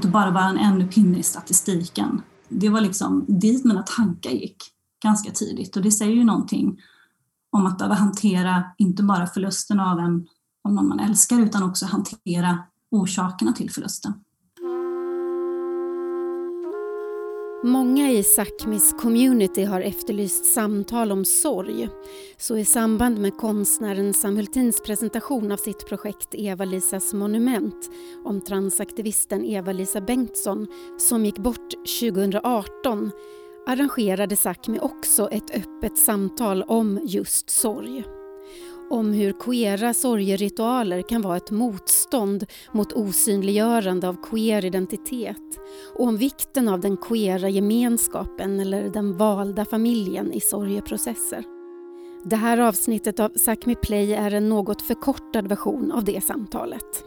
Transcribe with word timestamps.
Inte 0.00 0.08
bara 0.08 0.30
vara 0.30 0.44
en 0.44 0.58
ännu 0.58 0.88
pinne 0.88 1.18
i 1.18 1.22
statistiken. 1.22 2.22
Det 2.48 2.68
var 2.68 2.80
liksom 2.80 3.24
dit 3.28 3.64
mina 3.64 3.82
tankar 3.82 4.30
gick 4.30 4.56
ganska 5.02 5.30
tidigt 5.30 5.76
och 5.76 5.82
det 5.82 5.90
säger 5.90 6.14
ju 6.14 6.24
någonting 6.24 6.80
om 7.50 7.66
att 7.66 7.78
behöva 7.78 7.94
hantera 7.94 8.64
inte 8.78 9.02
bara 9.02 9.26
förlusten 9.26 9.80
av, 9.80 9.98
en, 9.98 10.26
av 10.64 10.72
någon 10.72 10.88
man 10.88 11.00
älskar 11.00 11.40
utan 11.40 11.62
också 11.62 11.86
hantera 11.86 12.58
orsakerna 12.90 13.52
till 13.52 13.70
förlusten. 13.70 14.12
Många 17.62 18.10
i 18.10 18.22
Sápmis 18.22 18.92
community 18.98 19.64
har 19.64 19.80
efterlyst 19.80 20.44
samtal 20.44 21.12
om 21.12 21.24
sorg. 21.24 21.88
Så 22.36 22.56
i 22.56 22.64
samband 22.64 23.18
med 23.18 23.36
konstnären 23.36 24.14
Sam 24.14 24.36
Hultins 24.36 24.80
presentation 24.80 25.52
av 25.52 25.56
sitt 25.56 25.86
projekt 25.86 26.34
Eva-Lisas 26.34 27.12
monument 27.12 27.90
om 28.24 28.40
transaktivisten 28.40 29.44
Eva-Lisa 29.44 30.00
Bengtsson 30.00 30.66
som 30.98 31.24
gick 31.24 31.38
bort 31.38 31.70
2018 32.00 33.10
arrangerade 33.66 34.36
Sápmi 34.36 34.78
också 34.80 35.28
ett 35.28 35.50
öppet 35.50 35.98
samtal 35.98 36.62
om 36.62 37.00
just 37.04 37.50
sorg 37.50 38.04
om 38.90 39.12
hur 39.12 39.32
queera 39.32 39.94
sorgeritualer 39.94 41.02
kan 41.02 41.22
vara 41.22 41.36
ett 41.36 41.50
motstånd 41.50 42.46
mot 42.72 42.92
osynliggörande 42.92 44.08
av 44.08 44.16
queer 44.22 44.64
identitet 44.64 45.60
och 45.94 46.06
om 46.06 46.16
vikten 46.16 46.68
av 46.68 46.80
den 46.80 46.96
queera 46.96 47.48
gemenskapen 47.48 48.60
eller 48.60 48.88
den 48.88 49.16
valda 49.16 49.64
familjen 49.64 50.32
i 50.32 50.40
sorgeprocesser. 50.40 51.44
Det 52.24 52.36
här 52.36 52.58
avsnittet 52.58 53.20
av 53.20 53.32
Sápmi 53.32 53.74
Play 53.74 54.14
är 54.14 54.30
en 54.30 54.48
något 54.48 54.82
förkortad 54.82 55.48
version 55.48 55.92
av 55.92 56.04
det 56.04 56.24
samtalet. 56.24 57.04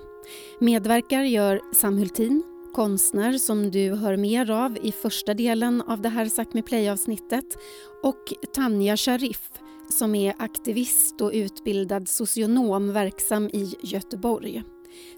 Medverkar 0.59 1.23
gör 1.23 1.62
Sam 1.73 1.97
Hultin, 1.97 2.44
konstnär 2.73 3.34
som 3.34 3.72
du 3.72 3.94
hör 3.95 4.18
mer 4.18 4.52
av 4.52 4.78
i 4.81 4.92
första 4.92 5.34
delen 5.34 5.81
av 5.81 6.02
det 6.02 6.09
här 6.09 6.25
Sápmi 6.25 6.62
Play-avsnittet 6.62 7.58
och 8.03 8.34
Tanja 8.53 8.97
Sharif 8.97 9.50
som 9.89 10.16
är 10.16 10.34
aktivist 10.38 11.22
och 11.22 11.31
utbildad 11.34 12.08
socionom 12.08 12.94
verksam 12.94 13.50
i 13.53 13.76
Göteborg. 13.84 14.64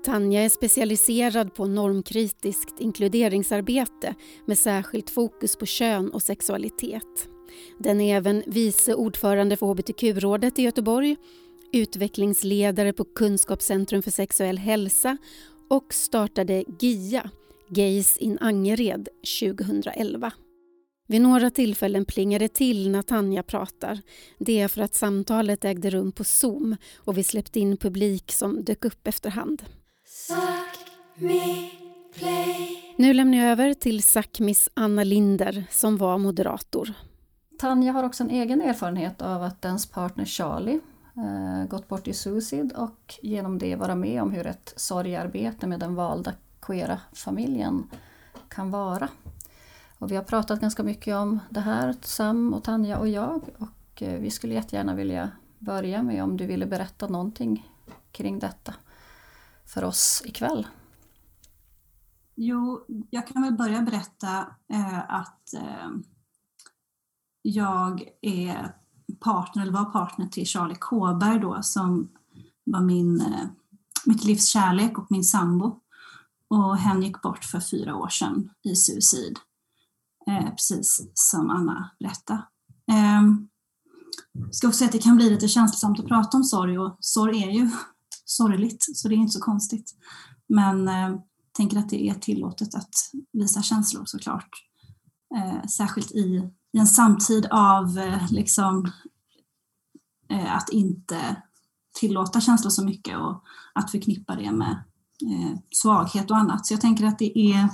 Tanja 0.03 0.41
är 0.41 0.49
specialiserad 0.49 1.53
på 1.53 1.65
normkritiskt 1.65 2.79
inkluderingsarbete 2.79 4.15
med 4.45 4.57
särskilt 4.57 5.09
fokus 5.09 5.55
på 5.55 5.65
kön 5.65 6.09
och 6.09 6.21
sexualitet. 6.21 7.29
Den 7.79 8.01
är 8.01 8.17
även 8.17 8.43
vice 8.47 8.95
ordförande 8.95 9.57
för 9.57 9.65
hbtq-rådet 9.65 10.59
i 10.59 10.63
Göteborg, 10.63 11.15
utvecklingsledare 11.73 12.93
på 12.93 13.03
Kunskapscentrum 13.03 14.01
för 14.01 14.11
sexuell 14.11 14.57
hälsa 14.57 15.17
och 15.69 15.93
startade 15.93 16.63
GIA, 16.79 17.29
Gays 17.69 18.17
in 18.17 18.37
Angered, 18.41 19.09
2011. 19.41 20.31
Vid 21.07 21.21
några 21.21 21.49
tillfällen 21.49 22.05
plingar 22.05 22.39
det 22.39 22.53
till 22.53 22.89
när 22.89 23.01
Tanja 23.01 23.43
pratar. 23.43 24.01
Det 24.37 24.59
är 24.59 24.67
för 24.67 24.81
att 24.81 24.95
samtalet 24.95 25.65
ägde 25.65 25.89
rum 25.89 26.11
på 26.11 26.23
Zoom 26.23 26.75
och 26.97 27.17
vi 27.17 27.23
släppte 27.23 27.59
in 27.59 27.77
publik 27.77 28.31
som 28.31 28.63
dök 28.63 28.85
upp 28.85 29.07
efterhand. 29.07 29.63
Nu 32.95 33.13
lämnar 33.13 33.37
jag 33.37 33.47
över 33.51 33.73
till 33.73 34.03
Sakmis 34.03 34.69
Anna 34.73 35.03
Linder 35.03 35.63
som 35.71 35.97
var 35.97 36.17
moderator. 36.17 36.93
Tanja 37.59 37.91
har 37.91 38.03
också 38.03 38.23
en 38.23 38.29
egen 38.29 38.61
erfarenhet 38.61 39.21
av 39.21 39.43
att 39.43 39.65
ens 39.65 39.85
partner 39.85 40.25
Charlie 40.25 40.79
eh, 41.17 41.67
gått 41.69 41.87
bort 41.87 42.07
i 42.07 42.13
suicid 42.13 42.71
och 42.71 43.15
genom 43.21 43.57
det 43.57 43.75
vara 43.75 43.95
med 43.95 44.21
om 44.21 44.31
hur 44.31 44.47
ett 44.47 44.73
sorgarbete 44.75 45.67
med 45.67 45.79
den 45.79 45.95
valda 45.95 46.33
queera 46.61 46.99
familjen 47.13 47.83
kan 48.49 48.71
vara. 48.71 49.09
Och 49.99 50.11
vi 50.11 50.15
har 50.15 50.23
pratat 50.23 50.61
ganska 50.61 50.83
mycket 50.83 51.15
om 51.15 51.39
det 51.49 51.59
här, 51.59 51.95
Sam 52.01 52.53
och 52.53 52.63
Tanja 52.63 52.99
och 52.99 53.07
jag. 53.07 53.41
Och 53.57 54.01
eh, 54.01 54.19
vi 54.19 54.31
skulle 54.31 54.53
jättegärna 54.53 54.95
vilja 54.95 55.31
börja 55.59 56.03
med 56.03 56.23
om 56.23 56.37
du 56.37 56.45
ville 56.45 56.65
berätta 56.65 57.07
någonting 57.07 57.69
kring 58.11 58.39
detta 58.39 58.73
för 59.65 59.83
oss 59.83 60.21
ikväll. 60.25 60.67
Jo, 62.35 62.85
jag 63.09 63.27
kan 63.27 63.41
väl 63.41 63.53
börja 63.53 63.81
berätta 63.81 64.47
eh, 64.73 65.13
att 65.13 65.53
eh, 65.53 65.89
jag 67.41 68.03
är 68.21 68.75
partner, 69.19 69.63
eller 69.63 69.73
var 69.73 69.85
partner 69.85 70.27
till 70.27 70.45
Charlie 70.45 70.75
Kåberg 70.79 71.39
då 71.39 71.61
som 71.61 72.09
var 72.63 72.81
min, 72.81 73.21
eh, 73.21 73.45
mitt 74.05 74.23
livs 74.23 74.45
kärlek 74.45 74.97
och 74.97 75.07
min 75.09 75.23
sambo. 75.23 75.81
Och 76.47 76.77
hen 76.77 77.01
gick 77.01 77.21
bort 77.21 77.45
för 77.45 77.59
fyra 77.59 77.95
år 77.95 78.09
sedan 78.09 78.49
i 78.63 78.75
suicid 78.75 79.39
eh, 80.29 80.49
precis 80.49 81.11
som 81.13 81.49
Anna 81.49 81.91
berättade. 81.99 82.43
Eh, 82.91 83.21
ska 84.51 84.67
också 84.67 84.77
säga 84.77 84.85
att 84.87 84.91
det 84.91 85.03
kan 85.03 85.15
bli 85.15 85.29
lite 85.29 85.47
känslosamt 85.47 85.99
att 85.99 86.07
prata 86.07 86.37
om 86.37 86.43
sorg 86.43 86.79
och 86.79 86.97
sorg 86.99 87.43
är 87.43 87.51
ju 87.51 87.69
sorgligt 88.25 88.85
så 88.95 89.07
det 89.07 89.15
är 89.15 89.17
inte 89.17 89.33
så 89.33 89.41
konstigt. 89.41 89.95
Men 90.47 90.87
eh, 90.87 91.15
tänker 91.51 91.77
att 91.77 91.89
det 91.89 92.09
är 92.09 92.13
tillåtet 92.13 92.75
att 92.75 92.93
visa 93.33 93.61
känslor 93.61 94.05
såklart. 94.05 94.49
Eh, 95.35 95.67
särskilt 95.67 96.11
i, 96.11 96.49
i 96.73 96.79
en 96.79 96.87
samtid 96.87 97.45
av 97.51 97.97
eh, 97.97 98.31
liksom, 98.31 98.91
eh, 100.29 100.55
att 100.55 100.69
inte 100.69 101.35
tillåta 101.99 102.41
känslor 102.41 102.69
så 102.69 102.85
mycket 102.85 103.17
och 103.17 103.43
att 103.73 103.91
förknippa 103.91 104.35
det 104.35 104.51
med 104.51 104.83
eh, 105.21 105.57
svaghet 105.71 106.31
och 106.31 106.37
annat. 106.37 106.65
Så 106.65 106.73
jag 106.73 106.81
tänker 106.81 107.05
att 107.05 107.19
det 107.19 107.39
är 107.39 107.69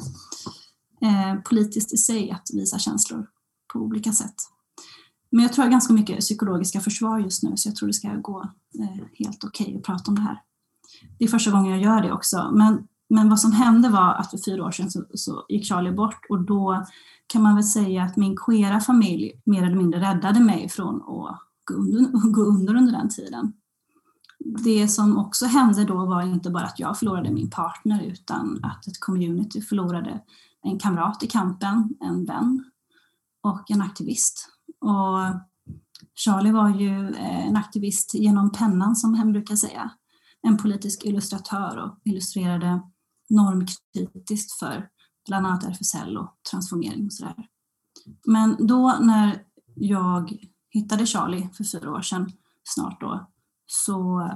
eh, 1.02 1.42
politiskt 1.50 1.94
i 1.94 1.98
sig 1.98 2.32
att 2.32 2.50
visa 2.54 2.80
känslor 2.80 3.28
på 3.74 3.80
olika 3.80 4.12
sätt. 4.12 4.36
Men 5.30 5.44
jag 5.44 5.54
tror 5.54 5.64
jag 5.64 5.68
har 5.68 5.72
ganska 5.72 5.94
mycket 5.94 6.20
psykologiska 6.20 6.80
försvar 6.80 7.20
just 7.20 7.44
nu 7.44 7.58
så 7.58 7.70
jag 7.70 7.76
tror 7.76 7.88
det 7.88 7.94
ska 7.94 8.16
gå 8.16 8.42
eh, 8.80 9.06
helt 9.14 9.44
okej 9.44 9.66
okay 9.66 9.78
att 9.78 9.84
prata 9.84 10.12
om 10.12 10.16
det 10.16 10.22
här. 10.22 10.42
Det 11.20 11.26
är 11.26 11.30
första 11.30 11.52
gången 11.52 11.72
jag 11.72 11.82
gör 11.82 12.02
det 12.02 12.12
också. 12.12 12.52
Men, 12.54 12.88
men 13.10 13.30
vad 13.30 13.40
som 13.40 13.52
hände 13.52 13.90
var 13.90 14.14
att 14.14 14.32
för 14.32 14.38
fyra 14.38 14.66
år 14.66 14.72
sedan 14.72 14.92
så, 14.92 15.06
så 15.14 15.46
gick 15.50 15.66
Charlie 15.66 15.92
bort 15.92 16.26
och 16.30 16.42
då 16.42 16.86
kan 17.28 17.42
man 17.42 17.56
väl 17.56 17.64
säga 17.64 18.04
att 18.04 18.18
min 18.18 18.38
queera 18.38 18.80
familj 18.80 19.42
mer 19.46 19.64
eller 19.64 19.76
mindre 19.76 20.02
räddade 20.02 20.40
mig 20.40 20.70
från 20.70 20.96
att 20.96 21.40
gå 21.66 21.74
under, 21.74 22.32
gå 22.32 22.42
under 22.42 22.76
under 22.76 22.92
den 22.92 23.10
tiden. 23.10 23.54
Det 24.64 24.88
som 24.88 25.18
också 25.18 25.46
hände 25.46 25.86
då 25.86 26.06
var 26.06 26.22
inte 26.22 26.50
bara 26.50 26.64
att 26.64 26.80
jag 26.80 27.00
förlorade 27.00 27.32
min 27.32 27.50
partner 27.50 28.04
utan 28.04 28.60
att 28.64 28.88
ett 28.88 29.00
community 29.00 29.62
förlorade 29.62 30.22
en 30.64 30.80
kamrat 30.80 31.24
i 31.24 31.28
kampen, 31.28 31.90
en 32.02 32.26
vän 32.26 32.64
och 33.44 33.72
en 33.72 33.82
aktivist. 33.82 34.50
Och 34.80 35.42
Charlie 36.16 36.52
var 36.52 36.70
ju 36.70 37.10
eh, 37.10 37.48
en 37.48 37.58
aktivist 37.58 38.14
genom 38.14 38.52
pennan 38.52 38.96
som 38.96 39.14
hen 39.14 39.32
brukar 39.32 39.56
säga. 39.56 39.92
En 40.42 40.58
politisk 40.58 41.06
illustratör 41.06 41.78
och 41.78 42.00
illustrerade 42.04 42.82
normkritiskt 43.30 44.60
för 44.60 44.90
bland 45.28 45.48
annat 45.48 45.64
RFSL 45.64 46.18
och 46.18 46.38
transformering 46.52 47.06
och 47.06 47.14
sådär. 47.14 47.48
Men 48.26 48.68
då 48.68 48.98
när 49.02 49.44
jag 49.76 50.38
hittade 50.70 51.06
Charlie 51.06 51.50
för 51.54 51.64
fyra 51.64 51.92
år 51.92 52.02
sedan, 52.02 52.32
snart 52.64 53.02
då, 53.02 53.32
så 53.66 54.30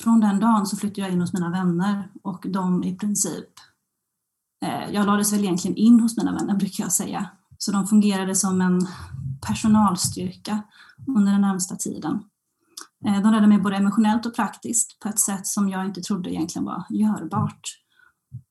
från 0.00 0.20
den 0.20 0.40
dagen 0.40 0.66
så 0.66 0.76
flyttade 0.76 1.00
jag 1.00 1.10
in 1.10 1.20
hos 1.20 1.32
mina 1.32 1.50
vänner 1.50 2.10
och 2.22 2.46
de 2.48 2.84
i 2.84 2.96
princip 2.96 3.48
Eh, 4.62 4.90
jag 4.90 5.06
lades 5.06 5.32
väl 5.32 5.40
egentligen 5.40 5.76
in 5.76 6.00
hos 6.00 6.16
mina 6.16 6.32
vänner 6.32 6.54
brukar 6.54 6.84
jag 6.84 6.92
säga. 6.92 7.28
Så 7.58 7.72
de 7.72 7.86
fungerade 7.86 8.34
som 8.34 8.60
en 8.60 8.86
personalstyrka 9.46 10.62
under 11.06 11.32
den 11.32 11.40
närmsta 11.40 11.76
tiden. 11.76 12.24
Eh, 13.04 13.12
de 13.12 13.32
räddade 13.32 13.46
mig 13.46 13.58
både 13.58 13.76
emotionellt 13.76 14.26
och 14.26 14.34
praktiskt 14.34 15.00
på 15.00 15.08
ett 15.08 15.18
sätt 15.18 15.46
som 15.46 15.68
jag 15.68 15.84
inte 15.84 16.00
trodde 16.00 16.30
egentligen 16.30 16.64
var 16.64 16.84
görbart. 16.90 17.60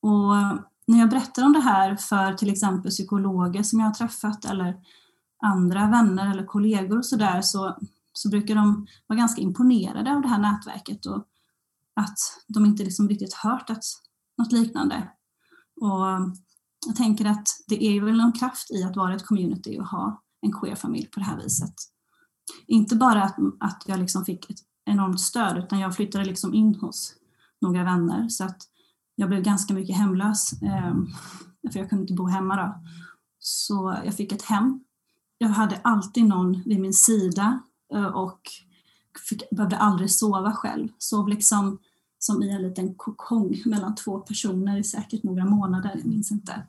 Och 0.02 0.38
eh, 0.38 0.60
när 0.88 1.00
jag 1.00 1.10
berättar 1.10 1.46
om 1.46 1.54
det 1.54 1.60
här 1.60 1.96
för 1.96 2.34
till 2.34 2.50
exempel 2.50 2.92
psykologer 2.92 3.64
som 3.64 3.80
jag 3.80 3.88
har 3.88 3.94
träffat 3.94 4.46
eller 4.46 4.76
andra 5.44 5.88
vänner 5.88 6.32
eller 6.32 6.46
kollegor 6.46 6.98
och 6.98 7.06
sådär 7.06 7.42
så, 7.42 7.78
så 8.14 8.30
brukar 8.30 8.56
de 8.56 8.88
vara 9.08 9.20
ganska 9.20 9.42
imponerade 9.42 10.12
av 10.12 10.22
det 10.22 10.28
här 10.28 10.40
nätverket 10.40 11.06
och 11.06 11.26
att 11.96 12.18
de 12.48 12.66
inte 12.66 12.84
liksom 12.84 13.10
riktigt 13.10 13.34
hört 13.34 13.70
att 13.70 13.84
något 14.38 14.52
liknande 14.52 15.08
och 15.82 16.36
jag 16.86 16.96
tänker 16.96 17.26
att 17.26 17.48
det 17.68 17.84
är 17.84 18.02
väl 18.02 18.18
någon 18.18 18.32
kraft 18.32 18.72
i 18.72 18.84
att 18.84 18.96
vara 18.96 19.16
ett 19.16 19.26
community 19.26 19.80
och 19.80 19.88
ha 19.88 20.22
en 20.42 20.52
queer-familj 20.52 21.08
på 21.08 21.20
det 21.20 21.26
här 21.26 21.38
viset. 21.38 21.74
Inte 22.68 22.96
bara 22.96 23.24
att, 23.24 23.36
att 23.60 23.84
jag 23.86 24.00
liksom 24.00 24.26
fick 24.26 24.50
ett 24.50 24.60
enormt 24.86 25.22
stöd 25.22 25.58
utan 25.58 25.80
jag 25.80 25.96
flyttade 25.96 26.26
liksom 26.26 26.54
in 26.54 26.76
hos 26.76 27.16
några 27.62 27.84
vänner 27.84 28.30
så 28.30 28.44
att 28.44 28.58
jag 29.16 29.30
blev 29.30 29.42
ganska 29.42 29.74
mycket 29.74 29.98
hemlös 29.98 30.54
eh, 30.62 30.94
för 31.72 31.80
jag 31.80 31.90
kunde 31.90 32.02
inte 32.02 32.14
bo 32.14 32.28
hemma 32.28 32.56
då. 32.56 32.84
Så 33.40 33.98
jag 34.06 34.14
fick 34.14 34.32
ett 34.32 34.42
hem. 34.42 34.84
Jag 35.38 35.50
hade 35.50 35.80
alltid 35.84 36.26
någon 36.26 36.64
vid 36.66 36.80
min 36.80 36.94
sida 36.94 37.62
eh, 37.94 38.06
och 38.06 38.42
fick, 39.30 39.50
behövde 39.50 39.78
aldrig 39.78 40.12
sova 40.12 40.54
själv. 40.54 40.90
Sov 40.98 41.28
liksom 41.28 41.80
som 42.20 42.44
i 42.44 42.50
en 42.50 42.62
liten 42.62 42.96
kokong 42.96 43.62
mellan 43.66 43.96
två 43.96 44.20
personer 44.20 44.78
i 44.78 44.84
säkert 44.84 45.24
några 45.24 45.46
månader, 45.46 45.92
jag 45.96 46.06
minns 46.06 46.32
inte. 46.32 46.64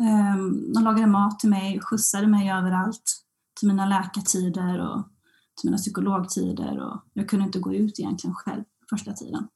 Ehm, 0.00 0.72
de 0.72 0.84
lagade 0.84 1.06
mat 1.06 1.40
till 1.40 1.50
mig, 1.50 1.80
skjutsade 1.80 2.26
mig 2.26 2.50
överallt, 2.50 3.24
till 3.58 3.68
mina 3.68 3.86
läkartider 3.86 4.80
och 4.80 5.02
till 5.60 5.70
mina 5.70 5.76
psykologtider 5.76 6.78
och 6.80 7.00
jag 7.12 7.28
kunde 7.28 7.46
inte 7.46 7.58
gå 7.58 7.74
ut 7.74 8.00
egentligen 8.00 8.34
själv 8.34 8.64
första 8.90 9.12
tiden. 9.12 9.48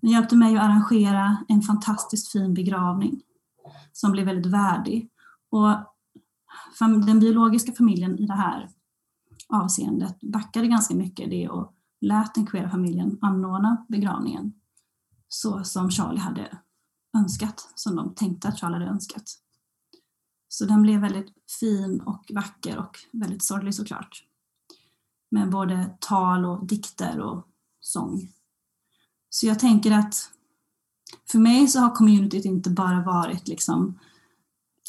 De 0.00 0.08
hjälpte 0.08 0.36
mig 0.36 0.56
att 0.56 0.62
arrangera 0.62 1.36
en 1.48 1.62
fantastiskt 1.62 2.32
fin 2.32 2.54
begravning 2.54 3.22
som 3.92 4.12
blev 4.12 4.26
väldigt 4.26 4.52
värdig. 4.52 5.10
Och 5.50 5.70
den 7.06 7.20
biologiska 7.20 7.72
familjen 7.72 8.18
i 8.18 8.26
det 8.26 8.34
här 8.34 8.70
avseendet 9.48 10.20
backade 10.20 10.66
ganska 10.66 10.94
mycket 10.94 11.30
det 11.30 11.48
och 11.48 11.72
lät 12.04 12.34
den 12.34 12.46
queera 12.46 12.70
familjen 12.70 13.18
anordna 13.20 13.86
begravningen 13.88 14.52
så 15.28 15.64
som 15.64 15.90
Charlie 15.90 16.20
hade 16.20 16.58
önskat, 17.16 17.72
som 17.74 17.96
de 17.96 18.14
tänkte 18.14 18.48
att 18.48 18.58
Charlie 18.58 18.74
hade 18.74 18.86
önskat. 18.86 19.24
Så 20.48 20.64
den 20.64 20.82
blev 20.82 21.00
väldigt 21.00 21.32
fin 21.60 22.00
och 22.00 22.30
vacker 22.34 22.78
och 22.78 22.98
väldigt 23.12 23.42
sorglig 23.42 23.74
såklart. 23.74 24.24
Med 25.30 25.50
både 25.50 25.90
tal 26.00 26.44
och 26.44 26.66
dikter 26.66 27.20
och 27.20 27.46
sång. 27.80 28.28
Så 29.30 29.46
jag 29.46 29.58
tänker 29.58 29.92
att 29.92 30.30
för 31.30 31.38
mig 31.38 31.68
så 31.68 31.80
har 31.80 31.94
communityt 31.94 32.44
inte 32.44 32.70
bara 32.70 33.02
varit 33.02 33.48
liksom 33.48 33.98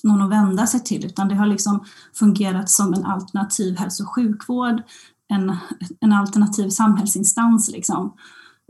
någon 0.04 0.22
att 0.22 0.30
vända 0.30 0.68
sig 0.68 0.80
till 0.84 1.06
utan 1.06 1.28
det 1.28 1.36
har 1.36 1.46
liksom 1.46 1.86
fungerat 2.14 2.70
som 2.70 2.94
en 2.94 3.06
alternativ 3.06 3.78
hälso 3.78 4.04
och 4.04 4.16
sjukvård, 4.16 4.84
en, 5.28 5.58
en 6.00 6.14
alternativ 6.14 6.70
samhällsinstans, 6.70 7.72
liksom. 7.72 8.14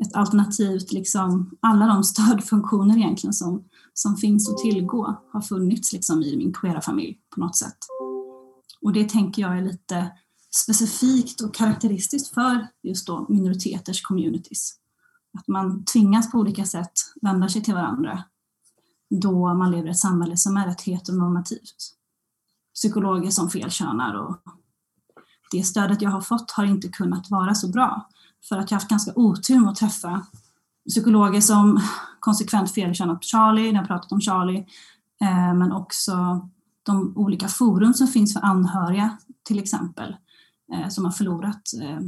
ett 0.01 0.15
alternativt, 0.15 0.91
liksom, 0.91 1.57
alla 1.59 1.87
de 1.87 2.03
stödfunktioner 2.03 2.97
egentligen 2.97 3.33
som, 3.33 3.63
som 3.93 4.17
finns 4.17 4.49
att 4.49 4.57
tillgå 4.57 5.23
har 5.31 5.41
funnits 5.41 5.93
liksom, 5.93 6.21
i 6.21 6.37
min 6.37 6.53
queera 6.53 6.81
familj 6.81 7.17
på 7.35 7.39
något 7.39 7.55
sätt. 7.55 7.77
Och 8.81 8.93
det 8.93 9.09
tänker 9.09 9.41
jag 9.41 9.57
är 9.57 9.61
lite 9.61 10.11
specifikt 10.63 11.41
och 11.41 11.55
karaktäristiskt 11.55 12.33
för 12.33 12.67
just 12.83 13.07
då 13.07 13.25
minoriteters 13.29 14.01
communities. 14.01 14.73
Att 15.37 15.47
man 15.47 15.85
tvingas 15.85 16.31
på 16.31 16.37
olika 16.37 16.65
sätt 16.65 16.91
vända 17.21 17.49
sig 17.49 17.63
till 17.63 17.73
varandra 17.73 18.23
då 19.09 19.53
man 19.53 19.71
lever 19.71 19.87
i 19.87 19.91
ett 19.91 19.99
samhälle 19.99 20.37
som 20.37 20.57
är 20.57 20.67
rätt 20.67 20.81
heteronormativt. 20.81 21.75
Psykologer 22.73 23.29
som 23.29 23.49
felkönar 23.49 24.13
och 24.13 24.37
det 25.51 25.63
stödet 25.63 26.01
jag 26.01 26.09
har 26.09 26.21
fått 26.21 26.51
har 26.51 26.65
inte 26.65 26.87
kunnat 26.87 27.31
vara 27.31 27.55
så 27.55 27.67
bra 27.67 28.09
för 28.49 28.57
att 28.57 28.71
jag 28.71 28.75
har 28.75 28.81
haft 28.81 28.89
ganska 28.89 29.11
otur 29.15 29.59
med 29.59 29.69
att 29.69 29.75
träffa 29.75 30.25
psykologer 30.89 31.41
som 31.41 31.81
konsekvent 32.19 32.71
felkönat 32.71 33.23
Charlie, 33.23 33.71
när 33.71 33.79
jag 33.79 33.87
pratat 33.87 34.11
om 34.11 34.21
Charlie, 34.21 34.65
eh, 35.21 35.53
men 35.53 35.71
också 35.71 36.47
de 36.83 37.13
olika 37.17 37.47
forum 37.47 37.93
som 37.93 38.07
finns 38.07 38.33
för 38.33 38.41
anhöriga 38.41 39.17
till 39.43 39.59
exempel, 39.59 40.15
eh, 40.73 40.87
som 40.87 41.05
har 41.05 41.11
förlorat 41.11 41.61
eh, 41.81 41.99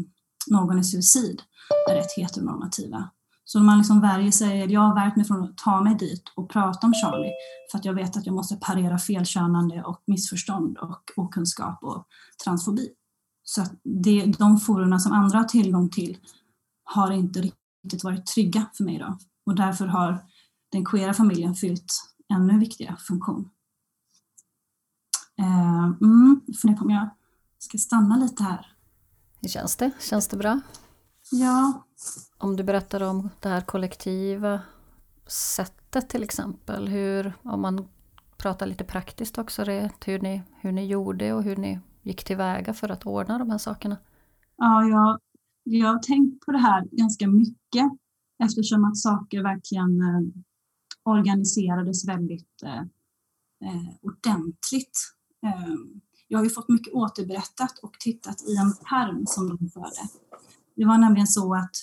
någon 0.48 0.80
i 0.80 0.84
suicid, 0.84 1.42
är 1.90 1.96
rätt 1.96 2.18
heteronormativa. 2.18 3.10
Så 3.46 3.60
man 3.60 3.78
liksom 3.78 4.02
värjer 4.02 4.32
sig, 4.32 4.72
jag 4.72 4.82
har 4.82 4.96
värjt 4.96 5.16
mig 5.16 5.26
från 5.26 5.44
att 5.44 5.58
ta 5.58 5.82
mig 5.82 5.96
dit 5.96 6.24
och 6.36 6.50
prata 6.50 6.88
om 6.88 6.94
Charlie 6.94 7.32
för 7.72 7.78
att 7.78 7.86
jag 7.86 7.94
vet 7.94 8.18
att 8.18 8.26
jag 8.26 8.36
måste 8.36 8.56
parera 8.56 8.98
felkönande 8.98 9.84
och 9.84 10.02
missförstånd 10.06 10.78
och 10.78 11.12
okunskap 11.16 11.84
och 11.84 12.08
transfobi. 12.44 12.90
Så 13.50 13.62
att 13.62 13.72
det, 13.84 14.26
de 14.26 14.60
forumen 14.60 15.00
som 15.00 15.12
andra 15.12 15.38
har 15.38 15.46
tillgång 15.46 15.90
till 15.90 16.18
har 16.84 17.12
inte 17.12 17.42
riktigt 17.42 18.04
varit 18.04 18.26
trygga 18.26 18.66
för 18.74 18.84
mig 18.84 18.98
då. 18.98 19.18
Och 19.46 19.56
därför 19.56 19.88
har 19.88 20.26
den 20.72 20.86
queera 20.86 21.14
familjen 21.14 21.56
fyllt 21.56 21.94
ännu 22.34 22.60
viktigare 22.60 22.98
funktion. 22.98 23.50
Uh, 25.42 25.84
mm, 26.02 26.42
funderar 26.62 26.78
på 26.78 26.86
om 26.86 26.92
jag 26.92 27.10
ska 27.58 27.78
stanna 27.78 28.18
lite 28.18 28.44
här. 28.44 28.74
Hur 29.42 29.50
känns 29.50 29.76
det? 29.76 29.92
Känns 30.00 30.28
det 30.28 30.38
bra? 30.38 30.60
Ja, 31.32 31.86
om 32.38 32.56
du 32.56 32.64
berättar 32.64 33.04
om 33.04 33.30
det 33.40 33.50
här 33.50 33.62
kollektiva 33.62 34.62
sättet 35.28 36.10
till 36.10 36.24
exempel, 36.24 36.88
hur, 36.88 37.34
om 37.44 37.62
man 37.62 37.88
pratar 38.38 38.66
lite 38.66 38.84
praktiskt 38.84 39.38
också, 39.38 39.64
det, 39.64 39.92
hur, 40.06 40.20
ni, 40.20 40.42
hur 40.62 40.72
ni 40.72 40.86
gjorde 40.86 41.34
och 41.34 41.44
hur 41.44 41.56
ni 41.56 41.80
gick 42.08 42.24
tillväga 42.24 42.74
för 42.74 42.90
att 42.90 43.06
ordna 43.06 43.38
de 43.38 43.50
här 43.50 43.58
sakerna? 43.58 43.98
Ja, 44.58 44.84
jag, 44.84 45.20
jag 45.64 45.88
har 45.88 46.00
tänkt 46.00 46.46
på 46.46 46.52
det 46.52 46.58
här 46.58 46.88
ganska 46.92 47.28
mycket 47.28 47.92
eftersom 48.44 48.86
att 48.86 48.98
saker 48.98 49.44
verkligen 49.44 50.02
eh, 50.02 50.22
organiserades 51.04 52.08
väldigt 52.08 52.64
eh, 52.64 52.82
eh 53.62 53.90
ordentligt. 54.02 55.00
Eh, 55.46 55.76
jag 56.28 56.40
har 56.40 56.44
ju 56.44 56.50
fått 56.50 56.70
mycket 56.70 56.94
återberättat 56.94 57.80
och 57.82 57.94
tittat 58.00 58.42
i 58.42 58.56
en 58.56 58.74
pärm 58.90 59.26
som 59.26 59.50
de 59.50 59.70
förde. 59.70 60.10
Det 60.76 60.86
var 60.86 60.98
nämligen 60.98 61.28
så 61.28 61.56
att 61.56 61.76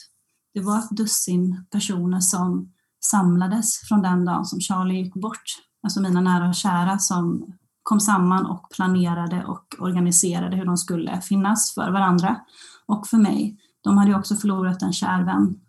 det 0.55 0.61
var 0.61 0.79
ett 0.79 0.91
dussin 0.91 1.65
personer 1.71 2.21
som 2.21 2.73
samlades 3.01 3.81
från 3.89 4.03
den 4.03 4.25
dagen 4.25 4.45
som 4.45 4.61
Charlie 4.61 5.03
gick 5.03 5.15
bort. 5.15 5.45
Alltså 5.83 6.01
mina 6.01 6.21
nära 6.21 6.49
och 6.49 6.55
kära 6.55 6.99
som 6.99 7.55
kom 7.85 8.01
samman 8.01 8.47
och 8.47 8.71
planerade 8.71 9.45
och 9.45 9.77
organiserade 9.79 10.57
hur 10.57 10.65
de 10.65 10.77
skulle 10.77 11.21
finnas 11.21 11.75
för 11.75 11.91
varandra 11.91 12.41
och 12.87 13.07
för 13.07 13.17
mig. 13.17 13.59
De 13.81 13.99
hade 13.99 14.15
också 14.15 14.37
förlorat 14.37 14.83
en 14.83 14.93
kär 14.93 15.23
vän. 15.23 15.61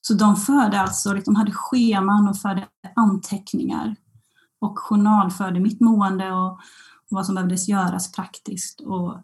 Så 0.00 0.14
de 0.14 0.36
förde 0.36 0.80
alltså, 0.80 1.14
de 1.14 1.36
hade 1.36 1.52
scheman 1.52 2.28
och 2.28 2.38
förde 2.38 2.66
anteckningar 2.96 3.96
och 4.60 4.78
journalförde 4.78 5.60
mitt 5.60 5.80
mående 5.80 6.32
och 6.32 6.60
vad 7.08 7.26
som 7.26 7.34
behövdes 7.34 7.68
göras 7.68 8.12
praktiskt. 8.12 8.80
Och, 8.80 9.20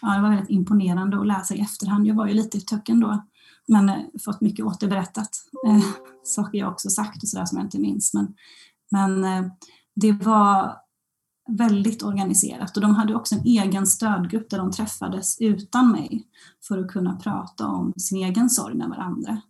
ja, 0.00 0.14
det 0.14 0.22
var 0.22 0.30
väldigt 0.30 0.50
imponerande 0.50 1.20
att 1.20 1.26
läsa 1.26 1.54
i 1.54 1.60
efterhand. 1.60 2.06
Jag 2.06 2.14
var 2.14 2.26
ju 2.26 2.34
lite 2.34 2.58
i 2.58 2.60
töcken 2.60 3.00
då 3.00 3.22
men 3.68 3.88
eh, 3.88 3.98
fått 4.24 4.40
mycket 4.40 4.64
återberättat. 4.64 5.30
Eh, 5.66 5.84
saker 6.22 6.58
jag 6.58 6.72
också 6.72 6.90
sagt 6.90 7.22
och 7.22 7.28
sådär 7.28 7.44
som 7.44 7.58
jag 7.58 7.66
inte 7.66 7.80
minns. 7.80 8.14
Men, 8.14 8.34
men 8.90 9.24
eh, 9.24 9.52
det 9.94 10.12
var 10.12 10.76
väldigt 11.48 12.02
organiserat 12.02 12.76
och 12.76 12.82
de 12.82 12.94
hade 12.94 13.14
också 13.14 13.34
en 13.34 13.44
egen 13.44 13.86
stödgrupp 13.86 14.50
där 14.50 14.58
de 14.58 14.72
träffades 14.72 15.40
utan 15.40 15.90
mig 15.90 16.28
för 16.68 16.78
att 16.78 16.92
kunna 16.92 17.16
prata 17.16 17.66
om 17.66 17.92
sin 17.96 18.18
egen 18.18 18.50
sorg 18.50 18.74
med 18.74 18.88
varandra. 18.88 19.40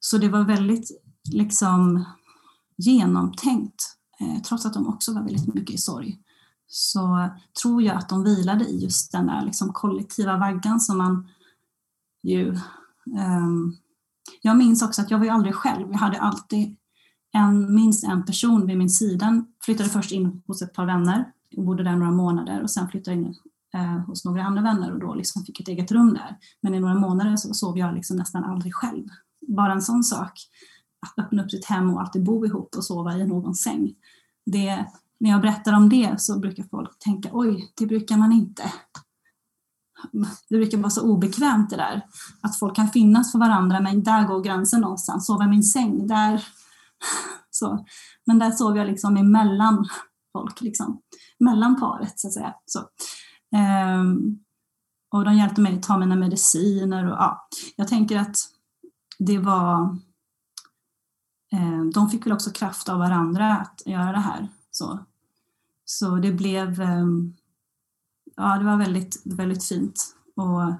Så 0.00 0.18
det 0.18 0.28
var 0.28 0.44
väldigt 0.44 0.90
liksom 1.32 2.04
genomtänkt, 2.76 3.96
eh, 4.20 4.42
trots 4.42 4.66
att 4.66 4.74
de 4.74 4.86
också 4.86 5.14
var 5.14 5.22
väldigt 5.22 5.54
mycket 5.54 5.74
i 5.74 5.78
sorg. 5.78 6.18
Så 6.66 7.28
tror 7.62 7.82
jag 7.82 7.96
att 7.96 8.08
de 8.08 8.24
vilade 8.24 8.64
i 8.64 8.78
just 8.78 9.12
den 9.12 9.26
där 9.26 9.44
liksom 9.44 9.72
kollektiva 9.72 10.36
vaggan 10.36 10.80
som 10.80 10.98
man 10.98 11.28
ju 12.22 12.58
Eh, 13.16 13.48
jag 14.40 14.56
minns 14.56 14.82
också 14.82 15.02
att 15.02 15.10
jag 15.10 15.18
var 15.18 15.24
ju 15.24 15.30
aldrig 15.30 15.54
själv. 15.54 15.90
Jag 15.90 15.98
hade 15.98 16.20
alltid 16.20 16.76
en, 17.32 17.74
minst 17.74 18.04
en 18.04 18.24
person 18.24 18.66
vid 18.66 18.78
min 18.78 18.90
sida. 18.90 19.44
Flyttade 19.64 19.88
först 19.88 20.12
in 20.12 20.42
hos 20.46 20.62
ett 20.62 20.72
par 20.72 20.86
vänner 20.86 21.32
och 21.56 21.64
bodde 21.64 21.84
där 21.84 21.96
några 21.96 22.12
månader 22.12 22.62
och 22.62 22.70
sen 22.70 22.88
flyttade 22.88 23.16
jag 23.16 23.26
in 23.26 23.34
eh, 23.74 24.06
hos 24.06 24.24
några 24.24 24.42
andra 24.42 24.62
vänner 24.62 24.92
och 24.92 25.00
då 25.00 25.14
liksom 25.14 25.44
fick 25.44 25.60
ett 25.60 25.68
eget 25.68 25.92
rum 25.92 26.14
där. 26.14 26.36
Men 26.60 26.74
i 26.74 26.80
några 26.80 26.94
månader 26.94 27.36
så 27.36 27.54
sov 27.54 27.78
jag 27.78 27.94
liksom 27.94 28.16
nästan 28.16 28.44
aldrig 28.44 28.74
själv. 28.74 29.04
Bara 29.48 29.72
en 29.72 29.82
sån 29.82 30.04
sak, 30.04 30.32
att 31.06 31.24
öppna 31.24 31.44
upp 31.44 31.50
sitt 31.50 31.64
hem 31.64 31.90
och 31.90 32.00
alltid 32.00 32.24
bo 32.24 32.46
ihop 32.46 32.74
och 32.76 32.84
sova 32.84 33.16
i 33.16 33.26
någons 33.26 33.62
säng. 33.62 33.94
Det, 34.46 34.86
när 35.20 35.30
jag 35.30 35.40
berättar 35.40 35.72
om 35.72 35.88
det 35.88 36.20
så 36.20 36.38
brukar 36.38 36.62
folk 36.62 36.98
tänka 36.98 37.28
oj, 37.32 37.72
det 37.78 37.86
brukar 37.86 38.16
man 38.16 38.32
inte 38.32 38.72
det 40.48 40.56
brukar 40.56 40.78
vara 40.78 40.90
så 40.90 41.02
obekvämt 41.02 41.70
det 41.70 41.76
där. 41.76 42.02
Att 42.40 42.58
folk 42.58 42.76
kan 42.76 42.88
finnas 42.88 43.32
för 43.32 43.38
varandra 43.38 43.80
men 43.80 44.02
där 44.02 44.26
går 44.26 44.42
gränsen 44.42 44.80
någonstans. 44.80 45.26
Sova 45.26 45.44
i 45.44 45.48
min 45.48 45.62
säng, 45.62 46.06
där... 46.06 46.46
Så. 47.50 47.86
Men 48.26 48.38
där 48.38 48.50
sov 48.50 48.76
jag 48.76 48.86
liksom 48.86 49.16
emellan 49.16 49.88
folk, 50.32 50.60
liksom. 50.60 51.00
mellan 51.38 51.80
paret 51.80 52.20
så 52.20 52.28
att 52.28 52.34
säga. 52.34 52.54
Så. 52.66 52.80
um, 54.00 54.44
och 55.10 55.24
de 55.24 55.36
hjälpte 55.36 55.60
mig 55.60 55.76
att 55.76 55.82
ta 55.82 55.98
mina 55.98 56.16
mediciner 56.16 57.04
och 57.04 57.12
ja, 57.12 57.48
jag 57.76 57.88
tänker 57.88 58.18
att 58.18 58.36
det 59.18 59.38
var... 59.38 59.98
Eh, 61.52 61.84
de 61.94 62.10
fick 62.10 62.26
väl 62.26 62.32
också 62.32 62.50
kraft 62.50 62.88
av 62.88 62.98
varandra 62.98 63.56
att 63.56 63.82
göra 63.86 64.12
det 64.12 64.18
här. 64.18 64.48
Så, 64.70 64.98
så 65.84 66.16
det 66.16 66.32
blev... 66.32 66.80
Eh, 66.80 67.06
ja, 68.36 68.58
det 68.58 68.64
var 68.64 68.76
väldigt, 68.76 69.22
väldigt 69.24 69.64
fint. 69.64 70.16
Och 70.36 70.74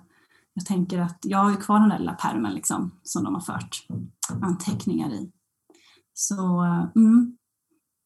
jag 0.53 0.67
tänker 0.67 0.99
att 0.99 1.19
jag 1.23 1.39
har 1.39 1.51
ju 1.51 1.57
kvar 1.57 1.81
den 1.81 1.89
där 1.89 1.99
lilla 1.99 2.15
pärmen 2.15 2.55
liksom, 2.55 2.91
som 3.03 3.25
de 3.25 3.35
har 3.35 3.43
fört 3.43 3.87
anteckningar 4.43 5.11
i. 5.13 5.33
Så 6.21 6.65
eh, 6.65 6.87
mm, 6.97 7.37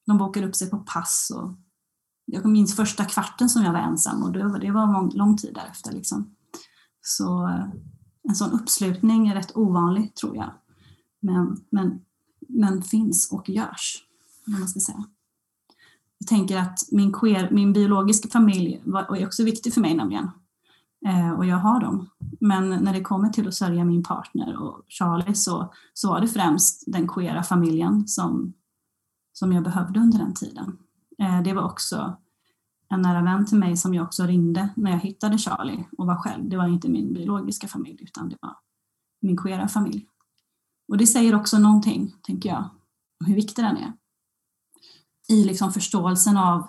de 0.07 0.19
bokade 0.19 0.47
upp 0.47 0.57
sig 0.57 0.71
på 0.71 0.78
pass 0.78 1.33
och 1.35 1.54
jag 2.25 2.47
minns 2.47 2.76
första 2.76 3.04
kvarten 3.04 3.49
som 3.49 3.62
jag 3.62 3.73
var 3.73 3.78
ensam 3.78 4.23
och 4.23 4.33
det 4.33 4.49
var, 4.49 4.59
det 4.59 4.71
var 4.71 5.16
lång 5.16 5.37
tid 5.37 5.54
därefter. 5.54 5.92
Liksom. 5.92 6.35
Så 7.00 7.49
eh, 7.49 7.69
en 8.28 8.35
sån 8.35 8.50
uppslutning 8.50 9.28
är 9.28 9.35
rätt 9.35 9.57
ovanlig 9.57 10.14
tror 10.14 10.37
jag. 10.37 10.50
men, 11.21 11.64
men, 11.71 12.00
men 12.49 12.83
finns 12.83 13.33
och 13.33 13.49
görs. 13.49 14.04
Man 14.47 14.69
ska 14.69 14.81
säga. 14.81 15.04
Jag 16.19 16.28
tänker 16.28 16.59
att 16.59 16.78
min, 16.90 17.12
queer, 17.12 17.50
min 17.50 17.73
biologiska 17.73 18.28
familj 18.28 18.83
var, 18.85 19.16
är 19.16 19.26
också 19.26 19.45
viktig 19.45 19.75
för 19.75 19.81
mig 19.81 19.95
nämligen. 19.95 20.31
Eh, 21.06 21.32
och 21.32 21.47
jag 21.47 21.56
har 21.56 21.80
dem. 21.80 22.11
Men 22.40 22.71
när 22.71 22.92
det 22.92 23.00
kommer 23.00 23.28
till 23.28 23.49
att 23.49 23.54
sörja 23.54 23.85
min 23.85 24.02
partner 24.02 24.62
och 24.62 24.85
Charlie 24.88 25.35
så, 25.35 25.73
så 25.94 26.09
var 26.09 26.21
det 26.21 26.28
främst 26.28 26.85
den 26.87 27.09
queera 27.09 27.42
familjen 27.42 28.09
som, 28.09 28.52
som 29.32 29.52
jag 29.52 29.64
behövde 29.64 30.00
under 30.00 30.18
den 30.18 30.35
tiden. 30.35 30.78
Eh, 31.18 31.42
det 31.42 31.52
var 31.52 31.62
också 31.62 32.16
en 32.88 33.02
nära 33.02 33.23
vän 33.23 33.47
till 33.47 33.59
mig 33.59 33.76
som 33.76 33.94
jag 33.94 34.04
också 34.04 34.25
ringde 34.25 34.68
när 34.76 34.90
jag 34.90 34.99
hittade 34.99 35.38
Charlie 35.38 35.85
och 35.99 36.06
var 36.06 36.16
själv. 36.16 36.49
Det 36.49 36.56
var 36.56 36.66
inte 36.66 36.88
min 36.88 37.12
biologiska 37.12 37.68
familj 37.68 37.99
utan 38.02 38.28
det 38.28 38.37
var 38.40 38.56
min 39.21 39.37
queera 39.37 39.68
familj. 39.68 40.06
Och 40.88 40.99
det 40.99 41.06
säger 41.06 41.35
också 41.35 41.59
någonting, 41.59 42.14
tänker 42.23 42.49
jag, 42.49 42.64
om 43.21 43.26
hur 43.26 43.35
viktig 43.35 43.64
den 43.64 43.76
är. 43.76 43.92
I 45.28 45.44
liksom 45.44 45.73
förståelsen 45.73 46.37
av 46.37 46.68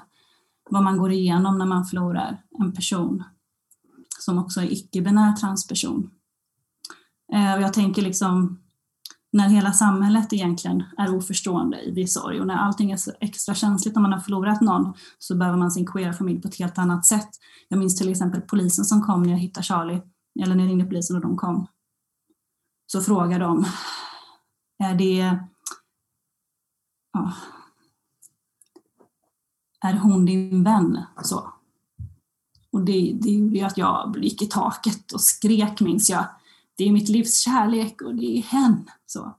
vad 0.70 0.84
man 0.84 0.98
går 0.98 1.12
igenom 1.12 1.58
när 1.58 1.66
man 1.66 1.86
förlorar 1.86 2.44
en 2.60 2.72
person 2.72 3.24
som 4.25 4.38
också 4.38 4.62
är 4.62 4.74
icke-binär 4.74 5.34
transperson. 5.34 6.10
Eh, 7.34 7.53
och 7.53 7.62
jag 7.62 7.74
tänker 7.74 8.01
liksom 8.01 8.60
när 9.32 9.50
hela 9.50 9.72
samhället 9.72 10.34
egentligen 10.34 10.84
är 10.98 11.15
oförstående 11.15 11.92
vid 11.92 12.12
sorg 12.12 12.39
och 12.39 12.48
när 12.48 12.56
allting 12.56 12.92
är 12.92 12.98
så 12.98 13.12
extra 13.20 13.56
känsligt 13.56 13.96
när 13.96 14.01
man 14.01 14.13
har 14.13 14.20
förlorat 14.20 14.62
någon 14.62 14.94
så 15.20 15.36
behöver 15.36 15.58
man 15.58 15.72
sin 15.72 15.86
queera 15.86 16.13
familj 16.13 16.42
på 16.42 16.48
ett 16.48 16.60
helt 16.60 16.77
annat 16.77 17.06
sätt. 17.06 17.30
Jag 17.68 17.80
minns 17.80 17.96
till 17.96 18.10
exempel 18.10 18.42
polisen 18.42 18.86
som 18.86 19.01
kom 19.01 19.24
när 19.24 19.32
jag 19.32 19.39
hittade 19.39 19.63
Charlie, 19.63 20.01
eller 20.44 20.56
när 20.56 20.63
jag 20.63 20.70
ringde 20.70 20.86
polisen 20.86 21.15
och 21.15 21.22
de 21.22 21.38
kom. 21.38 21.68
Så 22.86 23.01
frågade 23.01 23.44
de, 23.44 23.65
är 24.84 24.96
det 24.96 25.39
ja, 27.13 27.34
är 29.84 29.94
hon 29.94 30.25
din 30.25 30.63
vän? 30.63 31.00
Så. 31.24 31.53
Och 32.74 32.86
det, 32.86 33.18
det 33.22 33.30
gjorde 33.30 33.65
att 33.65 33.77
jag 33.77 34.24
gick 34.24 34.42
i 34.42 34.46
taket 34.46 35.12
och 35.12 35.22
skrek 35.22 35.82
minns 35.82 36.10
jag. 36.10 36.25
Det 36.75 36.84
är 36.84 36.92
mitt 36.92 37.10
livs 37.10 37.38
kärlek 37.38 38.01
och 38.01 38.15
det 38.15 38.38
är 38.38 38.42
hen. 38.42 38.89
Så. 39.06 39.36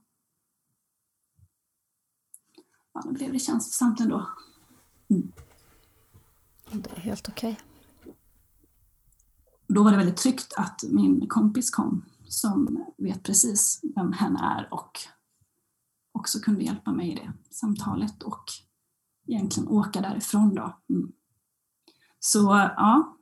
Ja, 2.93 3.01
då 3.05 3.11
blev 3.11 3.33
det 3.33 3.39
känslosamt 3.39 3.99
ändå. 3.99 4.29
Mm. 5.09 5.31
Det 6.71 6.91
är 6.91 6.99
helt 6.99 7.29
okej. 7.29 7.59
Okay. 8.01 8.13
Då 9.67 9.83
var 9.83 9.91
det 9.91 9.97
väldigt 9.97 10.17
tryggt 10.17 10.53
att 10.57 10.83
min 10.89 11.27
kompis 11.27 11.69
kom 11.69 12.05
som 12.27 12.85
vet 12.97 13.23
precis 13.23 13.81
vem 13.95 14.13
hen 14.13 14.35
är 14.35 14.73
och 14.73 14.99
också 16.11 16.39
kunde 16.39 16.63
hjälpa 16.63 16.91
mig 16.91 17.11
i 17.11 17.15
det 17.15 17.33
samtalet 17.49 18.23
och 18.23 18.43
egentligen 19.27 19.69
åka 19.69 20.01
därifrån 20.01 20.55
då. 20.55 20.79
Mm. 20.89 21.11
Så 22.19 22.39
ja, 22.77 23.14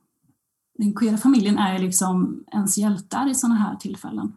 den 0.78 0.94
queera 0.94 1.16
familjen 1.16 1.58
är 1.58 1.78
liksom 1.78 2.44
ens 2.52 2.78
hjältar 2.78 3.30
i 3.30 3.34
sådana 3.34 3.54
här 3.54 3.76
tillfällen. 3.76 4.32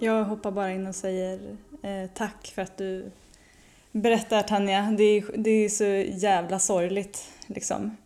Jag 0.00 0.24
hoppar 0.24 0.50
bara 0.50 0.72
in 0.72 0.86
och 0.86 0.94
säger 0.94 1.56
eh, 1.82 2.10
tack 2.14 2.52
för 2.54 2.62
att 2.62 2.76
du 2.76 3.10
berättar 3.96 4.42
Tanja. 4.42 4.94
Det 4.98 5.04
är, 5.04 5.24
det 5.36 5.50
är 5.50 5.68
så 5.68 5.84
jävla 6.18 6.58
sorgligt 6.58 7.32
liksom. 7.46 7.96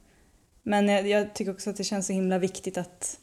Men 0.63 0.89
jag, 0.89 1.09
jag, 1.09 1.35
tycker 1.35 1.53
också 1.53 1.71
att 1.71 1.77
det 1.77 1.85
känns 1.85 2.07
så 2.07 2.13
himla 2.13 2.39
viktigt 2.39 2.79
att 2.79 3.19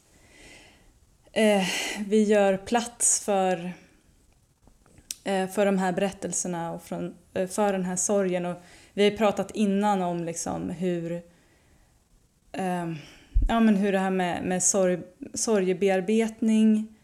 eh, 1.32 1.66
vi 2.06 2.22
gör 2.22 2.56
plats 2.56 3.24
för, 3.24 3.72
eh, 5.24 5.48
för 5.48 5.66
de 5.66 5.78
här 5.78 5.92
berättelserna 5.92 6.72
och 6.72 6.82
från, 6.82 7.14
eh, 7.34 7.48
för 7.48 7.72
den 7.72 7.84
här 7.84 7.96
sorgen. 7.96 8.46
Och 8.46 8.56
vi 8.92 9.04
har 9.04 9.10
ju 9.10 9.16
pratat 9.16 9.50
innan 9.50 10.02
om 10.02 10.24
liksom 10.24 10.70
hur, 10.70 11.12
eh, 12.52 12.86
ja, 13.48 13.60
men 13.60 13.76
hur 13.76 13.92
det 13.92 13.98
här 13.98 14.10
med, 14.10 14.44
med 14.44 14.62
sorg, 14.62 14.98
sorgebearbetning 15.34 16.94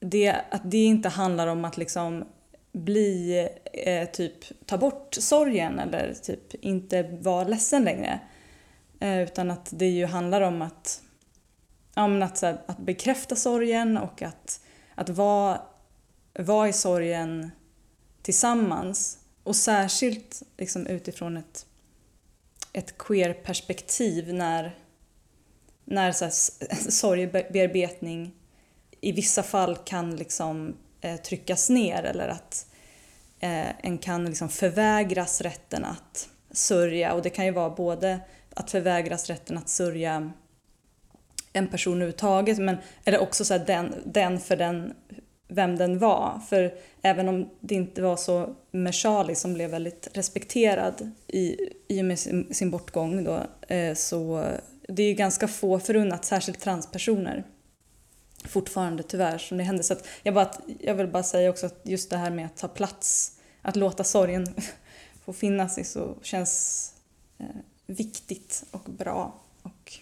det, 0.00 0.34
att 0.50 0.70
det 0.70 0.84
inte 0.84 1.08
handlar 1.08 1.46
om 1.46 1.64
att 1.64 1.76
liksom 1.76 2.24
bli, 2.72 3.48
eh, 3.72 4.10
typ 4.10 4.66
ta 4.66 4.78
bort 4.78 5.14
sorgen 5.14 5.78
eller 5.78 6.14
typ 6.14 6.54
inte 6.54 7.02
vara 7.02 7.44
ledsen 7.44 7.84
längre. 7.84 8.20
Eh, 9.00 9.18
utan 9.18 9.50
att 9.50 9.68
det 9.72 9.88
ju 9.88 10.06
handlar 10.06 10.40
om 10.40 10.62
att, 10.62 11.02
ja, 11.94 12.08
men 12.08 12.22
att, 12.22 12.42
här, 12.42 12.62
att 12.66 12.78
bekräfta 12.78 13.36
sorgen 13.36 13.98
och 13.98 14.22
att, 14.22 14.60
att 14.94 15.08
vara, 15.08 15.60
vara 16.38 16.68
i 16.68 16.72
sorgen 16.72 17.50
tillsammans. 18.22 19.18
Och 19.42 19.56
särskilt 19.56 20.42
liksom 20.58 20.86
utifrån 20.86 21.36
ett, 21.36 21.66
ett 22.72 22.98
queer-perspektiv 22.98 24.34
när, 24.34 24.78
när 25.84 26.12
så 26.12 26.24
här, 26.24 26.32
sorgebearbetning 26.90 28.34
i 29.00 29.12
vissa 29.12 29.42
fall 29.42 29.76
kan 29.76 30.16
liksom 30.16 30.76
eh, 31.00 31.16
tryckas 31.16 31.70
ner 31.70 32.02
eller 32.02 32.28
att 32.28 32.66
eh, 33.40 33.86
en 33.86 33.98
kan 33.98 34.24
liksom 34.24 34.48
förvägras 34.48 35.40
rätten 35.40 35.84
att 35.84 36.28
sörja 36.50 37.14
och 37.14 37.22
det 37.22 37.30
kan 37.30 37.44
ju 37.44 37.50
vara 37.50 37.70
både 37.70 38.20
att 38.54 38.70
förvägras 38.70 39.30
rätten 39.30 39.58
att 39.58 39.68
sörja 39.68 40.32
en 41.52 41.66
person 41.66 41.92
överhuvudtaget 41.92 42.58
men 42.58 42.76
eller 43.04 43.18
också 43.18 43.44
så 43.44 43.58
den, 43.58 43.94
den 44.04 44.40
för 44.40 44.56
den 44.56 44.94
vem 45.50 45.76
den 45.76 45.98
var. 45.98 46.40
För 46.48 46.74
även 47.02 47.28
om 47.28 47.50
det 47.60 47.74
inte 47.74 48.02
var 48.02 48.16
så 48.16 48.54
med 48.70 48.94
Charlie 48.94 49.34
som 49.34 49.54
blev 49.54 49.70
väldigt 49.70 50.08
respekterad 50.14 51.10
i, 51.26 51.56
i 51.88 52.00
och 52.00 52.04
med 52.04 52.18
sin, 52.18 52.54
sin 52.54 52.70
bortgång 52.70 53.24
då, 53.24 53.42
eh, 53.74 53.94
så 53.94 54.44
det 54.88 55.02
är 55.02 55.08
ju 55.08 55.14
ganska 55.14 55.48
få 55.48 55.78
förunnat, 55.78 56.24
särskilt 56.24 56.60
transpersoner 56.60 57.44
fortfarande 58.44 59.02
tyvärr 59.02 59.38
som 59.38 59.58
det 59.58 59.64
händer. 59.64 59.82
Så 59.82 59.94
jag, 60.22 60.34
bara, 60.34 60.50
jag 60.80 60.94
vill 60.94 61.08
bara 61.08 61.22
säga 61.22 61.50
också 61.50 61.66
att 61.66 61.80
just 61.84 62.10
det 62.10 62.16
här 62.16 62.30
med 62.30 62.46
att 62.46 62.56
ta 62.56 62.68
plats, 62.68 63.38
att 63.62 63.76
låta 63.76 64.04
sorgen 64.04 64.46
få 65.24 65.32
finnas 65.32 65.78
i 65.78 65.84
så 65.84 66.18
känns 66.22 66.92
eh, 67.38 67.46
viktigt 67.86 68.64
och 68.70 68.90
bra 68.98 69.40
och, 69.62 69.92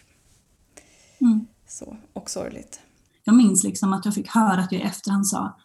mm. 1.20 1.46
så, 1.68 1.96
och 2.12 2.30
sorgligt. 2.30 2.80
Jag 3.24 3.34
minns 3.34 3.64
liksom 3.64 3.92
att 3.92 4.04
jag 4.04 4.14
fick 4.14 4.28
höra 4.28 4.60
att 4.60 4.72
jag 4.72 4.80
i 4.80 4.84
efterhand 4.84 5.26
sa 5.26 5.58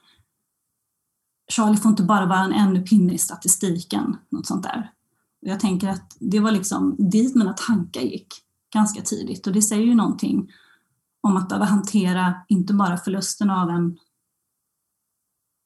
Charlie 1.52 1.78
får 1.78 1.90
inte 1.90 2.04
bara 2.04 2.26
vara 2.26 2.40
en 2.40 2.54
ännu 2.54 2.82
pinne 2.82 3.14
i 3.14 3.18
statistiken, 3.18 4.18
något 4.30 4.48
sånt 4.48 4.64
där. 4.64 4.92
Och 5.42 5.48
jag 5.48 5.60
tänker 5.60 5.88
att 5.88 6.16
det 6.20 6.40
var 6.40 6.52
liksom 6.52 6.96
dit 7.00 7.36
mina 7.36 7.54
tankar 7.54 8.02
gick 8.02 8.28
ganska 8.74 9.02
tidigt 9.02 9.48
och 9.48 9.54
det 9.54 9.62
säger 9.62 9.84
ju 9.84 9.96
någonting 9.96 10.52
om 11.24 11.38
att 11.38 11.50
behöva 11.50 11.66
hantera 11.66 12.36
inte 12.48 12.74
bara 12.74 12.98
förlusten 12.98 13.50
av 13.50 13.70
en 13.70 13.98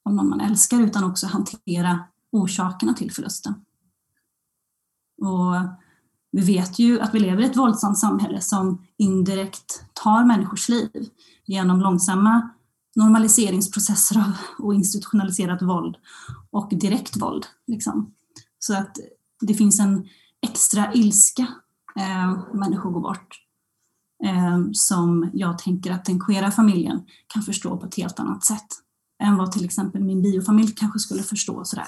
av 0.06 0.14
någon 0.14 0.30
man 0.30 0.42
älskar 0.42 0.82
utan 0.82 1.04
också 1.04 1.28
hantera 1.28 2.04
orsakerna 2.32 2.94
till 2.94 3.12
förlusten. 3.12 3.54
Och 5.22 5.56
vi 6.32 6.42
vet 6.42 6.80
ju 6.80 7.00
att 7.00 7.14
vi 7.14 7.20
lever 7.20 7.44
i 7.44 7.46
ett 7.46 7.58
våldsamt 7.58 8.00
samhälle 8.00 8.42
som 8.42 8.86
indirekt 8.98 9.84
tar 9.94 10.26
människors 10.26 10.70
liv 10.70 11.10
genom 11.46 11.82
långsamma 11.82 12.50
normaliseringsprocesser 12.96 14.20
av, 14.20 14.32
och 14.58 14.74
institutionaliserat 14.74 15.62
våld 15.62 15.96
och 16.52 16.70
direkt 16.70 17.22
våld. 17.22 17.46
Liksom. 17.68 18.14
Så 18.60 18.78
att 18.78 18.98
det 19.42 19.54
finns 19.54 19.80
en 19.80 20.08
extra 20.42 20.94
ilska 20.94 21.48
eh, 21.96 22.54
människor 22.54 22.92
går 22.92 23.02
bort 23.02 23.47
Ehm, 24.24 24.74
som 24.74 25.30
jag 25.34 25.58
tänker 25.58 25.92
att 25.92 26.06
den 26.06 26.20
queera 26.20 26.52
familjen 26.52 27.06
kan 27.28 27.44
förstå 27.44 27.78
på 27.78 27.86
ett 27.86 27.96
helt 27.96 28.20
annat 28.20 28.46
sätt 28.46 28.68
än 29.24 29.38
vad 29.38 29.52
till 29.52 29.66
exempel 29.66 30.04
min 30.04 30.22
biofamilj 30.22 30.74
kanske 30.76 31.00
skulle 31.00 31.24
förstå 31.24 31.66
sådär. 31.66 31.88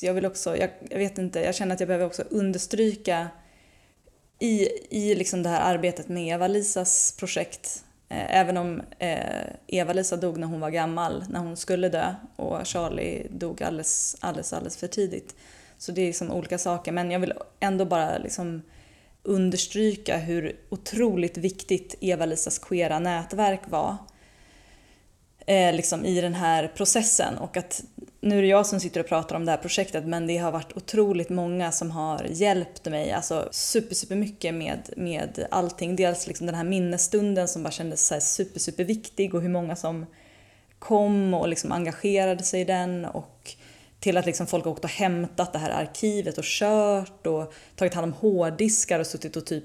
Jag 0.00 0.14
vill 0.14 0.26
också, 0.26 0.56
jag, 0.56 0.70
jag 0.90 0.98
vet 0.98 1.18
inte, 1.18 1.40
jag 1.40 1.54
känner 1.54 1.74
att 1.74 1.80
jag 1.80 1.86
behöver 1.86 2.06
också 2.06 2.22
understryka 2.22 3.28
i, 4.38 4.68
i 4.90 5.14
liksom 5.14 5.42
det 5.42 5.48
här 5.48 5.74
arbetet 5.74 6.08
med 6.08 6.34
Eva-Lisas 6.34 7.16
projekt 7.18 7.84
eh, 8.08 8.40
Även 8.40 8.56
om 8.56 8.82
eh, 8.98 9.46
Eva-Lisa 9.66 10.16
dog 10.16 10.38
när 10.38 10.46
hon 10.46 10.60
var 10.60 10.70
gammal, 10.70 11.24
när 11.28 11.40
hon 11.40 11.56
skulle 11.56 11.88
dö 11.88 12.14
och 12.36 12.66
Charlie 12.66 13.26
dog 13.30 13.62
alldeles, 13.62 14.16
alldeles, 14.20 14.52
alldeles 14.52 14.76
för 14.76 14.86
tidigt. 14.86 15.34
Så 15.78 15.92
det 15.92 16.00
är 16.00 16.06
liksom 16.06 16.30
olika 16.30 16.58
saker 16.58 16.92
men 16.92 17.10
jag 17.10 17.20
vill 17.20 17.32
ändå 17.60 17.84
bara 17.84 18.18
liksom 18.18 18.62
understryka 19.24 20.16
hur 20.16 20.56
otroligt 20.68 21.36
viktigt 21.36 21.94
Eva-Lisas 22.00 22.58
queera 22.58 22.98
nätverk 22.98 23.60
var. 23.66 23.96
eh, 25.46 25.74
liksom 25.74 26.04
i 26.04 26.20
den 26.20 26.34
här 26.34 26.72
processen 26.76 27.38
och 27.38 27.56
att 27.56 27.82
nu 28.20 28.38
är 28.38 28.42
det 28.42 28.48
jag 28.48 28.66
som 28.66 28.80
sitter 28.80 29.00
och 29.00 29.08
pratar 29.08 29.36
om 29.36 29.44
det 29.44 29.50
här 29.50 29.58
projektet 29.58 30.04
men 30.04 30.26
det 30.26 30.36
har 30.36 30.52
varit 30.52 30.76
otroligt 30.76 31.28
många 31.28 31.72
som 31.72 31.90
har 31.90 32.26
hjälpt 32.30 32.84
mig, 32.84 33.12
alltså 33.12 33.48
super, 33.50 33.94
super 33.94 34.16
mycket 34.16 34.54
med, 34.54 34.90
med 34.96 35.46
allting. 35.50 35.96
Dels 35.96 36.26
liksom 36.26 36.46
den 36.46 36.54
här 36.54 36.64
minnesstunden 36.64 37.48
som 37.48 37.62
bara 37.62 37.70
kändes 37.70 38.06
så 38.06 38.20
super, 38.20 38.60
super 38.60 38.84
viktig 38.84 39.34
och 39.34 39.42
hur 39.42 39.48
många 39.48 39.76
som 39.76 40.06
kom 40.78 41.34
och 41.34 41.48
liksom 41.48 41.72
engagerade 41.72 42.42
sig 42.42 42.60
i 42.60 42.64
den 42.64 43.04
och 43.04 43.54
till 44.02 44.16
att 44.16 44.26
liksom 44.26 44.46
folk 44.46 44.64
har 44.64 44.72
åkt 44.72 44.84
och 44.84 44.90
hämtat 44.90 45.52
det 45.52 45.58
här 45.58 45.70
arkivet 45.70 46.38
och 46.38 46.44
kört 46.44 47.26
och 47.26 47.54
tagit 47.76 47.94
hand 47.94 48.04
om 48.04 48.12
hårddiskar 48.12 49.00
och 49.00 49.06
suttit 49.06 49.36
och 49.36 49.46
typ 49.46 49.64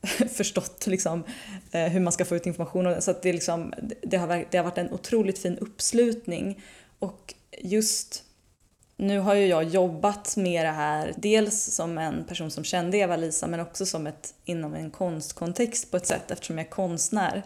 förstått 0.36 0.86
liksom, 0.86 1.24
eh, 1.72 1.84
hur 1.86 2.00
man 2.00 2.12
ska 2.12 2.24
få 2.24 2.36
ut 2.36 2.46
information. 2.46 3.02
Så 3.02 3.10
att 3.10 3.22
det, 3.22 3.32
liksom, 3.32 3.74
det, 4.02 4.16
har, 4.16 4.44
det 4.50 4.56
har 4.56 4.64
varit 4.64 4.78
en 4.78 4.92
otroligt 4.92 5.38
fin 5.38 5.58
uppslutning. 5.58 6.62
Och 6.98 7.34
just 7.58 8.24
nu 8.96 9.18
har 9.18 9.34
ju 9.34 9.46
jag 9.46 9.64
jobbat 9.64 10.36
med 10.36 10.64
det 10.64 10.70
här, 10.70 11.14
dels 11.16 11.64
som 11.64 11.98
en 11.98 12.24
person 12.24 12.50
som 12.50 12.64
kände 12.64 12.98
Eva-Lisa 12.98 13.46
men 13.46 13.60
också 13.60 13.86
som 13.86 14.06
ett, 14.06 14.34
inom 14.44 14.74
en 14.74 14.90
konstkontext 14.90 15.90
på 15.90 15.96
ett 15.96 16.06
sätt 16.06 16.30
eftersom 16.30 16.58
jag 16.58 16.66
är 16.66 16.70
konstnär. 16.70 17.42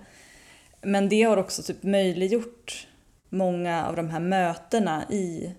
Men 0.83 1.09
det 1.09 1.23
har 1.23 1.37
också 1.37 1.63
typ 1.63 1.83
möjliggjort 1.83 2.87
många 3.29 3.87
av 3.87 3.97
de 3.97 4.11
här 4.11 4.21
mötena 4.21 5.05
i 5.11 5.55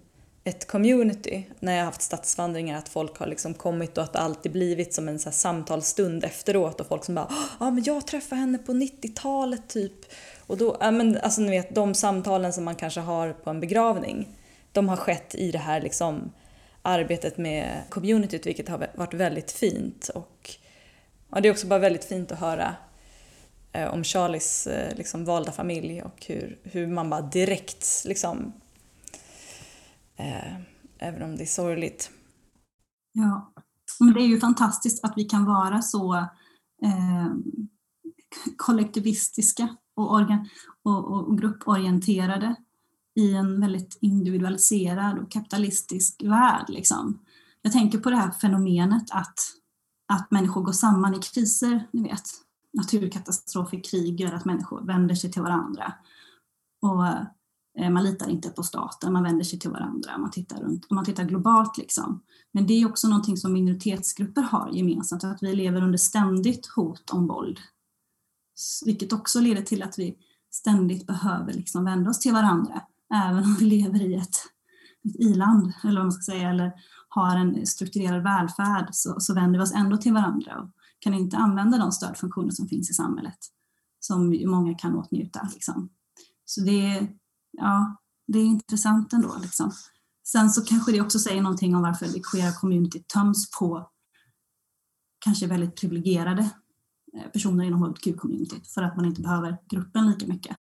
ett 0.48 0.68
community 0.68 1.44
när 1.60 1.74
jag 1.74 1.80
har 1.80 1.86
haft 1.86 2.02
stadsvandringar 2.02 2.78
att 2.78 2.90
folk 2.90 3.18
har 3.18 3.28
liksom 3.28 3.54
kommit 3.54 3.98
och 3.98 4.04
att 4.04 4.14
det 4.14 4.20
alltid 4.20 4.52
blivit 4.52 4.94
som 4.94 5.08
en 5.08 5.20
så 5.20 5.30
här 5.30 5.36
samtalsstund 5.36 6.24
efteråt 6.24 6.82
och 6.82 6.88
folk 6.88 7.06
som 7.06 7.16
bara 7.16 7.26
ah, 7.26 7.50
ja 7.60 7.72
men 7.72 7.84
jag 7.84 8.08
träffade 8.08 8.42
henne 8.42 8.58
på 8.58 8.72
90-talet 8.72 9.70
typ. 9.70 9.94
Och 10.48 10.58
då, 10.58 10.78
ja 10.80 10.92
men 10.92 11.18
alltså 11.18 11.42
ni 11.42 11.50
vet 11.50 11.76
de 11.76 11.94
samtalen 11.94 12.54
som 12.54 12.64
man 12.64 12.76
kanske 12.76 13.00
har 13.00 13.34
på 13.34 13.50
en 13.50 13.60
begravning 13.60 14.28
de 14.72 14.90
har 14.90 14.98
skett 14.98 15.36
i 15.36 15.52
det 15.52 15.58
här 15.58 15.82
liksom 15.82 16.32
arbetet 16.82 17.38
med 17.38 17.82
communityt 17.90 18.46
vilket 18.46 18.70
har 18.70 18.88
varit 18.96 19.14
väldigt 19.14 19.52
fint. 19.52 20.10
Och 20.10 20.56
ja, 21.32 21.42
det 21.42 21.48
är 21.48 21.52
också 21.52 21.68
bara 21.68 21.80
väldigt 21.80 22.06
fint 22.06 22.32
att 22.32 22.40
höra 22.40 22.76
eh, 23.72 23.94
om 23.94 24.04
Charlies 24.04 24.68
eh, 24.68 24.96
liksom 24.96 25.26
valda 25.26 25.52
familj 25.52 26.02
och 26.02 26.26
hur, 26.28 26.60
hur 26.64 26.88
man 26.88 27.10
bara 27.10 27.22
direkt 27.22 28.04
liksom 28.06 28.54
eh, 30.16 30.56
även 30.98 31.22
om 31.24 31.36
det 31.36 31.44
är 31.44 31.48
sorgligt. 31.48 32.12
Ja, 33.12 33.54
men 34.00 34.14
det 34.14 34.22
är 34.22 34.28
ju 34.28 34.40
fantastiskt 34.40 35.06
att 35.06 35.14
vi 35.16 35.24
kan 35.24 35.46
vara 35.46 35.82
så 35.82 36.16
eh, 36.82 37.34
kollektivistiska 38.58 39.78
och, 39.96 40.14
organ, 40.14 40.50
och, 40.84 41.12
och, 41.12 41.38
grupporienterade 41.38 42.56
i 43.16 43.34
en 43.34 43.62
väldigt 43.62 43.98
individualiserad 44.02 45.20
och 45.20 45.32
kapitalistisk 45.32 46.24
värld. 46.24 46.66
Liksom. 46.68 47.20
Jag 47.62 47.72
tänker 47.72 48.00
på 48.00 48.10
det 48.10 48.16
här 48.16 48.32
fenomenet 48.32 49.04
att, 49.12 49.40
att 50.08 50.32
människor 50.32 50.62
går 50.62 50.72
samman 50.72 51.14
i 51.14 51.20
kriser, 51.20 51.88
ni 51.94 52.04
vet. 52.04 52.24
Naturkatastrofer, 52.74 53.84
krig 53.84 54.20
gör 54.20 54.34
att 54.34 54.46
människor 54.46 54.86
vänder 54.86 55.16
sig 55.16 55.32
till 55.32 55.42
varandra. 55.42 55.94
Och 56.82 57.06
Eh, 57.78 57.90
man 57.90 58.04
litar 58.04 58.30
inte 58.30 58.50
på 58.50 58.64
staten, 58.64 59.14
man 59.14 59.24
vänder 59.24 59.44
sig 59.44 59.60
till 59.60 59.70
varandra, 59.70 60.18
man 60.18 60.32
tittar, 60.32 60.62
runt, 60.62 60.90
man 60.90 61.06
tittar 61.06 61.24
globalt. 61.24 61.78
Liksom. 61.78 62.22
Men 62.52 62.68
det 62.68 62.74
är 62.74 62.90
också 62.90 63.08
någonting 63.08 63.38
som 63.38 63.54
minoritetsgrupper 63.54 64.42
har 64.42 64.70
gemensamt, 64.74 65.24
att 65.24 65.44
vi 65.44 65.56
lever 65.56 65.82
under 65.82 65.98
ständigt 65.98 66.68
hot 66.68 67.10
om 67.10 67.28
våld. 67.28 67.60
Vilket 68.86 69.14
också 69.14 69.40
leder 69.40 69.62
till 69.62 69.84
att 69.84 70.00
vi 70.00 70.18
ständigt 70.52 71.08
behöver 71.08 71.54
liksom 71.54 71.86
vända 71.86 72.10
oss 72.10 72.20
till 72.20 72.34
varandra, 72.34 72.82
även 73.14 73.44
om 73.44 73.56
vi 73.60 73.66
lever 73.66 74.02
i 74.02 74.16
ett, 74.16 74.36
ett 75.06 75.16
iland, 75.16 75.74
eller 75.84 75.96
vad 75.96 76.06
man 76.06 76.12
ska 76.12 76.32
säga, 76.32 76.50
eller 76.50 76.72
har 77.10 77.36
en 77.36 77.66
strukturerad 77.66 78.24
välfärd, 78.24 78.88
så, 78.92 79.20
så 79.20 79.34
vänder 79.34 79.60
vi 79.60 79.66
oss 79.66 79.74
ändå 79.74 79.98
till 79.98 80.14
varandra 80.14 80.62
och 80.62 80.70
kan 81.00 81.14
inte 81.14 81.38
använda 81.38 81.78
de 81.78 81.92
stödfunktioner 81.92 82.52
som 82.52 82.68
finns 82.68 82.90
i 82.90 82.94
samhället, 82.94 83.38
som 84.00 84.44
många 84.46 84.76
kan 84.78 84.96
åtnjuta. 84.96 85.50
Liksom. 85.54 85.90
Så 86.46 86.62
det, 86.62 87.08
ja, 87.58 87.96
det 88.28 88.40
är 88.40 88.44
intressant 88.44 89.14
ändå. 89.14 89.38
Liksom. 89.42 89.72
Sen 90.28 90.50
så 90.50 90.66
kanske 90.66 90.92
det 90.92 91.02
också 91.02 91.20
säger 91.20 91.42
någonting 91.42 91.76
om 91.76 91.82
varför 91.82 92.06
det 92.06 92.22
queera 92.32 92.52
community 92.52 93.00
töms 93.00 93.52
på 93.52 93.90
kanske 95.26 95.48
väldigt 95.48 95.76
privilegierade 95.76 96.50
eh, 97.18 97.32
personer 97.34 97.64
inom 97.64 97.84
hbtq-communityt 97.84 98.68
för 98.74 98.82
att 98.82 98.96
man 98.96 99.06
inte 99.06 99.22
behöver 99.22 99.58
gruppen 99.70 100.12
lika 100.12 100.28
mycket. 100.28 100.56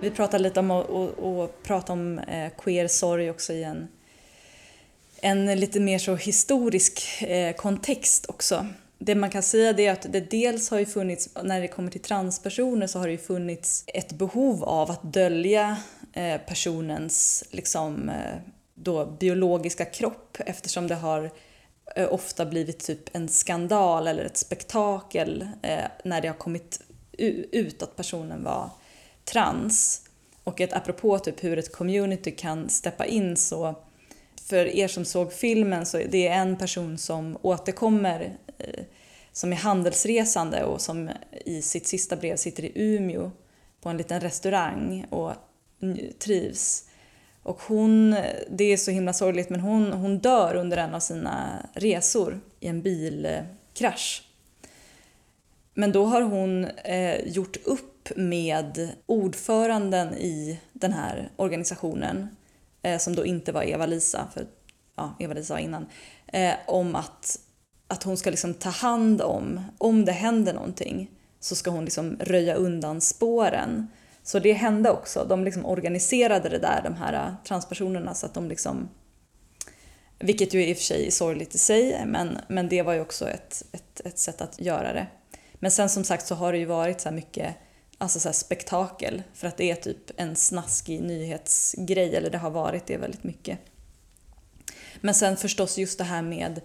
Vi 0.00 0.10
pratade 0.10 0.42
lite 0.42 0.60
om 0.60 0.70
att 0.70 1.62
prata 1.62 1.92
om 1.92 2.18
eh, 2.18 2.52
queer-sorg 2.58 3.30
också 3.30 3.52
i 3.52 3.64
en, 3.64 3.88
en 5.22 5.60
lite 5.60 5.80
mer 5.80 5.98
så 5.98 6.14
historisk 6.16 7.22
eh, 7.22 7.56
kontext 7.56 8.26
också 8.28 8.66
det 8.98 9.14
man 9.14 9.30
kan 9.30 9.42
säga 9.42 9.70
är 9.70 9.92
att 9.92 10.12
det 10.12 10.30
dels 10.30 10.70
har 10.70 10.78
ju 10.78 10.86
funnits, 10.86 11.28
när 11.42 11.60
det 11.60 11.68
kommer 11.68 11.90
till 11.90 12.00
transpersoner 12.00 12.86
så 12.86 12.98
har 12.98 13.06
det 13.06 13.12
ju 13.12 13.18
funnits 13.18 13.84
ett 13.86 14.12
behov 14.12 14.64
av 14.64 14.90
att 14.90 15.12
dölja 15.12 15.76
eh, 16.12 16.40
personens 16.46 17.44
liksom, 17.50 18.08
eh, 18.08 18.36
då, 18.74 19.06
biologiska 19.06 19.84
kropp 19.84 20.36
eftersom 20.46 20.88
det 20.88 20.94
har 20.94 21.30
eh, 21.96 22.12
ofta 22.12 22.46
blivit 22.46 22.78
typ 22.78 23.16
en 23.16 23.28
skandal 23.28 24.06
eller 24.06 24.24
ett 24.24 24.36
spektakel 24.36 25.48
när 26.04 26.20
det 26.20 26.28
har 26.28 26.34
kommit 26.34 26.80
ut 27.52 27.82
att 27.82 27.96
personen 27.96 28.44
var 28.44 28.70
trans. 29.24 30.02
Och 30.44 30.60
ett 30.60 30.72
apropå 30.72 31.18
typ 31.18 31.44
hur 31.44 31.58
ett 31.58 31.72
community 31.72 32.30
kan 32.30 32.68
steppa 32.68 33.06
in 33.06 33.36
så 33.36 33.74
för 34.48 34.66
er 34.76 34.88
som 34.88 35.04
såg 35.04 35.32
filmen 35.32 35.86
så 35.86 35.98
det 36.10 36.28
är 36.28 36.40
en 36.40 36.56
person 36.56 36.98
som 36.98 37.38
återkommer 37.42 38.36
Eh, 38.58 38.84
som 39.32 39.52
är 39.52 39.56
handelsresande 39.56 40.64
och 40.64 40.80
som 40.80 41.10
i 41.44 41.62
sitt 41.62 41.86
sista 41.86 42.16
brev 42.16 42.36
sitter 42.36 42.64
i 42.64 42.72
Umeå 42.74 43.30
på 43.80 43.88
en 43.88 43.96
liten 43.96 44.20
restaurang 44.20 45.06
och 45.10 45.32
trivs. 46.18 46.84
Och 47.42 47.60
hon, 47.62 48.16
det 48.50 48.64
är 48.64 48.76
så 48.76 48.90
himla 48.90 49.12
sorgligt, 49.12 49.50
men 49.50 49.60
hon, 49.60 49.92
hon 49.92 50.18
dör 50.18 50.54
under 50.54 50.76
en 50.76 50.94
av 50.94 51.00
sina 51.00 51.66
resor 51.74 52.40
i 52.60 52.68
en 52.68 52.82
bilkrasch. 52.82 54.22
Men 55.74 55.92
då 55.92 56.04
har 56.04 56.22
hon 56.22 56.64
eh, 56.64 57.28
gjort 57.28 57.56
upp 57.64 58.08
med 58.16 58.90
ordföranden 59.06 60.14
i 60.14 60.60
den 60.72 60.92
här 60.92 61.30
organisationen, 61.36 62.36
eh, 62.82 62.98
som 62.98 63.14
då 63.14 63.26
inte 63.26 63.52
var 63.52 63.62
Eva-Lisa, 63.62 64.28
för 64.34 64.46
ja, 64.96 65.14
Eva-Lisa 65.18 65.54
var 65.54 65.60
innan, 65.60 65.86
eh, 66.26 66.54
om 66.66 66.94
att 66.94 67.40
att 67.88 68.02
hon 68.02 68.16
ska 68.16 68.30
liksom 68.30 68.54
ta 68.54 68.70
hand 68.70 69.22
om, 69.22 69.60
om 69.78 70.04
det 70.04 70.12
händer 70.12 70.54
någonting, 70.54 71.10
så 71.40 71.56
ska 71.56 71.70
hon 71.70 71.84
liksom 71.84 72.16
röja 72.20 72.54
undan 72.54 73.00
spåren. 73.00 73.88
Så 74.22 74.38
det 74.38 74.52
hände 74.52 74.90
också. 74.90 75.26
De 75.28 75.44
liksom 75.44 75.66
organiserade 75.66 76.48
det 76.48 76.58
där, 76.58 76.80
de 76.84 76.94
här 76.94 77.12
äh, 77.12 77.34
transpersonerna, 77.44 78.14
så 78.14 78.26
att 78.26 78.34
de 78.34 78.48
liksom 78.48 78.88
vilket 80.20 80.54
ju 80.54 80.66
i 80.66 80.72
och 80.72 80.76
för 80.76 80.84
sig 80.84 81.06
är 81.06 81.10
sorgligt 81.10 81.54
i 81.54 81.58
sig, 81.58 82.06
men, 82.06 82.38
men 82.48 82.68
det 82.68 82.82
var 82.82 82.92
ju 82.92 83.00
också 83.00 83.28
ett, 83.28 83.64
ett, 83.72 84.00
ett 84.04 84.18
sätt 84.18 84.40
att 84.40 84.60
göra 84.60 84.92
det. 84.92 85.06
Men 85.54 85.70
sen 85.70 85.88
som 85.88 86.04
sagt 86.04 86.26
så 86.26 86.34
har 86.34 86.52
det 86.52 86.58
ju 86.58 86.64
varit 86.64 87.00
så 87.00 87.10
mycket 87.10 87.56
alltså 87.98 88.20
så 88.20 88.32
spektakel, 88.32 89.22
för 89.34 89.48
att 89.48 89.56
det 89.56 89.70
är 89.70 89.74
typ 89.74 90.20
en 90.20 90.36
snaskig 90.36 91.02
nyhetsgrej, 91.02 92.16
eller 92.16 92.30
det 92.30 92.38
har 92.38 92.50
varit 92.50 92.86
det 92.86 92.96
väldigt 92.96 93.24
mycket. 93.24 93.58
Men 95.00 95.14
sen 95.14 95.36
förstås 95.36 95.78
just 95.78 95.98
det 95.98 96.04
här 96.04 96.22
med 96.22 96.60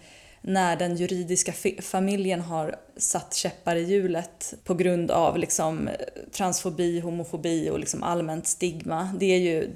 när 0.45 0.75
den 0.75 0.95
juridiska 0.95 1.53
familjen 1.81 2.41
har 2.41 2.75
satt 2.97 3.33
käppar 3.33 3.75
i 3.75 3.83
hjulet 3.83 4.53
på 4.63 4.73
grund 4.73 5.11
av 5.11 5.37
liksom 5.37 5.87
eh, 5.87 5.93
transfobi, 6.31 6.99
homofobi 6.99 7.69
och 7.69 7.79
liksom 7.79 8.03
allmänt 8.03 8.47
stigma. 8.47 9.09
Det, 9.19 9.25
är 9.25 9.39
ju, 9.39 9.69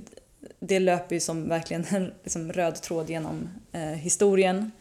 det 0.60 0.80
löper 0.80 1.16
ju 1.16 1.20
som 1.20 1.50
verkligen 1.50 1.86
en 1.90 2.14
liksom 2.24 2.54
röd 2.54 2.82
tråd 2.82 3.10
genom 3.10 3.50
eh, 3.72 3.82
historien. 3.82 4.72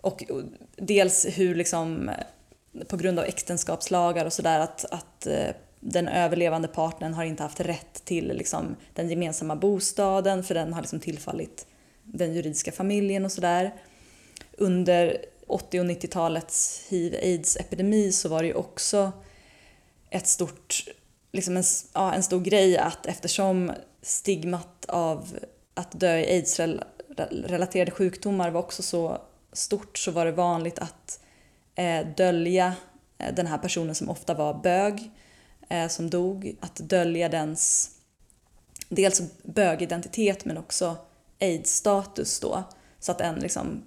Och 0.00 0.30
eh, 0.30 0.36
dels 0.76 1.26
hur 1.26 1.54
liksom, 1.54 2.08
eh, 2.08 2.84
på 2.86 2.96
grund 2.96 3.18
av 3.18 3.24
äktenskapslagar 3.24 4.24
och 4.24 4.32
sådär 4.32 4.60
att, 4.60 4.84
att 4.90 5.26
eh, 5.26 5.48
den 5.80 6.08
överlevande 6.08 6.68
partnern 6.68 7.14
har 7.14 7.24
inte 7.24 7.42
haft 7.42 7.60
rätt 7.60 8.04
till 8.04 8.28
liksom, 8.28 8.76
den 8.94 9.08
gemensamma 9.08 9.56
bostaden 9.56 10.44
för 10.44 10.54
den 10.54 10.72
har 10.72 10.80
liksom 10.80 11.00
tillfallit 11.00 11.66
den 12.02 12.34
juridiska 12.34 12.72
familjen 12.72 13.24
och 13.24 13.32
sådär 13.32 13.72
under 14.58 15.24
80 15.46 15.80
och 15.80 15.86
90-talets 15.86 16.82
hiv-aids-epidemi 16.88 18.12
så 18.12 18.28
var 18.28 18.42
det 18.42 18.48
ju 18.48 18.54
också 18.54 19.12
ett 20.10 20.26
stort, 20.26 20.84
liksom 21.32 21.56
en, 21.56 21.64
ja, 21.92 22.12
en 22.12 22.22
stor 22.22 22.40
grej 22.40 22.78
att 22.78 23.06
eftersom 23.06 23.72
stigmat 24.02 24.84
av 24.88 25.38
att 25.74 26.00
dö 26.00 26.18
i 26.18 26.32
aids-relaterade 26.32 27.90
sjukdomar 27.90 28.50
var 28.50 28.60
också 28.60 28.82
så 28.82 29.18
stort 29.52 29.98
så 29.98 30.10
var 30.10 30.26
det 30.26 30.32
vanligt 30.32 30.78
att 30.78 31.20
eh, 31.74 32.06
dölja 32.16 32.74
eh, 33.18 33.34
den 33.34 33.46
här 33.46 33.58
personen 33.58 33.94
som 33.94 34.10
ofta 34.10 34.34
var 34.34 34.54
bög 34.54 35.10
eh, 35.68 35.88
som 35.88 36.10
dog, 36.10 36.56
att 36.60 36.76
dölja 36.76 37.28
dens 37.28 37.90
dels 38.88 39.22
bögidentitet 39.42 40.44
men 40.44 40.58
också 40.58 40.96
aids-status 41.40 42.40
då. 42.40 42.62
Så 43.00 43.12
att 43.12 43.20
en 43.20 43.34
liksom 43.34 43.82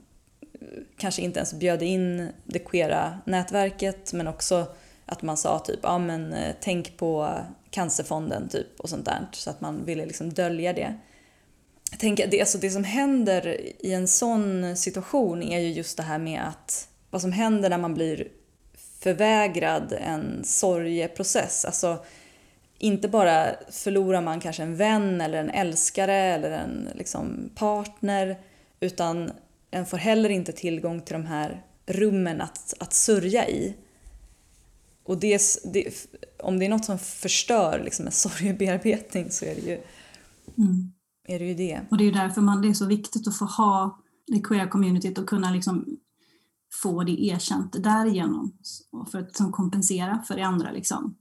kanske 0.98 1.22
inte 1.22 1.40
ens 1.40 1.54
bjöd 1.54 1.84
in 1.84 2.30
det 2.44 2.60
queera 2.60 3.20
nätverket 3.26 4.14
men 4.14 4.28
också 4.28 4.68
att 5.06 5.22
man 5.22 5.38
sa 5.38 5.60
typ 5.60 5.80
ja 5.84 5.98
men 5.98 6.34
eh, 6.34 6.56
tänk 6.62 6.98
på 6.98 7.38
cancerfonden 7.70 8.50
typ 8.50 8.80
och 8.80 8.90
sånt 8.90 9.06
där 9.06 9.28
så 9.32 9.50
att 9.50 9.62
man 9.62 9.86
ville 9.86 10.06
liksom 10.06 10.34
dölja 10.34 10.74
det. 10.74 10.94
Jag 11.92 12.00
tänker 12.00 12.28
det, 12.28 12.40
alltså 12.40 12.58
det 12.58 12.70
som 12.70 12.84
händer 12.84 13.58
i 13.80 13.94
en 13.94 14.08
sån 14.08 14.78
situation 14.78 15.44
är 15.44 15.60
ju 15.60 15.72
just 15.72 15.98
det 15.98 16.04
här 16.04 16.20
med 16.20 16.48
att 16.48 16.88
vad 17.10 17.22
som 17.22 17.32
händer 17.32 17.70
när 17.70 17.78
man 17.78 17.94
blir 17.94 18.28
förvägrad 19.00 19.94
en 19.94 20.44
sorgeprocess. 20.44 21.66
Alltså 21.66 21.98
inte 22.78 23.08
bara 23.08 23.48
förlorar 23.72 24.22
man 24.22 24.40
kanske 24.40 24.64
en 24.64 24.76
vän 24.76 25.22
eller 25.22 25.38
en 25.38 25.50
älskare 25.50 26.16
eller 26.16 26.52
en 26.52 26.90
liksom, 26.96 27.50
partner 27.56 28.38
utan 28.80 29.32
en 29.72 29.86
får 29.86 29.98
heller 29.98 30.30
inte 30.30 30.52
tillgång 30.52 31.02
till 31.02 31.14
de 31.14 31.26
här 31.26 31.66
rummen 31.86 32.42
att, 32.42 32.74
att 32.80 32.94
sörja 32.94 33.50
i. 33.50 33.76
Och 35.04 35.20
det, 35.20 35.42
det, 35.74 36.10
om 36.44 36.60
det 36.60 36.66
är 36.66 36.70
något 36.70 36.86
som 36.86 37.00
förstör 37.00 37.82
liksom 37.84 38.06
en 38.06 38.12
sorgebearbetning 38.12 39.32
så 39.32 39.46
är 39.46 39.56
det 39.56 39.62
ju, 39.62 39.82
mm. 40.58 40.92
är 41.28 41.40
det, 41.40 41.46
ju 41.46 41.54
det. 41.54 41.82
Och 41.92 41.98
det 41.98 42.04
är 42.04 42.12
därför 42.12 42.42
man, 42.42 42.62
det 42.62 42.68
är 42.68 42.74
så 42.74 42.86
viktigt 42.86 43.28
att 43.28 43.38
få 43.38 43.46
ha 43.46 44.02
det 44.28 44.40
queer 44.40 44.68
communityt 44.68 45.18
och 45.18 45.30
kunna 45.30 45.52
liksom 45.52 45.98
få 46.82 47.04
det 47.04 47.26
erkänt 47.26 47.84
därigenom 47.84 48.58
för 49.12 49.20
att 49.20 49.36
som 49.36 49.52
kompensera 49.52 50.24
för 50.28 50.36
det 50.36 50.42
andra. 50.42 50.72
Liksom. 50.72 51.16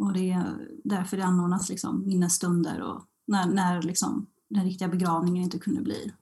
Och 0.00 0.12
det 0.12 0.30
är 0.30 0.68
därför 0.84 1.16
det 1.16 1.24
anordnas 1.24 1.68
liksom 1.68 2.06
minnesstunder 2.06 2.82
och 2.82 3.04
när, 3.26 3.46
när 3.46 3.82
liksom 3.82 4.26
den 4.48 4.64
riktiga 4.64 4.88
begravningen 4.88 5.44
inte 5.44 5.58
kunde 5.58 5.82
bli 5.82 6.12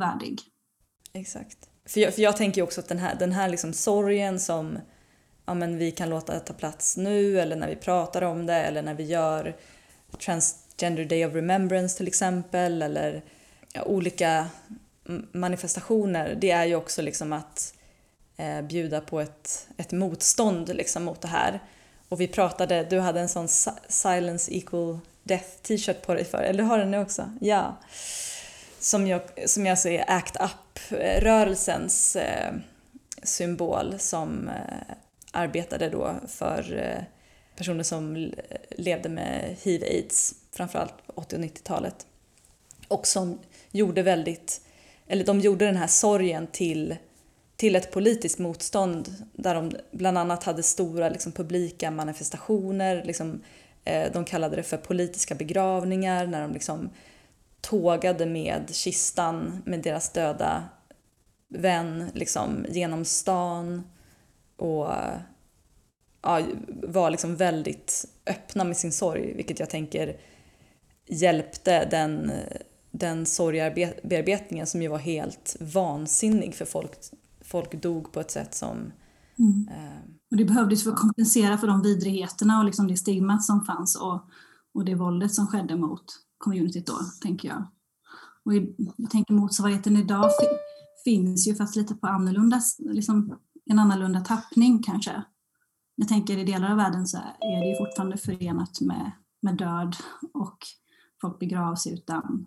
värdig. 0.00 0.40
Exakt. 1.12 1.58
För 1.84 2.00
jag, 2.00 2.14
för 2.14 2.22
jag 2.22 2.36
tänker 2.36 2.62
också 2.62 2.80
att 2.80 2.88
den 2.88 2.98
här, 2.98 3.14
den 3.14 3.32
här 3.32 3.48
liksom 3.48 3.72
sorgen 3.72 4.40
som 4.40 4.78
ja, 5.46 5.54
men 5.54 5.78
vi 5.78 5.90
kan 5.90 6.10
låta 6.10 6.40
ta 6.40 6.54
plats 6.54 6.96
nu 6.96 7.40
eller 7.40 7.56
när 7.56 7.68
vi 7.68 7.76
pratar 7.76 8.22
om 8.22 8.46
det 8.46 8.54
eller 8.54 8.82
när 8.82 8.94
vi 8.94 9.04
gör 9.04 9.56
Transgender 10.18 11.04
Day 11.04 11.26
of 11.26 11.34
Remembrance 11.34 11.96
till 11.96 12.06
exempel 12.06 12.82
eller 12.82 13.22
ja, 13.72 13.82
olika 13.82 14.48
manifestationer, 15.32 16.34
det 16.40 16.50
är 16.50 16.64
ju 16.64 16.74
också 16.74 17.02
liksom 17.02 17.32
att 17.32 17.74
eh, 18.36 18.62
bjuda 18.62 19.00
på 19.00 19.20
ett, 19.20 19.68
ett 19.76 19.92
motstånd 19.92 20.76
liksom 20.76 21.04
mot 21.04 21.20
det 21.20 21.28
här. 21.28 21.62
Och 22.08 22.20
vi 22.20 22.28
pratade, 22.28 22.86
du 22.90 23.00
hade 23.00 23.20
en 23.20 23.28
sån 23.28 23.48
Silence 23.88 24.54
Equal 24.54 24.98
Death 25.22 25.48
t-shirt 25.62 26.02
på 26.02 26.14
dig 26.14 26.24
för, 26.24 26.38
eller 26.38 26.62
du 26.62 26.68
har 26.68 26.78
den 26.78 26.90
nu 26.90 26.98
också? 26.98 27.30
Ja. 27.40 27.76
Som 28.86 29.06
jag, 29.06 29.22
som 29.46 29.66
jag 29.66 29.78
ser 29.78 30.04
ACT 30.08 30.36
UP-rörelsens 30.36 32.16
eh, 32.16 32.48
eh, 32.48 32.54
symbol 33.22 33.94
som 33.98 34.48
eh, 34.48 34.94
arbetade 35.32 35.88
då 35.88 36.14
för 36.28 36.78
eh, 36.78 37.02
personer 37.56 37.82
som 37.82 38.32
levde 38.70 39.08
med 39.08 39.56
hiv-aids, 39.62 40.34
framförallt 40.52 41.06
på 41.06 41.12
80 41.14 41.36
och 41.36 41.42
90-talet. 41.42 42.06
Och 42.88 43.06
som 43.06 43.38
gjorde 43.70 44.02
väldigt, 44.02 44.60
eller 45.06 45.24
de 45.24 45.40
gjorde 45.40 45.64
den 45.64 45.76
här 45.76 45.86
sorgen 45.86 46.46
till 46.46 46.96
till 47.56 47.76
ett 47.76 47.92
politiskt 47.92 48.38
motstånd 48.38 49.14
där 49.32 49.54
de 49.54 49.72
bland 49.90 50.18
annat 50.18 50.44
hade 50.44 50.62
stora 50.62 51.08
liksom, 51.08 51.32
publika 51.32 51.90
manifestationer. 51.90 53.04
Liksom, 53.04 53.42
eh, 53.84 54.12
de 54.12 54.24
kallade 54.24 54.56
det 54.56 54.62
för 54.62 54.76
politiska 54.76 55.34
begravningar 55.34 56.26
när 56.26 56.40
de 56.42 56.52
liksom, 56.52 56.90
tågade 57.68 58.26
med 58.26 58.74
kistan 58.74 59.62
med 59.66 59.82
deras 59.82 60.12
döda 60.12 60.64
vän 61.48 62.10
liksom, 62.14 62.66
genom 62.68 63.04
stan 63.04 63.82
och 64.56 64.88
ja, 66.22 66.40
var 66.82 67.10
liksom 67.10 67.36
väldigt 67.36 68.04
öppna 68.26 68.64
med 68.64 68.76
sin 68.76 68.92
sorg 68.92 69.34
vilket 69.36 69.60
jag 69.60 69.70
tänker 69.70 70.20
hjälpte 71.08 71.84
den, 71.84 72.30
den 72.90 73.26
sorgbearbetningen 73.26 74.66
som 74.66 74.82
ju 74.82 74.88
var 74.88 74.98
helt 74.98 75.56
vansinnig 75.60 76.54
för 76.54 76.64
folk 76.64 76.92
folk 77.46 77.82
dog 77.82 78.12
på 78.12 78.20
ett 78.20 78.30
sätt 78.30 78.54
som... 78.54 78.92
Mm. 79.38 79.68
Eh, 79.68 80.00
och 80.30 80.36
det 80.36 80.44
behövdes 80.44 80.84
för 80.84 80.90
att 80.90 80.98
kompensera 80.98 81.58
för 81.58 81.66
de 81.66 81.82
vidrigheterna 81.82 82.58
och 82.58 82.64
liksom 82.64 82.88
det 82.88 82.96
stigmat 82.96 83.44
som 83.44 83.64
fanns 83.64 83.96
och, 83.96 84.28
och 84.74 84.84
det 84.84 84.94
våldet 84.94 85.34
som 85.34 85.46
skedde 85.46 85.76
mot 85.76 86.04
communityt 86.38 86.86
då, 86.86 86.98
tänker 87.22 87.48
jag. 87.48 87.66
Och 88.44 88.54
jag 88.96 89.10
tänker 89.10 89.34
motsvarigheten 89.34 89.96
idag 89.96 90.30
finns 91.04 91.48
ju 91.48 91.54
fast 91.54 91.76
lite 91.76 91.94
på 91.94 92.06
annorlunda, 92.06 92.60
liksom 92.78 93.38
en 93.64 93.78
annorlunda 93.78 94.20
tappning 94.20 94.82
kanske. 94.82 95.22
Jag 95.94 96.08
tänker 96.08 96.38
i 96.38 96.44
delar 96.44 96.70
av 96.70 96.76
världen 96.76 97.06
så 97.06 97.16
är 97.40 97.60
det 97.60 97.68
ju 97.68 97.76
fortfarande 97.76 98.16
förenat 98.16 98.80
med, 98.80 99.12
med 99.40 99.56
död 99.56 99.96
och 100.32 100.58
folk 101.20 101.38
begravs 101.38 101.86
utan 101.86 102.46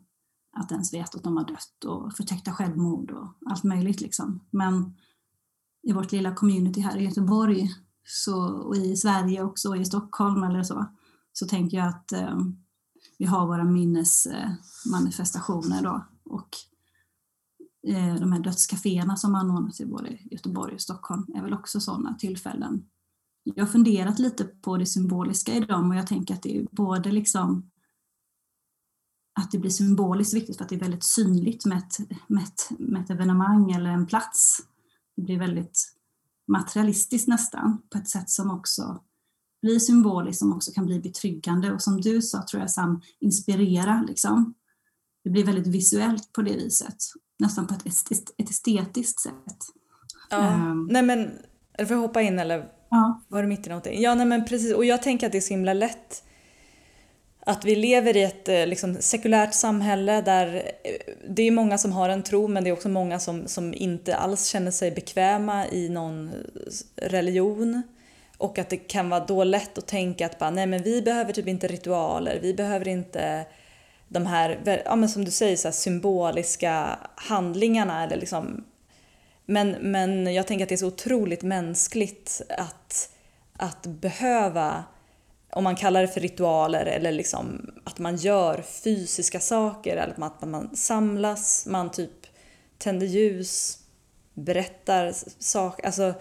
att 0.52 0.72
ens 0.72 0.94
veta 0.94 1.18
att 1.18 1.24
de 1.24 1.38
har 1.38 1.48
dött 1.48 1.86
och 1.86 2.14
förtäckta 2.14 2.52
självmord 2.52 3.12
och 3.12 3.28
allt 3.46 3.64
möjligt. 3.64 4.02
Liksom. 4.02 4.40
Men 4.50 4.96
i 5.84 5.94
vårt 5.94 6.12
lilla 6.12 6.36
community 6.36 6.82
här 6.82 6.98
i 6.98 7.04
Göteborg 7.04 7.70
så, 8.04 8.48
och 8.48 8.76
i 8.76 8.96
Sverige 8.96 9.44
också, 9.44 9.70
och 9.70 9.78
i 9.78 9.86
Stockholm 9.86 10.44
eller 10.44 10.64
så, 10.64 10.86
så 11.34 11.48
tänker 11.48 11.78
jag 11.78 11.88
att 11.88 12.12
eh, 12.12 12.40
vi 13.20 13.26
har 13.26 13.48
våra 13.48 13.64
minnesmanifestationer 13.64 15.84
då 15.84 16.06
och 16.24 16.50
eh, 17.88 18.16
de 18.16 18.32
här 18.32 18.40
dödscaféerna 18.40 19.16
som 19.16 19.36
anordnas 19.36 19.82
i 19.82 19.86
både 19.86 20.18
Göteborg 20.32 20.74
och 20.74 20.82
Stockholm 20.82 21.26
är 21.36 21.42
väl 21.42 21.54
också 21.54 21.80
sådana 21.80 22.14
tillfällen. 22.14 22.86
Jag 23.44 23.66
har 23.66 23.72
funderat 23.72 24.20
lite 24.20 24.44
på 24.44 24.78
det 24.78 24.86
symboliska 24.86 25.54
i 25.54 25.60
dem 25.60 25.90
och 25.90 25.96
jag 25.96 26.08
tänker 26.08 26.34
att 26.34 26.42
det 26.42 26.58
är 26.58 26.68
både 26.72 27.12
liksom 27.12 27.72
att 29.34 29.52
det 29.52 29.60
blir 29.60 29.72
symboliskt 29.72 30.34
viktigt 30.34 30.58
för 30.58 30.64
att 30.64 30.70
det 30.70 30.76
är 30.76 30.80
väldigt 30.80 31.04
synligt 31.04 31.66
med 31.66 31.78
ett, 31.78 32.00
med 32.28 32.44
ett, 32.44 32.70
med 32.80 33.02
ett 33.02 33.10
evenemang 33.10 33.72
eller 33.72 33.90
en 33.90 34.08
plats. 34.08 34.58
Det 35.16 35.22
blir 35.22 35.40
väldigt 35.40 35.94
materialistiskt 36.48 37.28
nästan 37.28 37.82
på 37.90 37.98
ett 37.98 38.10
sätt 38.10 38.30
som 38.30 38.52
också 38.52 39.04
blir 39.62 39.80
symboliskt, 39.80 40.40
som 40.40 40.54
också 40.54 40.72
kan 40.72 40.86
bli 40.86 41.00
betryggande 41.00 41.74
och 41.74 41.82
som 41.82 42.02
du 42.02 42.22
sa 42.22 42.46
tror 42.52 42.62
jag 42.62 42.72
Sam, 42.72 43.02
inspirera 43.20 44.06
liksom. 44.08 44.54
Det 45.24 45.30
blir 45.30 45.46
väldigt 45.46 45.68
visuellt 45.68 46.34
på 46.34 46.42
det 46.42 46.56
viset, 46.56 46.98
nästan 47.40 47.68
på 47.68 47.74
ett, 47.74 47.86
ett 48.38 48.50
estetiskt 48.50 49.20
sätt. 49.20 49.58
Ja, 50.30 50.54
um, 50.54 50.88
nej 50.92 51.02
men, 51.02 51.20
eller 51.74 51.86
får 51.88 51.96
jag 51.96 52.02
hoppa 52.02 52.22
in 52.22 52.40
eller 52.40 52.66
ja. 52.90 53.22
var 53.28 53.42
du 53.42 53.48
mitt 53.48 53.66
i 53.66 53.70
någonting? 53.70 54.02
Ja, 54.02 54.16
nej 54.16 54.26
men 54.26 54.46
precis, 54.46 54.74
och 54.74 54.86
jag 54.86 55.04
tänker 55.04 55.26
att 55.26 55.32
det 55.32 55.38
är 55.38 55.42
så 55.42 55.54
himla 55.54 55.74
lätt 55.74 56.24
att 57.50 57.66
vi 57.66 57.76
lever 57.76 58.18
i 58.18 58.24
ett 58.24 58.50
eh, 58.50 58.68
liksom, 58.68 58.98
sekulärt 59.00 59.54
samhälle 59.54 60.22
där 60.22 60.56
eh, 60.56 61.14
det 61.30 61.44
är 61.44 61.52
många 61.52 61.78
som 61.78 61.92
har 61.92 62.10
en 62.10 62.24
tro 62.24 62.48
men 62.48 62.64
det 62.64 62.70
är 62.70 62.74
också 62.74 62.90
många 62.90 63.20
som, 63.20 63.48
som 63.48 63.74
inte 63.74 64.16
alls 64.16 64.46
känner 64.46 64.72
sig 64.72 64.92
bekväma 64.92 65.68
i 65.68 65.90
någon 65.90 66.32
religion. 66.96 67.82
Och 68.40 68.60
att 68.60 68.70
det 68.70 68.78
kan 68.78 69.10
vara 69.10 69.26
då 69.26 69.44
lätt 69.44 69.78
att 69.78 69.88
tänka 69.88 70.26
att 70.26 70.40
bara, 70.40 70.50
nej 70.50 70.68
men 70.68 70.84
vi 70.84 71.02
behöver 71.02 71.34
typ 71.34 71.48
inte 71.48 71.68
ritualer, 71.68 72.40
vi 72.42 72.54
behöver 72.54 72.88
inte 72.88 73.46
de 74.08 74.26
här, 74.26 74.82
ja 74.86 74.96
men 74.96 75.10
som 75.10 75.26
du 75.26 75.32
säger, 75.32 75.58
så 75.58 75.68
här, 75.68 75.74
symboliska 75.74 77.00
handlingarna 77.16 78.04
eller 78.04 78.18
liksom 78.18 78.66
men, 79.50 79.70
men 79.72 80.34
jag 80.34 80.48
tänker 80.48 80.66
att 80.66 80.70
det 80.70 80.76
är 80.76 80.78
så 80.78 80.88
otroligt 80.88 81.44
mänskligt 81.44 82.42
att, 82.50 83.10
att 83.54 83.86
behöva 83.86 84.84
om 85.52 85.64
man 85.64 85.76
kallar 85.76 86.02
det 86.02 86.08
för 86.08 86.22
ritualer 86.22 86.86
eller 86.86 87.12
liksom 87.12 87.72
att 87.84 88.00
man 88.00 88.16
gör 88.16 88.62
fysiska 88.62 89.40
saker 89.40 89.98
eller 89.98 90.26
att 90.26 90.42
man, 90.42 90.76
samlas, 90.76 91.66
man 91.66 91.92
typ 91.92 92.28
tänder 92.78 93.08
ljus, 93.08 93.80
berättar 94.34 95.14
saker. 95.40 95.86
Alltså, 95.86 96.14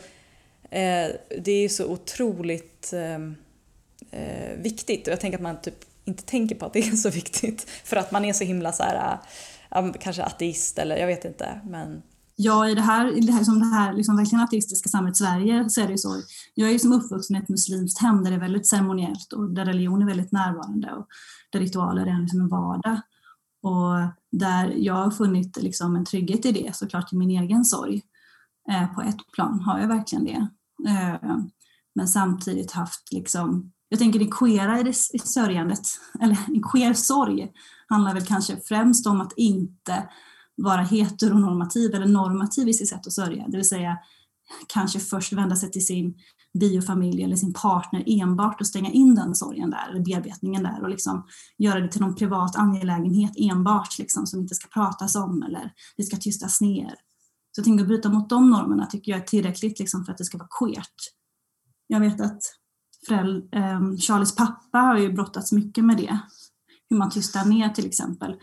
Eh, 0.71 1.15
det 1.41 1.53
är 1.53 1.69
så 1.69 1.87
otroligt 1.87 2.93
ehm, 2.93 3.37
eh, 4.11 4.63
viktigt 4.63 5.07
och 5.07 5.13
jag 5.13 5.21
tänker 5.21 5.39
att 5.39 5.43
man 5.43 5.61
typ 5.61 5.85
inte 6.05 6.23
tänker 6.23 6.55
på 6.55 6.67
att 6.67 6.73
det 6.73 6.89
är 6.89 6.97
så 6.97 7.11
viktigt 7.11 7.67
för 7.85 7.97
att 7.97 8.13
man 8.13 8.25
är 8.25 8.33
så 8.33 8.45
himla 8.45 8.73
så 8.73 8.83
här, 8.83 9.19
äh, 9.75 9.93
kanske 10.01 10.23
ateist 10.23 10.79
eller 10.79 10.97
jag 10.97 11.07
vet 11.07 11.25
inte 11.25 11.61
men 11.65 12.03
Ja, 12.41 12.69
i 12.69 12.75
det 12.75 12.81
här, 12.81 13.19
i 13.19 13.21
det 13.21 13.33
här, 13.33 13.45
som 13.45 13.59
det 13.59 13.67
här 13.67 13.93
liksom 13.93 14.17
verkligen 14.17 14.45
ateistiska 14.45 14.89
samhället 14.89 15.17
Sverige 15.17 15.71
så 15.71 15.81
är 15.81 15.87
det 15.87 15.93
ju 15.93 15.99
så. 15.99 16.23
Jag 16.55 16.69
är 16.69 16.73
ju 16.73 16.79
som 16.79 16.93
uppvuxen 16.93 17.37
i 17.37 17.39
ett 17.39 17.49
muslimskt 17.49 18.03
hem 18.03 18.25
där 18.25 18.31
det 18.31 18.37
är 18.37 18.41
väldigt 18.41 18.67
ceremoniellt 18.67 19.33
och 19.33 19.51
där 19.51 19.65
religion 19.65 20.03
är 20.03 20.07
väldigt 20.07 20.33
närvarande 20.33 20.93
och 20.93 21.07
där 21.51 21.61
ritualer 21.61 22.07
är 22.07 22.21
liksom 22.21 22.41
en 22.41 22.49
vardag. 22.49 23.01
Och 23.63 23.95
där 24.33 24.75
jag 24.77 24.95
har 24.95 25.11
funnit 25.11 25.57
liksom 25.57 25.97
en 25.97 26.05
trygghet 26.05 26.47
i 26.47 26.53
det, 26.53 26.77
såklart 26.77 27.13
i 27.13 27.17
min 27.17 27.31
egen 27.31 27.65
sorg. 27.65 28.03
Eh, 28.71 28.95
på 28.95 29.03
ett 29.03 29.33
plan 29.33 29.61
har 29.61 29.79
jag 29.79 29.89
verkligen 29.89 30.25
det. 30.25 30.49
Eh, 30.87 31.39
men 31.95 32.09
samtidigt 32.09 32.73
haft 32.73 33.13
liksom 33.13 33.73
jag 33.89 33.99
tänker 33.99 34.19
det 34.19 34.31
queera 34.31 34.81
i, 34.81 34.83
det, 34.83 34.95
i 35.13 35.19
sörjandet, 35.19 35.81
eller 36.21 36.39
en 36.47 36.63
queer 36.63 36.95
sorg, 36.95 37.53
handlar 37.89 38.15
väl 38.15 38.27
kanske 38.27 38.57
främst 38.57 39.07
om 39.07 39.21
att 39.21 39.33
inte 39.37 40.09
vara 40.57 40.83
heteronormativ 40.83 41.95
eller 41.95 42.07
normativ 42.07 42.69
i 42.69 42.75
sitt 42.75 42.89
sätt 42.89 43.07
att 43.07 43.13
sörja, 43.13 43.45
det 43.49 43.57
vill 43.57 43.69
säga 43.69 43.99
kanske 44.69 45.01
först 45.01 45.33
vända 45.33 45.57
sig 45.57 45.71
till 45.71 45.87
sin 45.87 46.15
biofamilj 46.61 47.23
eller 47.23 47.37
sin 47.37 47.53
partner 47.53 48.05
enbart 48.07 48.61
och 48.61 48.67
stänga 48.67 48.91
in 48.91 49.15
den 49.15 49.35
sorgen 49.35 49.71
där, 49.71 49.89
eller 49.91 50.01
bearbetningen 50.01 50.63
där 50.63 50.83
och 50.83 50.89
liksom 50.89 51.27
göra 51.59 51.81
det 51.81 51.89
till 51.89 52.01
någon 52.01 52.15
privat 52.15 52.57
angelägenhet 52.57 53.33
enbart 53.37 53.99
liksom, 53.99 54.27
som 54.27 54.41
inte 54.41 54.55
ska 54.55 54.69
pratas 54.69 55.17
om 55.17 55.43
eller 55.43 55.73
det 55.97 56.03
ska 56.03 56.17
tystas 56.17 56.61
ner. 56.61 56.95
Så 57.59 57.61
jag 57.61 57.65
tänker 57.65 57.85
att 57.85 57.89
bryta 57.89 58.09
mot 58.09 58.29
de 58.29 58.51
normerna 58.51 58.87
tycker 58.87 59.13
jag 59.13 59.21
är 59.21 59.25
tillräckligt 59.25 59.79
liksom, 59.79 60.05
för 60.05 60.13
att 60.13 60.19
det 60.19 60.25
ska 60.25 60.39
vara 60.39 60.49
queert. 60.59 60.95
Jag 61.87 62.01
vet 62.01 62.21
att 62.21 62.43
föräld, 63.09 63.49
eh, 63.55 63.81
Charlies 64.01 64.37
pappa 64.37 64.79
har 64.79 64.99
ju 64.99 65.13
brottats 65.13 65.53
mycket 65.53 65.85
med 65.85 65.97
det. 65.97 66.19
Hur 66.91 66.97
man 66.97 67.11
tystar 67.11 67.45
ner 67.45 67.69
till 67.69 67.87
exempel, 67.87 68.37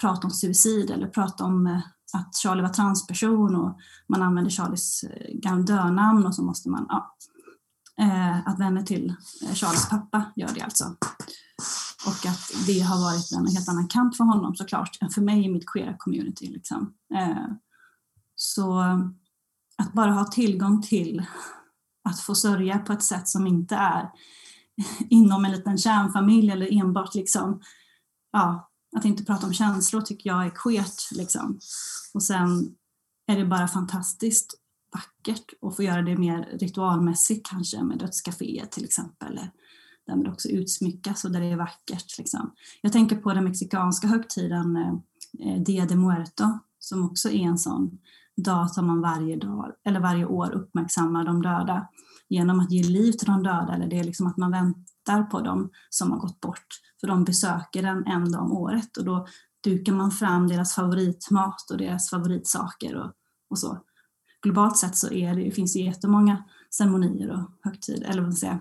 prata 0.00 0.26
om 0.26 0.30
suicid 0.30 0.90
eller 0.90 1.06
prata 1.06 1.44
om 1.44 1.66
eh, 1.66 1.80
att 2.12 2.36
Charlie 2.36 2.62
var 2.62 2.68
transperson 2.68 3.56
och 3.56 3.78
man 4.08 4.22
använder 4.22 4.50
Charlies 4.50 5.04
eh, 5.04 5.34
gamla 5.34 5.64
dödnamn 5.64 6.26
och 6.26 6.34
så 6.34 6.42
måste 6.42 6.68
man, 6.68 6.86
ja, 6.88 7.16
eh, 8.00 8.48
att 8.48 8.60
vänner 8.60 8.82
till 8.82 9.14
eh, 9.42 9.54
Charlies 9.54 9.88
pappa 9.88 10.24
gör 10.36 10.50
det 10.54 10.60
alltså. 10.60 10.84
Och 12.06 12.26
att 12.26 12.66
det 12.66 12.80
har 12.80 13.00
varit 13.00 13.32
en 13.32 13.54
helt 13.54 13.68
annan 13.68 13.88
kamp 13.88 14.16
för 14.16 14.24
honom 14.24 14.54
såklart 14.54 14.98
än 15.00 15.10
för 15.10 15.20
mig 15.20 15.44
i 15.44 15.48
mitt 15.48 15.70
queera 15.72 15.96
community. 15.98 16.46
Liksom. 16.46 16.94
Eh, 17.14 17.46
så 18.36 18.80
att 19.78 19.92
bara 19.92 20.12
ha 20.12 20.24
tillgång 20.24 20.82
till 20.82 21.26
att 22.08 22.20
få 22.20 22.34
sörja 22.34 22.78
på 22.78 22.92
ett 22.92 23.02
sätt 23.02 23.28
som 23.28 23.46
inte 23.46 23.74
är 23.74 24.10
inom 25.10 25.44
en 25.44 25.52
liten 25.52 25.78
kärnfamilj 25.78 26.50
eller 26.50 26.80
enbart 26.80 27.14
liksom, 27.14 27.62
ja, 28.32 28.70
att 28.96 29.04
inte 29.04 29.24
prata 29.24 29.46
om 29.46 29.52
känslor 29.52 30.00
tycker 30.00 30.30
jag 30.30 30.46
är 30.46 30.50
queert. 30.50 31.12
Liksom. 31.12 31.58
Och 32.14 32.22
sen 32.22 32.74
är 33.26 33.36
det 33.36 33.46
bara 33.46 33.68
fantastiskt 33.68 34.54
vackert 34.92 35.52
att 35.62 35.76
få 35.76 35.82
göra 35.82 36.02
det 36.02 36.16
mer 36.16 36.48
ritualmässigt 36.52 37.48
kanske 37.50 37.82
med 37.82 37.98
dödscaféet 37.98 38.70
till 38.70 38.84
exempel. 38.84 39.40
Där 40.06 40.16
man 40.16 40.26
också 40.26 40.48
utsmyckas 40.48 41.24
och 41.24 41.30
där 41.30 41.40
det 41.40 41.46
är 41.46 41.56
vackert. 41.56 42.18
Liksom. 42.18 42.54
Jag 42.80 42.92
tänker 42.92 43.16
på 43.16 43.34
den 43.34 43.44
mexikanska 43.44 44.06
högtiden 44.06 44.76
eh, 44.76 45.62
Dia 45.62 45.86
de 45.86 45.96
Muerto 45.96 46.58
som 46.78 47.04
också 47.04 47.30
är 47.30 47.42
en 47.42 47.58
sån 47.58 47.98
dag 48.36 48.70
som 48.70 48.86
man 48.86 49.00
varje, 49.00 49.36
dag, 49.36 49.72
eller 49.84 50.00
varje 50.00 50.24
år 50.24 50.52
uppmärksammar 50.52 51.24
de 51.24 51.42
döda 51.42 51.88
genom 52.28 52.60
att 52.60 52.70
ge 52.70 52.82
liv 52.82 53.12
till 53.12 53.26
de 53.26 53.42
döda 53.42 53.74
eller 53.74 53.86
det 53.86 53.98
är 53.98 54.04
liksom 54.04 54.26
att 54.26 54.36
man 54.36 54.50
väntar 54.50 55.22
på 55.22 55.40
dem 55.40 55.70
som 55.90 56.12
har 56.12 56.18
gått 56.18 56.40
bort 56.40 56.66
för 57.00 57.06
de 57.06 57.24
besöker 57.24 57.82
den 57.82 58.06
en 58.06 58.32
dag 58.32 58.42
om 58.42 58.52
året 58.52 58.96
och 58.96 59.04
då 59.04 59.26
dukar 59.64 59.92
man 59.92 60.10
fram 60.10 60.48
deras 60.48 60.74
favoritmat 60.74 61.70
och 61.70 61.78
deras 61.78 62.10
favoritsaker 62.10 62.96
och, 62.96 63.12
och 63.50 63.58
så. 63.58 63.78
Globalt 64.42 64.78
sett 64.78 64.96
så 64.96 65.10
är 65.12 65.34
det, 65.34 65.50
finns 65.50 65.72
det 65.72 65.78
jättemånga 65.78 66.44
ceremonier 66.70 67.30
och 67.30 67.50
högtider, 67.62 68.06
eller 68.06 68.20
vad 68.20 68.28
man 68.28 68.36
säga, 68.36 68.60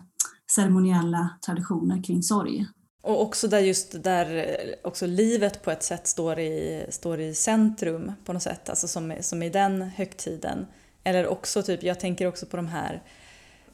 ceremoniella 0.51 1.29
traditioner 1.45 2.03
kring 2.03 2.23
sorg. 2.23 2.67
Och 3.05 3.21
också 3.21 3.47
där 3.47 3.59
just 3.59 4.03
där 4.03 4.35
eh, 4.35 4.73
också 4.81 5.05
livet 5.05 5.61
på 5.61 5.71
ett 5.71 5.83
sätt 5.83 6.07
står 6.07 6.39
i, 6.39 6.85
står 6.89 7.19
i 7.19 7.35
centrum 7.35 8.11
på 8.25 8.33
något 8.33 8.43
sätt, 8.43 8.69
alltså 8.69 8.87
som, 8.87 9.13
som 9.21 9.43
i 9.43 9.49
den 9.49 9.81
högtiden. 9.81 10.67
Eller 11.03 11.27
också 11.27 11.63
typ, 11.63 11.83
jag 11.83 11.99
tänker 11.99 12.27
också 12.27 12.45
på 12.45 12.57
de 12.57 12.67
här 12.67 13.01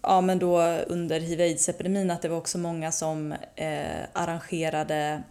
ja, 0.02 0.22
men 0.22 0.39
då 0.39 0.62
under 0.88 1.20
hiv-aids-epidemin 1.20 2.12
att 2.12 2.22
det 2.22 2.30
var 2.30 2.38
också 2.38 2.58
många 2.58 2.91
som 2.91 3.32
eh, 3.56 4.02
arrangerade 4.13 5.24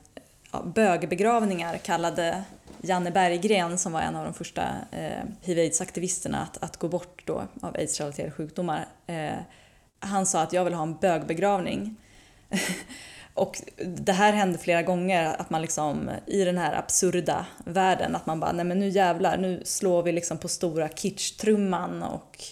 ja, 0.52 0.62
bögbegravningar 0.62 1.76
kallade 1.76 2.42
Janne 2.82 3.10
Berggren 3.10 3.78
som 3.78 3.92
var 3.92 4.00
en 4.00 4.16
av 4.16 4.24
de 4.24 4.34
första 4.34 4.62
eh, 4.90 5.24
hiv-aids-aktivisterna 5.42 6.42
att, 6.42 6.62
att 6.62 6.76
gå 6.76 6.88
bort 6.88 7.22
då 7.24 7.44
av 7.60 7.76
aids-relaterade 7.76 8.30
sjukdomar. 8.30 8.86
Eh, 9.06 9.38
han 9.98 10.26
sa 10.26 10.42
att 10.42 10.52
jag 10.52 10.64
vill 10.64 10.74
ha 10.74 10.82
en 10.82 10.96
bögbegravning. 10.96 11.96
Och 13.40 13.62
det 13.96 14.12
här 14.12 14.32
hände 14.32 14.58
flera 14.58 14.82
gånger, 14.82 15.34
att 15.38 15.50
man 15.50 15.62
liksom 15.62 16.10
i 16.26 16.44
den 16.44 16.58
här 16.58 16.74
absurda 16.74 17.46
världen, 17.64 18.16
att 18.16 18.26
man 18.26 18.40
bara, 18.40 18.52
nej 18.52 18.64
men 18.64 18.78
nu 18.78 18.88
jävlar, 18.88 19.36
nu 19.36 19.62
slår 19.64 20.02
vi 20.02 20.12
liksom 20.12 20.38
på 20.38 20.48
stora 20.48 20.88
kitschtrumman 20.88 22.02
och 22.02 22.44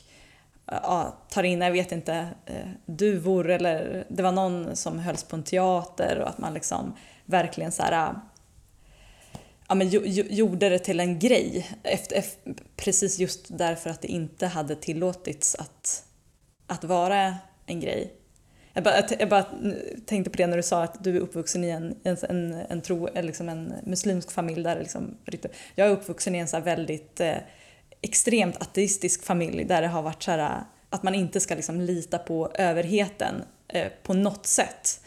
ja, 0.66 1.16
tar 1.30 1.42
in, 1.42 1.60
jag 1.60 1.72
vet 1.72 1.92
inte, 1.92 2.28
eh, 2.46 2.68
duvor 2.86 3.50
eller 3.50 4.04
det 4.08 4.22
var 4.22 4.32
någon 4.32 4.76
som 4.76 4.98
hölls 4.98 5.24
på 5.24 5.36
en 5.36 5.42
teater 5.42 6.18
och 6.18 6.28
att 6.28 6.38
man 6.38 6.54
liksom 6.54 6.96
verkligen 7.24 7.72
så 7.72 7.82
här, 7.82 7.92
eh, 7.92 8.16
ja, 9.68 9.74
men 9.74 9.88
gjorde 10.30 10.68
det 10.68 10.78
till 10.78 11.00
en 11.00 11.18
grej. 11.18 11.70
Efter, 11.82 12.24
precis 12.76 13.18
just 13.18 13.58
därför 13.58 13.90
att 13.90 14.02
det 14.02 14.08
inte 14.08 14.46
hade 14.46 14.76
tillåtits 14.76 15.54
att, 15.54 16.04
att 16.66 16.84
vara 16.84 17.36
en 17.66 17.80
grej. 17.80 18.14
Jag 18.78 18.84
bara, 18.84 19.02
jag 19.18 19.28
bara 19.28 19.44
tänkte 20.06 20.30
på 20.30 20.36
det 20.36 20.46
när 20.46 20.56
du 20.56 20.62
sa 20.62 20.82
att 20.82 21.04
du 21.04 21.16
är 21.16 21.20
uppvuxen 21.20 21.64
i 21.64 21.70
en, 21.70 21.96
en, 22.04 22.52
en, 22.68 22.80
tro, 22.80 23.08
eh, 23.08 23.24
liksom 23.24 23.48
en 23.48 23.74
muslimsk 23.84 24.30
familj. 24.30 24.62
Där 24.62 24.78
liksom, 24.78 25.16
jag 25.74 25.86
är 25.88 25.90
uppvuxen 25.90 26.34
i 26.34 26.38
en 26.38 26.48
så 26.48 26.60
väldigt 26.60 27.20
eh, 27.20 27.36
extremt 28.00 28.62
ateistisk 28.62 29.24
familj 29.24 29.64
där 29.64 29.82
det 29.82 29.88
har 29.88 30.02
varit 30.02 30.22
så 30.22 30.30
här, 30.30 30.38
eh, 30.38 30.62
att 30.90 31.02
man 31.02 31.14
inte 31.14 31.40
ska 31.40 31.54
liksom 31.54 31.80
lita 31.80 32.18
på 32.18 32.50
överheten 32.54 33.34
eh, 33.68 33.88
på 34.02 34.14
något 34.14 34.46
sätt. 34.46 35.00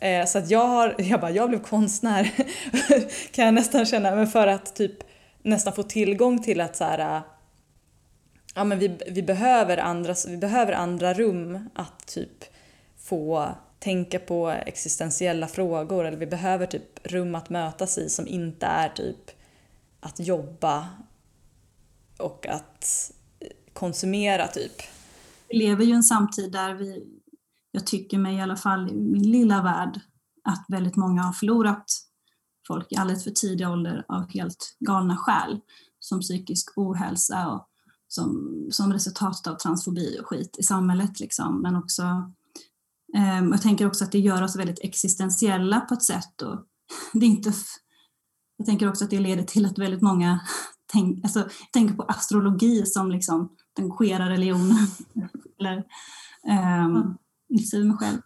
Eh, 0.00 0.26
så 0.26 0.38
att 0.38 0.50
jag 0.50 0.66
har, 0.66 0.94
jag 0.98 1.20
bara, 1.20 1.30
jag 1.30 1.48
blev 1.48 1.62
konstnär 1.62 2.30
kan 3.32 3.44
jag 3.44 3.54
nästan 3.54 3.86
känna, 3.86 4.14
men 4.14 4.26
för 4.26 4.46
att 4.46 4.76
typ 4.76 4.96
nästan 5.42 5.72
få 5.72 5.82
tillgång 5.82 6.42
till 6.42 6.60
att 6.60 6.76
så 6.76 6.84
här, 6.84 6.98
eh, 6.98 7.22
ja 8.54 8.64
men 8.64 8.78
vi, 8.78 8.98
vi, 9.06 9.22
behöver 9.22 9.76
andra, 9.76 10.14
vi 10.28 10.36
behöver 10.36 10.72
andra 10.72 11.14
rum 11.14 11.68
att 11.74 12.06
typ 12.06 12.55
få 13.06 13.54
tänka 13.78 14.18
på 14.18 14.48
existentiella 14.48 15.48
frågor 15.48 16.04
eller 16.04 16.18
vi 16.18 16.26
behöver 16.26 16.66
typ 16.66 17.06
rum 17.06 17.34
att 17.34 17.50
mötas 17.50 17.98
i 17.98 18.08
som 18.08 18.26
inte 18.26 18.66
är 18.66 18.88
typ 18.88 19.30
att 20.00 20.20
jobba 20.20 20.88
och 22.18 22.46
att 22.46 23.12
eh, 23.40 23.48
konsumera 23.72 24.46
typ. 24.46 24.72
Vi 25.48 25.58
lever 25.58 25.84
ju 25.84 25.90
i 25.90 25.94
en 25.94 26.02
samtid 26.02 26.52
där 26.52 26.74
vi, 26.74 27.06
jag 27.70 27.86
tycker 27.86 28.18
mig 28.18 28.36
i 28.36 28.40
alla 28.40 28.56
fall 28.56 28.90
i 28.90 28.94
min 28.94 29.30
lilla 29.30 29.62
värld, 29.62 30.00
att 30.44 30.64
väldigt 30.68 30.96
många 30.96 31.22
har 31.22 31.32
förlorat 31.32 31.84
folk 32.66 32.92
i 32.92 32.96
alldeles 32.96 33.24
för 33.24 33.30
tidig 33.30 33.68
ålder 33.68 34.04
av 34.08 34.30
helt 34.30 34.76
galna 34.80 35.16
skäl 35.16 35.60
som 35.98 36.20
psykisk 36.20 36.72
ohälsa 36.76 37.48
och 37.48 37.68
som, 38.08 38.58
som 38.70 38.92
resultat 38.92 39.46
av 39.46 39.54
transfobi 39.54 40.18
och 40.20 40.26
skit 40.26 40.56
i 40.58 40.62
samhället. 40.62 41.20
Liksom. 41.20 41.62
Men 41.62 41.76
också, 41.76 42.32
eh, 43.14 43.44
jag 43.50 43.62
tänker 43.62 43.86
också 43.86 44.04
att 44.04 44.12
det 44.12 44.18
gör 44.18 44.42
oss 44.42 44.56
väldigt 44.56 44.84
existentiella 44.84 45.80
på 45.80 45.94
ett 45.94 46.02
sätt. 46.02 46.42
Och 46.42 46.66
det 47.12 47.26
är 47.26 47.30
inte, 47.30 47.52
jag 48.56 48.66
tänker 48.66 48.88
också 48.88 49.04
att 49.04 49.10
det 49.10 49.20
leder 49.20 49.42
till 49.42 49.66
att 49.66 49.78
väldigt 49.78 50.02
många 50.02 50.40
tänk, 50.92 51.24
alltså, 51.24 51.48
tänker 51.72 51.94
på 51.94 52.02
astrologi 52.02 52.86
som 52.86 53.10
liksom 53.10 53.48
den 53.76 53.96
queera 53.96 54.30
religionen. 54.30 54.86
Eller, 55.60 55.84
um, 56.84 57.18
inte 57.48 57.78
mig 57.78 57.96
själv. 57.96 58.18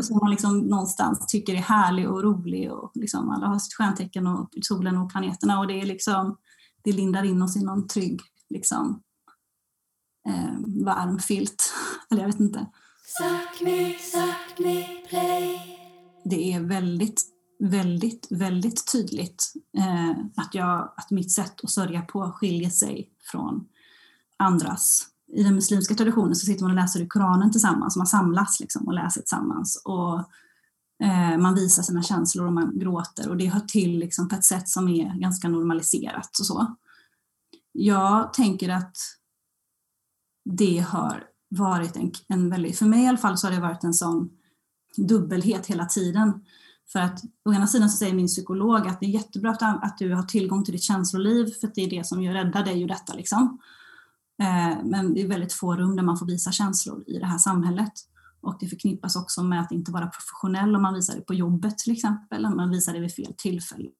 Som 0.00 0.18
man 0.18 0.30
liksom 0.30 0.58
någonstans 0.58 1.26
tycker 1.26 1.54
är 1.54 1.58
härlig 1.58 2.10
och 2.10 2.22
rolig 2.22 2.72
och 2.72 2.92
liksom 2.94 3.30
alla 3.30 3.46
har 3.46 3.58
sitt 3.58 3.74
stjärntecken 3.74 4.26
och 4.26 4.50
solen 4.62 4.96
och 4.96 5.10
planeterna 5.10 5.58
och 5.58 5.66
det 5.66 5.80
är 5.80 5.86
liksom 5.86 6.36
det 6.84 6.92
lindar 6.92 7.24
in 7.24 7.42
oss 7.42 7.56
i 7.56 7.64
någon 7.64 7.86
trygg 7.86 8.20
liksom 8.48 9.02
eh, 10.28 10.84
varm 10.84 11.18
filt. 11.18 11.72
Eller 12.10 12.22
jag 12.22 12.28
vet 12.28 12.40
inte. 12.40 12.66
Suck 13.18 13.60
me, 13.60 13.94
suck 13.98 14.58
me, 14.58 14.84
play. 15.08 15.60
Det 16.24 16.52
är 16.52 16.60
väldigt 16.60 17.34
väldigt, 17.58 18.26
väldigt 18.30 18.92
tydligt 18.92 19.52
eh, 19.78 20.10
att, 20.36 20.54
jag, 20.54 20.92
att 20.96 21.10
mitt 21.10 21.32
sätt 21.32 21.54
att 21.62 21.70
sörja 21.70 22.02
på 22.02 22.32
skiljer 22.32 22.70
sig 22.70 23.10
från 23.30 23.68
andras. 24.36 25.08
I 25.32 25.42
den 25.42 25.54
muslimska 25.54 25.94
traditionen 25.94 26.34
så 26.34 26.46
sitter 26.46 26.62
man 26.62 26.70
och 26.70 26.76
läser 26.76 27.02
i 27.02 27.06
Koranen 27.06 27.50
tillsammans, 27.52 27.96
man 27.96 28.06
samlas 28.06 28.60
liksom 28.60 28.86
och 28.86 28.94
läser 28.94 29.20
tillsammans. 29.20 29.82
Och, 29.84 30.18
eh, 31.06 31.38
man 31.38 31.54
visar 31.54 31.82
sina 31.82 32.02
känslor 32.02 32.46
och 32.46 32.52
man 32.52 32.78
gråter 32.78 33.28
och 33.28 33.36
det 33.36 33.46
hör 33.46 33.60
till 33.60 33.98
liksom 33.98 34.28
på 34.28 34.34
ett 34.34 34.44
sätt 34.44 34.68
som 34.68 34.88
är 34.88 35.18
ganska 35.18 35.48
normaliserat 35.48 36.38
och 36.40 36.46
så. 36.46 36.76
Jag 37.72 38.32
tänker 38.32 38.68
att 38.68 38.96
det 40.44 40.80
hör 40.80 41.33
varit 41.58 41.96
en, 41.96 42.12
en 42.28 42.50
väldigt, 42.50 42.78
för 42.78 42.86
mig 42.86 43.04
i 43.04 43.06
alla 43.06 43.18
fall 43.18 43.38
så 43.38 43.46
har 43.46 43.54
det 43.54 43.60
varit 43.60 43.84
en 43.84 43.94
sån 43.94 44.30
dubbelhet 44.96 45.66
hela 45.66 45.84
tiden. 45.84 46.32
För 46.92 47.00
att 47.00 47.22
å 47.44 47.52
ena 47.52 47.66
sidan 47.66 47.90
så 47.90 47.96
säger 47.96 48.14
min 48.14 48.26
psykolog 48.26 48.88
att 48.88 49.00
det 49.00 49.06
är 49.06 49.10
jättebra 49.10 49.50
att, 49.82 49.98
du 49.98 50.14
har 50.14 50.22
tillgång 50.22 50.64
till 50.64 50.72
ditt 50.72 50.82
känsloliv 50.82 51.46
för 51.60 51.66
att 51.66 51.74
det 51.74 51.80
är 51.80 51.90
det 51.90 52.06
som 52.06 52.22
räddar 52.22 52.64
dig 52.64 52.82
ur 52.82 52.88
detta. 52.88 53.14
Liksom. 53.14 53.58
Eh, 54.42 54.84
men 54.84 55.14
det 55.14 55.22
är 55.22 55.28
väldigt 55.28 55.52
få 55.52 55.76
rum 55.76 55.96
där 55.96 56.02
man 56.02 56.18
får 56.18 56.26
visa 56.26 56.52
känslor 56.52 57.04
i 57.06 57.18
det 57.18 57.26
här 57.26 57.38
samhället. 57.38 57.92
Och 58.42 58.56
det 58.60 58.68
förknippas 58.68 59.16
också 59.16 59.42
med 59.42 59.60
att 59.60 59.72
inte 59.72 59.92
vara 59.92 60.06
professionell 60.06 60.76
om 60.76 60.82
man 60.82 60.94
visar 60.94 61.14
det 61.14 61.20
på 61.20 61.34
jobbet 61.34 61.78
till 61.78 61.92
exempel, 61.92 62.46
om 62.46 62.56
man 62.56 62.70
visar 62.70 62.92
det 62.92 63.00
vid 63.00 63.14
fel 63.14 63.34
tillfälle. 63.36 63.90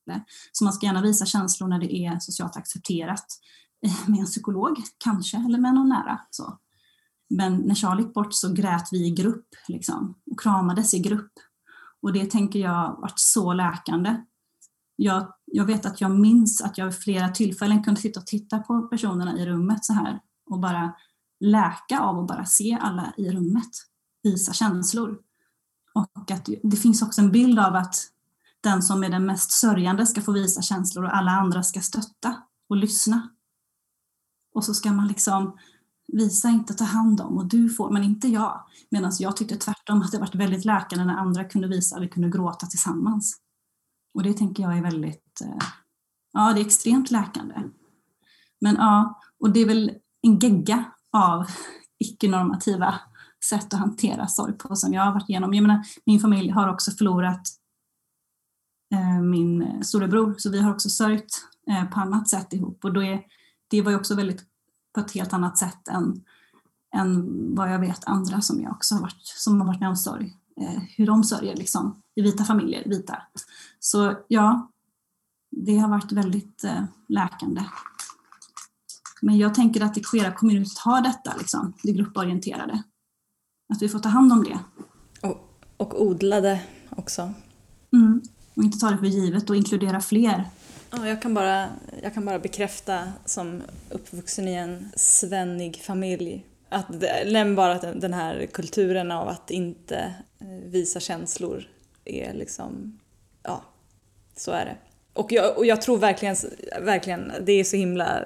Så 0.52 0.64
man 0.64 0.72
ska 0.72 0.86
gärna 0.86 1.02
visa 1.02 1.26
känslor 1.26 1.68
när 1.68 1.78
det 1.78 1.94
är 1.94 2.18
socialt 2.18 2.56
accepterat 2.56 3.26
eh, 3.86 4.08
med 4.10 4.20
en 4.20 4.26
psykolog 4.26 4.82
kanske, 5.04 5.36
eller 5.36 5.58
med 5.58 5.74
någon 5.74 5.88
nära. 5.88 6.20
Så. 6.30 6.58
Men 7.30 7.56
när 7.56 7.74
Charlie 7.74 8.02
gick 8.02 8.14
bort 8.14 8.34
så 8.34 8.52
grät 8.52 8.88
vi 8.92 9.06
i 9.06 9.10
grupp 9.10 9.48
liksom, 9.68 10.14
och 10.30 10.40
kramades 10.40 10.94
i 10.94 10.98
grupp. 10.98 11.32
Och 12.02 12.12
det 12.12 12.30
tänker 12.30 12.58
jag 12.58 13.00
varit 13.00 13.18
så 13.18 13.52
läkande. 13.52 14.16
Jag, 14.96 15.34
jag 15.44 15.64
vet 15.64 15.86
att 15.86 16.00
jag 16.00 16.10
minns 16.10 16.62
att 16.62 16.78
jag 16.78 16.86
vid 16.86 16.94
flera 16.94 17.28
tillfällen 17.28 17.84
kunde 17.84 18.00
sitta 18.00 18.20
och 18.20 18.26
titta 18.26 18.58
på 18.58 18.82
personerna 18.82 19.38
i 19.38 19.46
rummet 19.46 19.84
så 19.84 19.92
här 19.92 20.20
och 20.50 20.60
bara 20.60 20.94
läka 21.40 22.00
av 22.00 22.18
att 22.18 22.26
bara 22.26 22.44
se 22.44 22.78
alla 22.80 23.14
i 23.16 23.30
rummet 23.30 23.70
visa 24.22 24.52
känslor. 24.52 25.18
Och 25.94 26.30
att 26.30 26.48
det 26.62 26.76
finns 26.76 27.02
också 27.02 27.20
en 27.20 27.32
bild 27.32 27.58
av 27.58 27.74
att 27.74 27.94
den 28.60 28.82
som 28.82 29.04
är 29.04 29.08
den 29.08 29.26
mest 29.26 29.50
sörjande 29.50 30.06
ska 30.06 30.20
få 30.20 30.32
visa 30.32 30.62
känslor 30.62 31.04
och 31.04 31.16
alla 31.16 31.30
andra 31.30 31.62
ska 31.62 31.80
stötta 31.80 32.42
och 32.68 32.76
lyssna. 32.76 33.28
Och 34.54 34.64
så 34.64 34.74
ska 34.74 34.92
man 34.92 35.08
liksom 35.08 35.58
visa 36.12 36.48
inte 36.48 36.74
ta 36.74 36.84
hand 36.84 37.20
om 37.20 37.38
och 37.38 37.46
du 37.46 37.68
får, 37.68 37.90
men 37.90 38.02
inte 38.02 38.28
jag. 38.28 38.64
Medan 38.90 39.12
jag 39.18 39.36
tyckte 39.36 39.56
tvärtom 39.56 40.02
att 40.02 40.12
det 40.12 40.18
varit 40.18 40.34
väldigt 40.34 40.64
läkande 40.64 41.04
när 41.04 41.16
andra 41.16 41.44
kunde 41.44 41.68
visa, 41.68 42.00
vi 42.00 42.08
kunde 42.08 42.28
gråta 42.28 42.66
tillsammans. 42.66 43.40
Och 44.14 44.22
det 44.22 44.32
tänker 44.32 44.62
jag 44.62 44.78
är 44.78 44.82
väldigt, 44.82 45.40
eh, 45.40 45.66
ja 46.32 46.52
det 46.52 46.60
är 46.60 46.66
extremt 46.66 47.10
läkande. 47.10 47.54
Men 48.60 48.74
ja, 48.74 49.20
och 49.40 49.52
det 49.52 49.60
är 49.60 49.66
väl 49.66 49.92
en 50.22 50.38
gegga 50.38 50.84
av 51.12 51.46
icke-normativa 51.98 52.94
sätt 53.44 53.74
att 53.74 53.80
hantera 53.80 54.26
sorg 54.26 54.52
på 54.52 54.76
som 54.76 54.92
jag 54.92 55.02
har 55.02 55.12
varit 55.12 55.28
igenom. 55.28 55.54
Jag 55.54 55.62
menar, 55.62 55.84
min 56.06 56.20
familj 56.20 56.50
har 56.50 56.68
också 56.68 56.90
förlorat 56.90 57.48
eh, 58.94 59.20
min 59.22 59.84
storebror 59.84 60.34
så 60.38 60.50
vi 60.50 60.60
har 60.60 60.72
också 60.72 60.88
sörjt 60.88 61.46
eh, 61.70 61.84
på 61.84 62.00
annat 62.00 62.28
sätt 62.28 62.52
ihop 62.52 62.84
och 62.84 62.92
då 62.92 63.02
är, 63.02 63.22
det 63.70 63.82
var 63.82 63.90
ju 63.90 63.96
också 63.96 64.14
väldigt 64.14 64.53
på 64.94 65.00
ett 65.00 65.12
helt 65.12 65.32
annat 65.32 65.58
sätt 65.58 65.88
än, 65.88 66.24
än 66.94 67.26
vad 67.54 67.72
jag 67.72 67.78
vet 67.78 68.04
andra 68.04 68.40
som 68.40 68.62
jag 68.62 68.72
också 68.72 68.94
har 68.94 69.02
varit, 69.02 69.22
som 69.22 69.60
har 69.60 69.66
varit 69.66 69.80
med 69.80 69.88
om 69.88 69.96
sorg. 69.96 70.36
Eh, 70.60 70.82
hur 70.96 71.06
de 71.06 71.24
sörjer 71.24 71.56
liksom 71.56 72.02
i 72.14 72.22
vita 72.22 72.44
familjer, 72.44 72.88
vita. 72.88 73.22
Så 73.80 74.16
ja, 74.28 74.70
det 75.50 75.78
har 75.78 75.88
varit 75.88 76.12
väldigt 76.12 76.64
eh, 76.64 76.84
läkande. 77.08 77.64
Men 79.22 79.38
jag 79.38 79.54
tänker 79.54 79.80
att 79.80 79.94
det 79.94 80.06
queera 80.06 80.32
communityt 80.32 80.78
har 80.78 81.00
detta, 81.00 81.36
liksom, 81.38 81.72
det 81.82 81.92
grupporienterade. 81.92 82.82
Att 83.68 83.82
vi 83.82 83.88
får 83.88 83.98
ta 83.98 84.08
hand 84.08 84.32
om 84.32 84.44
det. 84.44 84.58
Och, 85.28 85.60
och 85.76 86.02
odla 86.02 86.40
det 86.40 86.62
också. 86.90 87.32
Mm. 87.92 88.22
Och 88.54 88.62
inte 88.62 88.78
ta 88.78 88.90
det 88.90 88.98
för 88.98 89.06
givet 89.06 89.50
och 89.50 89.56
inkludera 89.56 90.00
fler. 90.00 90.48
Ja, 90.96 91.08
jag, 91.08 91.22
kan 91.22 91.34
bara, 91.34 91.68
jag 92.02 92.14
kan 92.14 92.24
bara 92.24 92.38
bekräfta 92.38 93.12
som 93.24 93.62
uppvuxen 93.90 94.48
i 94.48 94.54
en 94.54 94.92
svennig 94.96 95.76
familj 95.76 96.46
att 96.68 96.88
nämn 97.26 97.54
bara 97.54 97.72
att 97.72 98.00
den 98.00 98.14
här 98.14 98.46
kulturen 98.46 99.10
av 99.10 99.28
att 99.28 99.50
inte 99.50 100.14
eh, 100.38 100.70
visa 100.70 101.00
känslor 101.00 101.64
är 102.04 102.34
liksom, 102.34 102.98
ja, 103.42 103.62
så 104.36 104.50
är 104.50 104.64
det. 104.64 104.76
Och 105.12 105.32
jag, 105.32 105.58
och 105.58 105.66
jag 105.66 105.82
tror 105.82 105.98
verkligen, 105.98 106.36
verkligen, 106.80 107.32
det 107.46 107.52
är 107.52 107.64
så 107.64 107.76
himla 107.76 108.24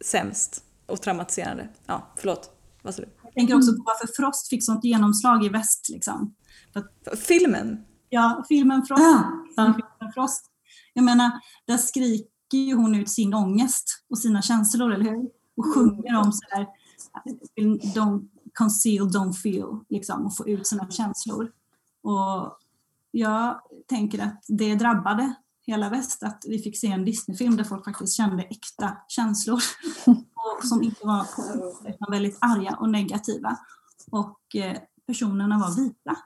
sämst 0.00 0.64
och 0.86 1.02
traumatiserande. 1.02 1.68
Ja, 1.86 2.06
förlåt. 2.16 2.50
Vad 2.82 2.94
sa 2.94 3.02
du? 3.02 3.08
Jag 3.22 3.32
tänker 3.32 3.56
också 3.56 3.72
på 3.72 3.82
varför 3.86 4.08
Frost 4.16 4.48
fick 4.48 4.64
sånt 4.64 4.84
genomslag 4.84 5.44
i 5.44 5.48
väst. 5.48 5.88
Liksom. 5.92 6.34
Att, 6.72 7.18
filmen? 7.18 7.84
Ja, 8.08 8.44
filmen 8.48 8.82
Frost. 8.82 9.02
Ja. 9.02 9.44
Filmen 9.56 10.12
Frost. 10.14 10.50
Jag 10.96 11.04
menar, 11.04 11.30
där 11.64 11.76
skriker 11.76 12.58
ju 12.58 12.74
hon 12.74 12.94
ut 12.94 13.10
sin 13.10 13.34
ångest 13.34 14.04
och 14.10 14.18
sina 14.18 14.42
känslor, 14.42 14.92
eller 14.92 15.04
hur? 15.04 15.30
Och 15.56 15.74
sjunger 15.74 16.16
om 16.16 16.32
så 16.32 16.40
här, 16.50 16.66
don't 17.94 18.28
conceal, 18.54 19.08
don't 19.08 19.32
feel, 19.32 19.78
liksom, 19.88 20.26
och 20.26 20.36
få 20.36 20.48
ut 20.48 20.66
sina 20.66 20.90
känslor. 20.90 21.52
Och 22.02 22.58
jag 23.10 23.60
tänker 23.86 24.22
att 24.22 24.44
det 24.48 24.74
drabbade 24.74 25.34
hela 25.66 25.88
väst 25.88 26.22
att 26.22 26.44
vi 26.48 26.58
fick 26.58 26.78
se 26.78 26.86
en 26.86 27.04
Disneyfilm 27.04 27.56
där 27.56 27.64
folk 27.64 27.84
faktiskt 27.84 28.16
kände 28.16 28.42
äkta 28.42 28.96
känslor. 29.08 29.60
och 30.06 30.64
som 30.64 30.82
inte 30.82 31.06
var 31.06 31.26
utan 31.84 32.10
väldigt 32.10 32.38
arga 32.40 32.76
och 32.80 32.90
negativa. 32.90 33.56
Och 34.10 34.56
eh, 34.56 34.76
personerna 35.06 35.58
var 35.58 35.76
vita. 35.76 36.16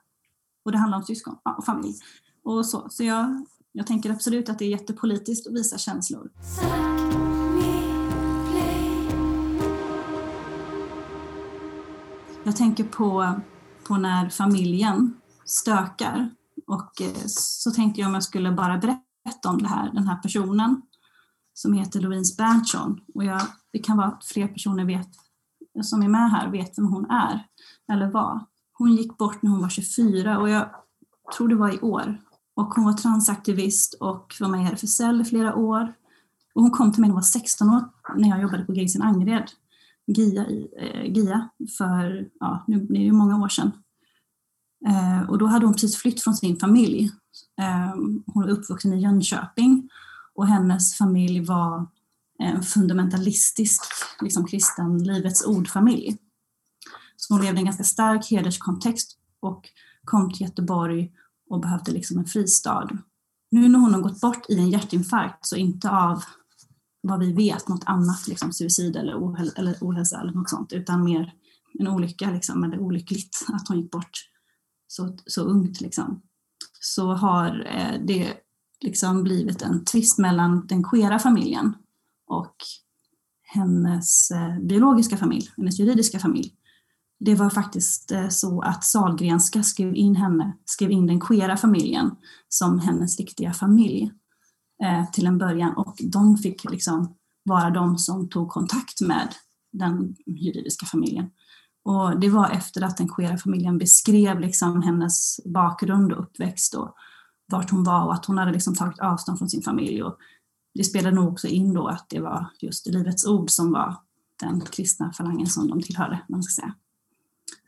Och 0.64 0.72
det 0.72 0.78
handlar 0.78 0.98
om 0.98 1.04
syskon 1.04 1.36
och 1.58 1.64
familj. 1.64 1.98
Och 2.44 2.66
så 2.66 2.88
så 2.90 3.04
jag, 3.04 3.46
jag 3.72 3.86
tänker 3.86 4.10
absolut 4.10 4.48
att 4.48 4.58
det 4.58 4.64
är 4.64 4.70
jättepolitiskt 4.70 5.46
att 5.46 5.54
visa 5.54 5.78
känslor. 5.78 6.30
Jag 12.44 12.56
tänker 12.56 12.84
på, 12.84 13.40
på 13.86 13.96
när 13.96 14.28
familjen 14.28 15.20
stökar. 15.44 16.30
Och 16.66 17.02
eh, 17.02 17.26
så 17.26 17.70
tänkte 17.70 18.00
jag 18.00 18.08
om 18.08 18.14
jag 18.14 18.22
skulle 18.22 18.52
bara 18.52 18.78
berätta 18.78 19.04
berätta 19.24 19.48
om 19.48 19.58
det 19.58 19.68
här, 19.68 19.90
den 19.92 20.08
här 20.08 20.16
personen 20.16 20.82
som 21.54 21.72
heter 21.72 22.00
Louise 22.00 22.34
Berntsson. 22.36 23.00
Och 23.14 23.24
jag, 23.24 23.40
det 23.72 23.78
kan 23.78 23.96
vara 23.96 24.06
att 24.06 24.24
fler 24.24 24.48
personer 24.48 24.84
vet, 24.84 25.08
som 25.82 26.02
är 26.02 26.08
med 26.08 26.30
här 26.30 26.50
vet 26.50 26.78
vem 26.78 26.86
hon 26.86 27.10
är, 27.10 27.46
eller 27.92 28.10
var. 28.10 28.46
Hon 28.72 28.96
gick 28.96 29.18
bort 29.18 29.42
när 29.42 29.50
hon 29.50 29.60
var 29.60 29.68
24 29.68 30.38
och 30.38 30.48
jag 30.48 30.70
tror 31.36 31.48
det 31.48 31.54
var 31.54 31.74
i 31.74 31.80
år. 31.80 32.18
Och 32.60 32.74
hon 32.74 32.84
var 32.84 32.92
transaktivist 32.92 33.94
och 33.94 34.34
var 34.40 34.48
med 34.48 34.62
i 34.62 34.66
RFSL 34.66 35.20
i 35.20 35.24
flera 35.24 35.54
år. 35.54 35.94
Och 36.54 36.62
hon 36.62 36.70
kom 36.70 36.92
till 36.92 37.00
mig 37.00 37.08
när 37.08 37.14
hon 37.14 37.20
var 37.20 37.22
16 37.22 37.70
år, 37.70 37.84
när 38.16 38.28
jag 38.28 38.42
jobbade 38.42 38.64
på 38.64 38.72
Grisen 38.72 39.02
Angered, 39.02 39.50
GIA, 40.06 40.46
eh, 40.78 41.04
GIA 41.04 41.48
för, 41.78 42.28
ja, 42.40 42.64
nu 42.68 42.76
är 42.76 43.04
det 43.04 43.12
många 43.12 43.44
år 43.44 43.48
sedan. 43.48 43.72
Eh, 44.86 45.30
och 45.30 45.38
då 45.38 45.46
hade 45.46 45.66
hon 45.66 45.74
precis 45.74 45.96
flytt 45.96 46.22
från 46.22 46.34
sin 46.34 46.56
familj 46.56 47.10
Eh, 47.60 47.94
hon 48.26 48.42
var 48.42 48.48
uppvuxen 48.48 48.92
i 48.92 49.02
Jönköping 49.02 49.88
och 50.34 50.46
hennes 50.46 50.94
familj 50.98 51.44
var 51.44 51.86
en 52.38 52.62
fundamentalistisk 52.62 53.82
liksom 54.20 54.46
kristen 54.46 55.04
Livets 55.04 55.46
ordfamilj. 55.46 56.16
Så 57.16 57.34
hon 57.34 57.42
levde 57.42 57.58
i 57.58 57.60
en 57.60 57.64
ganska 57.64 57.84
stark 57.84 58.30
hederskontext 58.30 59.18
och 59.40 59.68
kom 60.04 60.32
till 60.32 60.46
Göteborg 60.46 61.12
och 61.50 61.60
behövde 61.60 61.92
liksom 61.92 62.18
en 62.18 62.24
fristad. 62.24 62.88
Nu 63.50 63.68
när 63.68 63.78
hon 63.78 63.94
har 63.94 64.00
gått 64.00 64.20
bort 64.20 64.50
i 64.50 64.58
en 64.58 64.70
hjärtinfarkt, 64.70 65.46
så 65.46 65.56
inte 65.56 65.90
av 65.90 66.22
vad 67.02 67.20
vi 67.20 67.32
vet, 67.32 67.68
något 67.68 67.84
annat, 67.86 68.28
liksom 68.28 68.52
suicid 68.52 68.96
eller, 68.96 69.24
ohäl 69.24 69.52
eller 69.56 69.76
ohälsa 69.80 70.20
eller 70.20 70.32
något 70.32 70.50
sånt, 70.50 70.72
utan 70.72 71.04
mer 71.04 71.32
en 71.78 71.88
olycka, 71.88 72.30
liksom, 72.30 72.64
eller 72.64 72.78
olyckligt 72.78 73.46
att 73.48 73.68
hon 73.68 73.80
gick 73.80 73.90
bort 73.90 74.10
så, 74.86 75.16
så 75.26 75.42
ungt. 75.42 75.80
Liksom 75.80 76.22
så 76.80 77.12
har 77.12 77.66
eh, 77.66 78.00
det 78.06 78.34
liksom 78.80 79.22
blivit 79.22 79.62
en 79.62 79.84
tvist 79.84 80.18
mellan 80.18 80.66
den 80.66 80.84
queera 80.84 81.18
familjen 81.18 81.74
och 82.26 82.56
hennes 83.42 84.30
eh, 84.30 84.58
biologiska 84.58 85.16
familj, 85.16 85.50
hennes 85.56 85.78
juridiska 85.78 86.18
familj. 86.18 86.54
Det 87.20 87.34
var 87.34 87.50
faktiskt 87.50 88.12
eh, 88.12 88.28
så 88.28 88.60
att 88.60 88.84
Salgrenska 88.84 89.62
skrev 89.62 89.94
in 89.94 90.16
henne, 90.16 90.56
skrev 90.64 90.90
in 90.90 91.06
den 91.06 91.20
queera 91.20 91.56
familjen 91.56 92.10
som 92.48 92.78
hennes 92.78 93.18
riktiga 93.18 93.52
familj 93.52 94.12
eh, 94.82 95.10
till 95.10 95.26
en 95.26 95.38
början 95.38 95.76
och 95.76 95.96
de 96.02 96.36
fick 96.36 96.70
liksom 96.70 97.14
vara 97.44 97.70
de 97.70 97.98
som 97.98 98.28
tog 98.28 98.48
kontakt 98.48 99.00
med 99.00 99.34
den 99.72 100.16
juridiska 100.26 100.86
familjen. 100.86 101.30
Och 101.84 102.20
det 102.20 102.28
var 102.28 102.50
efter 102.50 102.82
att 102.82 102.96
den 102.96 103.08
queera 103.08 103.38
familjen 103.38 103.78
beskrev 103.78 104.40
liksom 104.40 104.82
hennes 104.82 105.40
bakgrund 105.44 106.12
och 106.12 106.20
uppväxt 106.20 106.74
och 106.74 106.94
vart 107.52 107.70
hon 107.70 107.84
var 107.84 108.04
och 108.04 108.14
att 108.14 108.26
hon 108.26 108.38
hade 108.38 108.52
liksom 108.52 108.74
tagit 108.74 108.98
avstånd 108.98 109.38
från 109.38 109.48
sin 109.50 109.62
familj. 109.62 110.02
Och 110.02 110.16
det 110.74 110.84
spelade 110.84 111.16
nog 111.16 111.32
också 111.32 111.46
in 111.46 111.74
då 111.74 111.88
att 111.88 112.06
det 112.08 112.20
var 112.20 112.46
just 112.60 112.86
Livets 112.86 113.26
Ord 113.26 113.50
som 113.50 113.72
var 113.72 113.96
den 114.40 114.60
kristna 114.60 115.12
falangen 115.12 115.46
som 115.46 115.68
de 115.68 115.82
tillhörde. 115.82 116.20
Man 116.28 116.42
ska 116.42 116.62
säga. 116.62 116.74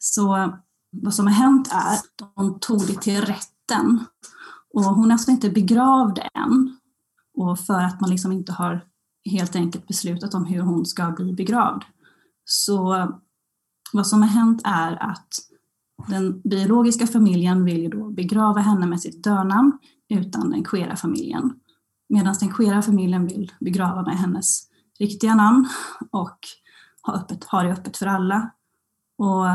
Så 0.05 0.53
vad 0.91 1.15
som 1.15 1.27
har 1.27 1.35
hänt 1.35 1.69
är 1.73 1.95
att 1.95 2.31
de 2.37 2.59
tog 2.61 2.87
det 2.87 3.01
till 3.01 3.21
rätten 3.21 4.05
och 4.75 4.85
hon 4.85 5.11
är 5.11 5.13
alltså 5.13 5.31
inte 5.31 5.51
begravd 5.51 6.19
än. 6.35 6.77
Och 7.35 7.59
för 7.59 7.83
att 7.83 8.01
man 8.01 8.11
liksom 8.11 8.33
inte 8.33 8.53
har 8.53 8.85
helt 9.31 9.57
enkelt 9.57 9.87
beslutat 9.87 10.35
om 10.35 10.45
hur 10.45 10.61
hon 10.61 10.87
ska 10.87 11.11
bli 11.11 11.33
begravd. 11.33 11.83
Så 12.45 13.13
vad 13.93 14.07
som 14.07 14.23
har 14.23 14.29
hänt 14.29 14.63
är 14.65 15.03
att 15.11 15.29
den 16.09 16.41
biologiska 16.41 17.07
familjen 17.07 17.65
vill 17.65 17.91
då 17.91 18.11
begrava 18.11 18.61
henne 18.61 18.87
med 18.87 19.01
sitt 19.01 19.25
dödnamn 19.25 19.79
utan 20.09 20.51
den 20.51 20.65
queera 20.65 20.97
familjen. 20.97 21.61
Medan 22.09 22.35
den 22.41 22.53
queera 22.53 22.83
familjen 22.83 23.27
vill 23.27 23.53
begrava 23.61 24.03
med 24.03 24.19
hennes 24.19 24.63
riktiga 24.99 25.35
namn 25.35 25.69
och 26.11 26.39
ha, 27.03 27.15
öppet, 27.15 27.45
ha 27.45 27.63
det 27.63 27.73
öppet 27.73 27.97
för 27.97 28.07
alla. 28.07 28.51
Och 29.19 29.47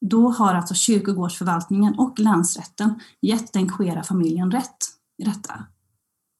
då 0.00 0.30
har 0.30 0.54
alltså 0.54 0.74
kyrkogårdsförvaltningen 0.74 1.98
och 1.98 2.18
länsrätten 2.18 3.00
gett 3.20 3.52
den 3.52 3.68
queera 3.68 4.02
familjen 4.02 4.50
rätt 4.50 4.78
i 5.18 5.24
detta. 5.24 5.66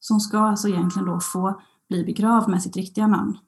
Så 0.01 0.15
hon 0.15 0.21
ska 0.21 0.39
alltså 0.39 0.69
egentligen 0.69 1.09
då 1.09 1.21
få 1.21 1.61
bli 1.89 2.05
begravd 2.05 2.49
med 2.49 2.63
sitt 2.63 2.77
riktiga 2.77 3.07
namn. 3.07 3.39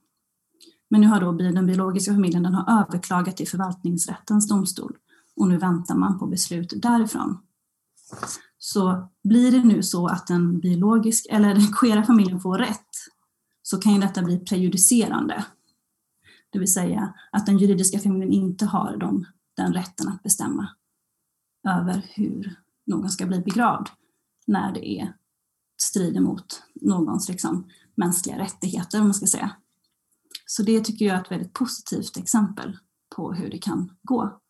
Men 0.90 1.00
nu 1.00 1.06
har 1.06 1.20
då 1.20 1.32
den 1.32 1.66
biologiska 1.66 2.12
familjen 2.12 2.42
den 2.42 2.54
har 2.54 2.80
överklagat 2.80 3.36
till 3.36 3.48
förvaltningsrättens 3.48 4.48
domstol 4.48 4.96
och 5.36 5.48
nu 5.48 5.58
väntar 5.58 5.94
man 5.94 6.18
på 6.18 6.26
beslut 6.26 6.72
därifrån. 6.76 7.38
Så 8.58 9.08
blir 9.24 9.52
det 9.52 9.64
nu 9.64 9.82
så 9.82 10.06
att 10.06 10.26
den 10.26 10.60
biologisk 10.60 11.26
eller 11.30 11.54
den 11.54 11.72
queera 11.72 12.04
familjen 12.04 12.40
får 12.40 12.58
rätt 12.58 12.88
så 13.62 13.78
kan 13.78 13.94
ju 13.94 14.00
detta 14.00 14.22
bli 14.22 14.38
prejudicerande. 14.38 15.44
Det 16.50 16.58
vill 16.58 16.72
säga 16.72 17.14
att 17.32 17.46
den 17.46 17.58
juridiska 17.58 17.98
familjen 17.98 18.32
inte 18.32 18.66
har 18.66 18.96
de, 18.96 19.26
den 19.56 19.74
rätten 19.74 20.08
att 20.08 20.22
bestämma 20.22 20.68
över 21.68 22.06
hur 22.14 22.56
någon 22.86 23.10
ska 23.10 23.26
bli 23.26 23.40
begravd 23.40 23.88
när 24.46 24.72
det 24.72 25.00
är 25.00 25.16
strider 25.82 26.20
mot 26.20 26.62
någons 26.74 27.28
liksom, 27.28 27.70
mänskliga 27.94 28.38
rättigheter, 28.38 28.98
om 28.98 29.04
man 29.04 29.14
ska 29.14 29.26
säga. 29.26 29.56
Så 30.46 30.62
det 30.62 30.84
tycker 30.84 31.04
jag 31.04 31.16
är 31.16 31.20
ett 31.20 31.30
väldigt 31.30 31.52
positivt 31.52 32.16
exempel 32.16 32.78
på 33.16 33.32
hur 33.32 33.50
det 33.50 33.58
kan 33.58 33.96
gå 34.02 34.40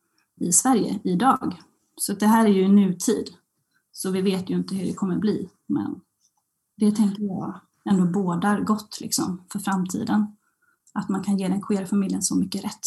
i 0.40 0.52
Sverige 0.52 1.00
idag. 1.04 1.62
Så 1.96 2.12
det 2.12 2.26
här 2.26 2.44
är 2.44 2.50
ju 2.50 2.68
nutid, 2.68 3.30
så 3.92 4.10
vi 4.10 4.22
vet 4.22 4.50
ju 4.50 4.54
inte 4.54 4.74
hur 4.74 4.86
det 4.86 4.94
kommer 4.94 5.18
bli, 5.18 5.48
men 5.66 6.00
det 6.76 6.92
tänker 6.92 7.22
jag 7.22 7.60
ändå 7.84 8.06
bådar 8.06 8.60
gott 8.60 9.00
liksom 9.00 9.44
för 9.52 9.58
framtiden. 9.58 10.36
Att 10.94 11.08
man 11.08 11.22
kan 11.22 11.38
ge 11.38 11.48
den 11.48 11.62
queera 11.62 11.86
familjen 11.86 12.22
så 12.22 12.36
mycket 12.36 12.64
rätt. 12.64 12.80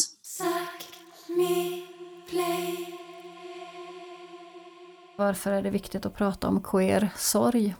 Varför 5.16 5.50
är 5.50 5.62
det 5.62 5.70
viktigt 5.70 6.06
att 6.06 6.14
prata 6.14 6.48
om 6.48 6.62
queer-sorg? 6.62 7.74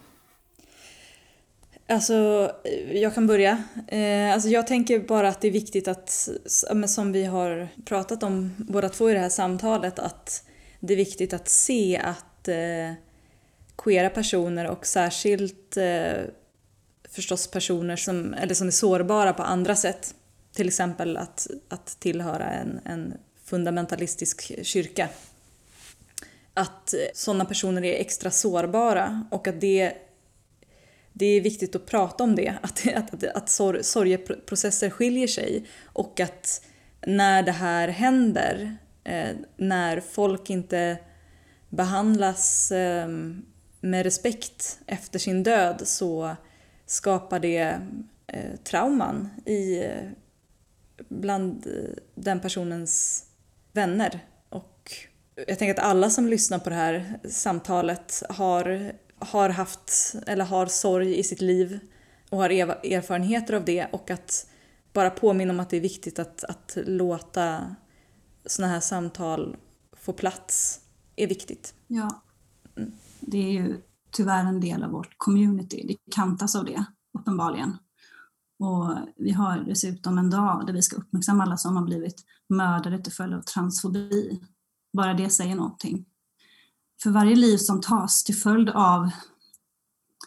Alltså, 1.89 2.51
jag 2.93 3.15
kan 3.15 3.27
börja. 3.27 3.65
Eh, 3.89 4.33
alltså 4.33 4.49
jag 4.49 4.67
tänker 4.67 5.01
bara 5.01 5.29
att 5.29 5.41
det 5.41 5.49
är 5.49 5.53
viktigt 5.53 5.89
att, 5.89 6.29
som 6.87 7.13
vi 7.13 7.25
har 7.25 7.69
pratat 7.85 8.23
om 8.23 8.55
båda 8.57 8.89
två 8.89 9.11
i 9.11 9.13
det 9.13 9.19
här 9.19 9.29
samtalet, 9.29 9.99
att 9.99 10.45
det 10.81 10.93
är 10.95 10.97
viktigt 10.97 11.33
att 11.33 11.49
se 11.49 12.01
att 12.05 12.49
eh, 12.49 12.93
queera 13.77 14.11
personer 14.11 14.67
och 14.67 14.87
särskilt 14.87 15.77
eh, 15.77 16.23
förstås 17.09 17.51
personer 17.51 17.97
som, 17.97 18.35
eller 18.35 18.55
som 18.55 18.67
är 18.67 18.71
sårbara 18.71 19.33
på 19.33 19.43
andra 19.43 19.77
sätt, 19.77 20.15
till 20.53 20.69
exempel 20.69 21.17
att, 21.17 21.47
att 21.69 21.87
tillhöra 22.01 22.51
en, 22.51 22.81
en 22.85 23.15
fundamentalistisk 23.47 24.65
kyrka, 24.65 25.09
att 26.55 26.95
eh, 26.95 27.01
sådana 27.15 27.45
personer 27.45 27.85
är 27.85 28.01
extra 28.01 28.31
sårbara 28.31 29.25
och 29.31 29.49
att 29.49 29.61
det 29.61 29.93
det 31.19 31.27
är 31.27 31.41
viktigt 31.41 31.77
att 31.77 31.87
prata 31.87 32.25
om 32.25 32.37
det, 32.37 32.49
att, 32.63 32.89
att, 32.95 33.15
att, 33.15 33.25
att 33.25 33.49
sor, 33.49 33.79
sorgeprocesser 33.83 34.91
skiljer 34.91 35.27
sig 35.27 35.65
och 35.85 36.21
att 36.21 36.65
när 37.07 37.43
det 37.43 37.53
här 37.53 37.89
händer, 37.89 38.77
eh, 39.05 39.37
när 39.57 40.01
folk 40.01 40.51
inte 40.51 40.99
behandlas 41.69 42.73
eh, 42.73 43.09
med 43.81 44.03
respekt 44.03 44.79
efter 44.87 45.19
sin 45.19 45.43
död 45.43 45.83
så 45.85 46.37
skapar 46.87 47.39
det 47.39 47.81
eh, 48.27 48.57
trauman 48.65 49.29
i, 49.47 49.79
eh, 49.85 50.09
bland 51.09 51.67
eh, 51.67 52.03
den 52.15 52.41
personens 52.41 53.25
vänner. 53.77 54.24
Och 54.49 54.91
jag 55.47 55.59
tänker 55.59 55.74
att 55.74 55.91
alla 55.91 56.11
som 56.11 56.27
lyssnar 56.27 56.59
på 56.59 56.70
det 56.70 56.77
här 56.77 57.20
samtalet 57.29 58.22
har 58.29 58.93
har 59.18 59.49
haft 59.49 60.14
eller 60.27 60.45
har 60.45 60.66
sorg 60.66 61.18
i 61.18 61.22
sitt 61.22 61.41
liv 61.41 61.81
och 62.31 62.39
har 62.39 62.51
erfarenheter 62.51 63.55
av 63.55 63.64
det 63.64 63.87
och 63.93 64.11
att 64.11 64.47
bara 64.93 65.11
påminna 65.11 65.53
om 65.53 65.61
att 65.61 65.70
det 65.70 65.77
är 65.77 65.81
viktigt 65.81 66.18
att, 66.18 66.45
att 66.45 66.79
låta 66.87 67.77
sådana 68.47 68.72
här 68.72 68.81
samtal 68.81 69.57
få 69.97 70.12
plats 70.12 70.81
är 71.16 71.27
viktigt. 71.27 71.74
Ja, 71.87 72.22
mm. 72.77 72.93
det 73.20 73.39
är 73.39 73.51
ju 73.51 73.81
tyvärr 74.11 74.45
en 74.45 74.61
del 74.61 74.83
av 74.83 74.91
vårt 74.91 75.14
community. 75.16 75.85
Det 75.89 76.12
kantas 76.14 76.57
av 76.57 76.64
det, 76.64 76.85
uppenbarligen. 77.18 77.77
Och 78.59 78.97
vi 79.16 79.33
har 79.33 79.59
dessutom 79.59 80.18
en 80.18 80.31
dag 80.31 80.66
där 80.66 80.72
vi 80.72 80.83
ska 80.83 80.97
uppmärksamma 80.97 81.43
alla 81.43 81.57
som 81.57 81.77
har 81.77 81.85
blivit 81.85 82.24
mördade 82.49 82.99
till 83.03 83.13
följd 83.13 83.35
av 83.35 83.43
transfobi. 83.43 84.41
Bara 84.93 85.15
det 85.15 85.31
säger 85.31 85.55
någonting 85.55 86.07
för 87.03 87.11
varje 87.11 87.37
liv 87.37 87.57
som 87.57 87.81
tas 87.81 88.25
till 88.25 88.35
följd 88.35 88.69
av 88.69 89.11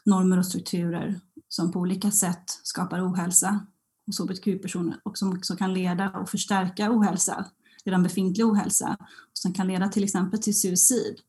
normer 0.05 0.37
och 0.37 0.45
strukturer 0.45 1.19
som 1.47 1.71
på 1.71 1.79
olika 1.79 2.11
sätt 2.11 2.43
skapar 2.63 3.11
ohälsa 3.11 3.65
hos 4.05 4.19
hbtq-personer 4.19 4.99
och 5.03 5.17
som 5.17 5.37
också 5.37 5.55
kan 5.55 5.73
leda 5.73 6.09
och 6.09 6.29
förstärka 6.29 6.91
ohälsa, 6.91 7.45
redan 7.85 8.03
befintlig 8.03 8.45
ohälsa, 8.45 8.97
och 9.01 9.37
som 9.37 9.53
kan 9.53 9.67
leda 9.67 9.87
till 9.87 10.03
exempel 10.03 10.41
till 10.41 10.59
suicid, 10.59 11.19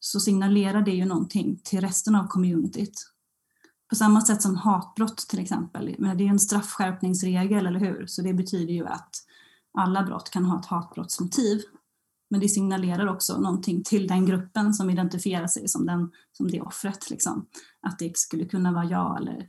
så 0.00 0.20
signalerar 0.20 0.82
det 0.82 0.90
ju 0.90 1.04
någonting 1.04 1.60
till 1.64 1.80
resten 1.80 2.14
av 2.14 2.26
communityt. 2.26 3.08
På 3.88 3.96
samma 3.96 4.20
sätt 4.20 4.42
som 4.42 4.56
hatbrott 4.56 5.16
till 5.16 5.38
exempel, 5.38 5.94
men 5.98 6.18
det 6.18 6.24
är 6.24 6.28
en 6.28 6.38
straffskärpningsregel, 6.38 7.66
eller 7.66 7.80
hur? 7.80 8.06
Så 8.06 8.22
det 8.22 8.34
betyder 8.34 8.72
ju 8.72 8.86
att 8.86 9.10
alla 9.74 10.02
brott 10.02 10.30
kan 10.30 10.44
ha 10.44 10.60
ett 10.60 10.66
hatbrottsmotiv 10.66 11.62
men 12.32 12.40
det 12.40 12.48
signalerar 12.48 13.06
också 13.06 13.40
någonting 13.40 13.82
till 13.82 14.06
den 14.06 14.26
gruppen 14.26 14.74
som 14.74 14.90
identifierar 14.90 15.46
sig 15.46 15.68
som, 15.68 15.86
den, 15.86 16.10
som 16.32 16.50
det 16.50 16.60
offret. 16.60 17.10
Liksom. 17.10 17.46
Att 17.80 17.98
det 17.98 18.16
skulle 18.16 18.44
kunna 18.44 18.72
vara 18.72 18.84
jag 18.84 19.20
eller 19.20 19.48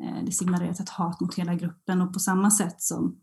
eh, 0.00 0.24
det 0.24 0.32
signalerar 0.32 0.70
ett 0.70 0.88
hat 0.88 1.20
mot 1.20 1.34
hela 1.34 1.54
gruppen 1.54 2.00
och 2.02 2.12
på 2.12 2.20
samma 2.20 2.50
sätt 2.50 2.82
som 2.82 3.20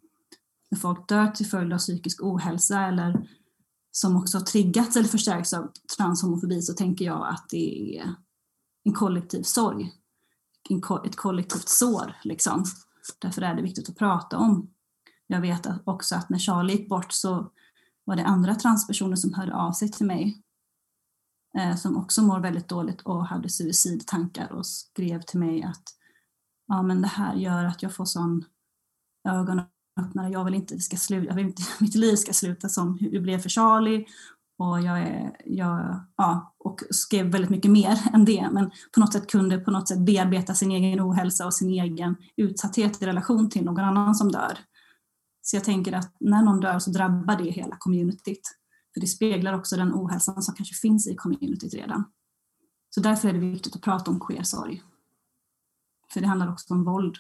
när 0.71 0.79
folk 0.79 1.07
dör 1.09 1.27
till 1.27 1.45
följd 1.45 1.73
av 1.73 1.77
psykisk 1.77 2.23
ohälsa 2.23 2.81
eller 2.81 3.29
som 3.91 4.15
också 4.15 4.37
har 4.37 4.45
triggats 4.45 4.95
eller 4.95 5.07
förstärkts 5.07 5.53
av 5.53 5.71
transhomofobi 5.97 6.61
så 6.61 6.73
tänker 6.73 7.05
jag 7.05 7.27
att 7.27 7.45
det 7.49 7.97
är 7.97 8.15
en 8.83 8.93
kollektiv 8.93 9.43
sorg, 9.43 9.91
ett 11.05 11.15
kollektivt 11.15 11.69
sår. 11.69 12.15
Liksom. 12.23 12.63
Därför 13.19 13.41
är 13.41 13.55
det 13.55 13.61
viktigt 13.61 13.89
att 13.89 13.97
prata 13.97 14.37
om. 14.37 14.69
Jag 15.34 15.41
vet 15.41 15.67
också 15.84 16.15
att 16.15 16.29
när 16.29 16.39
Charlie 16.39 16.73
gick 16.73 16.89
bort 16.89 17.11
så 17.11 17.51
var 18.03 18.15
det 18.15 18.25
andra 18.25 18.55
transpersoner 18.55 19.15
som 19.15 19.34
hörde 19.34 19.55
av 19.55 19.71
sig 19.71 19.91
till 19.91 20.05
mig 20.05 20.43
eh, 21.57 21.75
som 21.75 21.97
också 21.97 22.21
mår 22.21 22.39
väldigt 22.39 22.67
dåligt 22.67 23.01
och 23.01 23.25
hade 23.25 23.49
suicidtankar 23.49 24.51
och 24.51 24.65
skrev 24.65 25.21
till 25.21 25.39
mig 25.39 25.63
att 25.63 25.84
ja, 26.67 26.81
men 26.81 27.01
det 27.01 27.07
här 27.07 27.36
gör 27.36 27.65
att 27.65 27.84
jag 27.84 27.95
får 27.95 28.05
sån 28.05 28.45
ögonöppnare. 29.29 30.29
Jag 30.29 30.45
vill 30.45 30.53
inte, 30.53 30.75
att 30.75 30.81
ska 30.81 30.97
sluta, 30.97 31.27
jag 31.27 31.36
vill 31.36 31.45
inte 31.45 31.63
mitt 31.79 31.95
liv 31.95 32.15
ska 32.15 32.34
sluta 32.34 32.69
som 32.69 32.97
det 33.11 33.19
blev 33.19 33.39
för 33.39 33.49
Charlie 33.49 34.05
och 34.57 34.81
jag, 34.81 34.99
är, 34.99 35.36
jag 35.45 36.01
ja, 36.17 36.55
och 36.57 36.79
skrev 36.89 37.25
väldigt 37.25 37.51
mycket 37.51 37.71
mer 37.71 37.99
än 38.13 38.25
det, 38.25 38.49
men 38.51 38.71
på 38.93 38.99
något 38.99 39.13
sätt 39.13 39.31
kunde 39.31 39.57
på 39.57 39.71
något 39.71 39.88
sätt 39.88 39.99
bearbeta 39.99 40.53
sin 40.53 40.71
egen 40.71 41.01
ohälsa 41.01 41.45
och 41.45 41.53
sin 41.53 41.69
egen 41.69 42.15
utsatthet 42.38 43.01
i 43.01 43.05
relation 43.05 43.49
till 43.49 43.65
någon 43.65 43.84
annan 43.84 44.15
som 44.15 44.31
dör. 44.31 44.57
Så 45.45 45.55
jag 45.55 45.63
tänker 45.63 45.93
att 45.93 46.15
när 46.19 46.41
någon 46.41 46.59
dör 46.59 46.79
så 46.79 46.91
drabbar 46.91 47.37
det 47.37 47.51
hela 47.51 47.77
communityt. 47.79 48.57
För 48.93 49.01
det 49.01 49.07
speglar 49.07 49.53
också 49.53 49.75
den 49.75 49.93
ohälsan 49.93 50.41
som 50.41 50.55
kanske 50.55 50.75
finns 50.75 51.07
i 51.07 51.15
communityt 51.15 51.73
redan. 51.73 52.03
Så 52.89 53.01
därför 53.01 53.29
är 53.29 53.33
det 53.33 53.39
viktigt 53.39 53.75
att 53.75 53.81
prata 53.81 54.11
om 54.11 54.19
queer 54.19 54.43
sorg. 54.43 54.83
För 56.13 56.21
det 56.21 56.27
handlar 56.27 56.51
också 56.51 56.73
om 56.73 56.83
våld. 56.83 57.17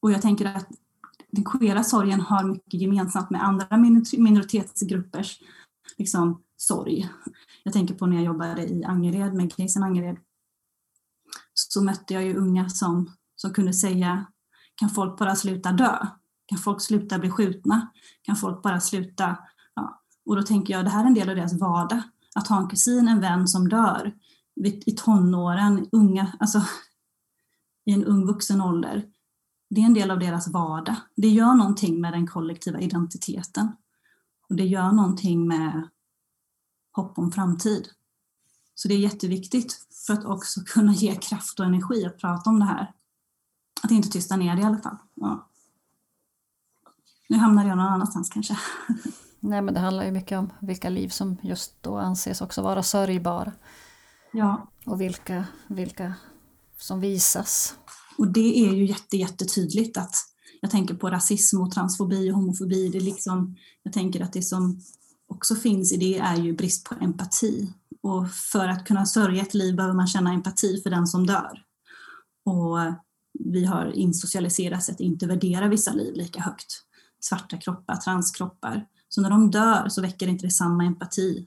Och 0.00 0.12
jag 0.12 0.22
tänker 0.22 0.44
att 0.44 0.68
den 1.30 1.44
queera 1.44 1.84
sorgen 1.84 2.20
har 2.20 2.44
mycket 2.44 2.80
gemensamt 2.80 3.30
med 3.30 3.44
andra 3.44 3.76
minoritetsgruppers 4.18 5.42
liksom, 5.98 6.42
sorg. 6.56 7.10
Jag 7.62 7.72
tänker 7.72 7.94
på 7.94 8.06
när 8.06 8.16
jag 8.16 8.24
jobbade 8.24 8.68
i 8.68 8.84
Angered 8.84 9.34
med 9.34 9.56
Graysen 9.56 9.82
Angered. 9.82 10.16
Så 11.54 11.82
mötte 11.82 12.14
jag 12.14 12.24
ju 12.24 12.36
unga 12.36 12.68
som, 12.68 13.10
som 13.36 13.52
kunde 13.52 13.72
säga, 13.72 14.26
kan 14.74 14.90
folk 14.90 15.18
bara 15.18 15.36
sluta 15.36 15.72
dö? 15.72 16.06
Kan 16.48 16.58
folk 16.58 16.82
sluta 16.82 17.18
bli 17.18 17.30
skjutna? 17.30 17.90
Kan 18.22 18.36
folk 18.36 18.62
bara 18.62 18.80
sluta? 18.80 19.36
Ja. 19.74 20.02
Och 20.24 20.36
då 20.36 20.42
tänker 20.42 20.74
jag, 20.74 20.84
det 20.84 20.90
här 20.90 21.02
är 21.02 21.06
en 21.06 21.14
del 21.14 21.28
av 21.28 21.36
deras 21.36 21.60
vardag. 21.60 22.02
Att 22.34 22.48
ha 22.48 22.58
en 22.58 22.68
kusin, 22.68 23.08
en 23.08 23.20
vän 23.20 23.48
som 23.48 23.68
dör 23.68 24.14
i 24.64 24.92
tonåren, 24.92 25.88
unga, 25.92 26.32
alltså 26.38 26.62
i 27.84 27.92
en 27.92 28.04
ung 28.04 28.26
vuxen 28.26 28.60
ålder. 28.60 29.06
Det 29.70 29.80
är 29.80 29.84
en 29.84 29.94
del 29.94 30.10
av 30.10 30.18
deras 30.18 30.48
vardag. 30.48 30.96
Det 31.16 31.28
gör 31.28 31.54
någonting 31.54 32.00
med 32.00 32.12
den 32.12 32.26
kollektiva 32.26 32.80
identiteten. 32.80 33.68
Och 34.48 34.56
det 34.56 34.66
gör 34.66 34.92
någonting 34.92 35.48
med 35.48 35.88
hopp 36.92 37.18
om 37.18 37.32
framtid. 37.32 37.88
Så 38.74 38.88
det 38.88 38.94
är 38.94 38.98
jätteviktigt 38.98 39.86
för 40.06 40.12
att 40.12 40.24
också 40.24 40.60
kunna 40.66 40.92
ge 40.92 41.14
kraft 41.14 41.60
och 41.60 41.66
energi 41.66 42.06
att 42.06 42.18
prata 42.18 42.50
om 42.50 42.58
det 42.58 42.64
här. 42.64 42.92
Att 43.82 43.90
inte 43.90 44.08
tysta 44.08 44.36
ner 44.36 44.56
det 44.56 44.62
i 44.62 44.64
alla 44.64 44.78
fall. 44.78 44.96
Ja. 45.14 45.47
Nu 47.28 47.36
hamnar 47.36 47.68
jag 47.68 47.76
någon 47.76 47.86
annanstans 47.86 48.28
kanske. 48.28 48.58
Nej 49.40 49.62
men 49.62 49.74
det 49.74 49.80
handlar 49.80 50.04
ju 50.04 50.12
mycket 50.12 50.38
om 50.38 50.52
vilka 50.60 50.88
liv 50.88 51.08
som 51.08 51.36
just 51.42 51.82
då 51.82 51.98
anses 51.98 52.40
också 52.40 52.62
vara 52.62 52.82
sörjbara. 52.82 53.52
Ja. 54.32 54.70
Och 54.86 55.00
vilka, 55.00 55.44
vilka 55.66 56.14
som 56.78 57.00
visas. 57.00 57.74
Och 58.18 58.28
det 58.28 58.66
är 58.66 58.74
ju 58.74 58.86
jätte, 58.86 59.16
jättetydligt 59.16 59.96
att 59.96 60.14
jag 60.60 60.70
tänker 60.70 60.94
på 60.94 61.10
rasism 61.10 61.60
och 61.60 61.70
transfobi 61.70 62.30
och 62.30 62.34
homofobi. 62.34 62.88
Det 62.88 63.00
liksom, 63.00 63.56
jag 63.82 63.92
tänker 63.92 64.20
att 64.20 64.32
det 64.32 64.42
som 64.42 64.80
också 65.28 65.54
finns 65.54 65.92
i 65.92 65.96
det 65.96 66.18
är 66.18 66.36
ju 66.36 66.52
brist 66.52 66.84
på 66.84 66.94
empati. 67.00 67.72
Och 68.02 68.30
för 68.30 68.68
att 68.68 68.84
kunna 68.84 69.06
sörja 69.06 69.42
ett 69.42 69.54
liv 69.54 69.76
behöver 69.76 69.94
man 69.94 70.06
känna 70.06 70.32
empati 70.32 70.82
för 70.82 70.90
den 70.90 71.06
som 71.06 71.26
dör. 71.26 71.62
Och 72.44 72.78
vi 73.38 73.64
har 73.64 73.92
insocialiserats 73.92 74.90
att 74.90 75.00
inte 75.00 75.26
värdera 75.26 75.68
vissa 75.68 75.92
liv 75.92 76.14
lika 76.14 76.40
högt. 76.40 76.87
Svarta 77.20 77.56
kroppar, 77.56 77.96
transkroppar. 77.96 78.86
Så 79.08 79.20
när 79.20 79.30
de 79.30 79.50
dör 79.50 79.88
så 79.88 80.02
väcker 80.02 80.28
inte 80.28 80.46
det 80.46 80.50
samma 80.50 80.84
empati 80.84 81.46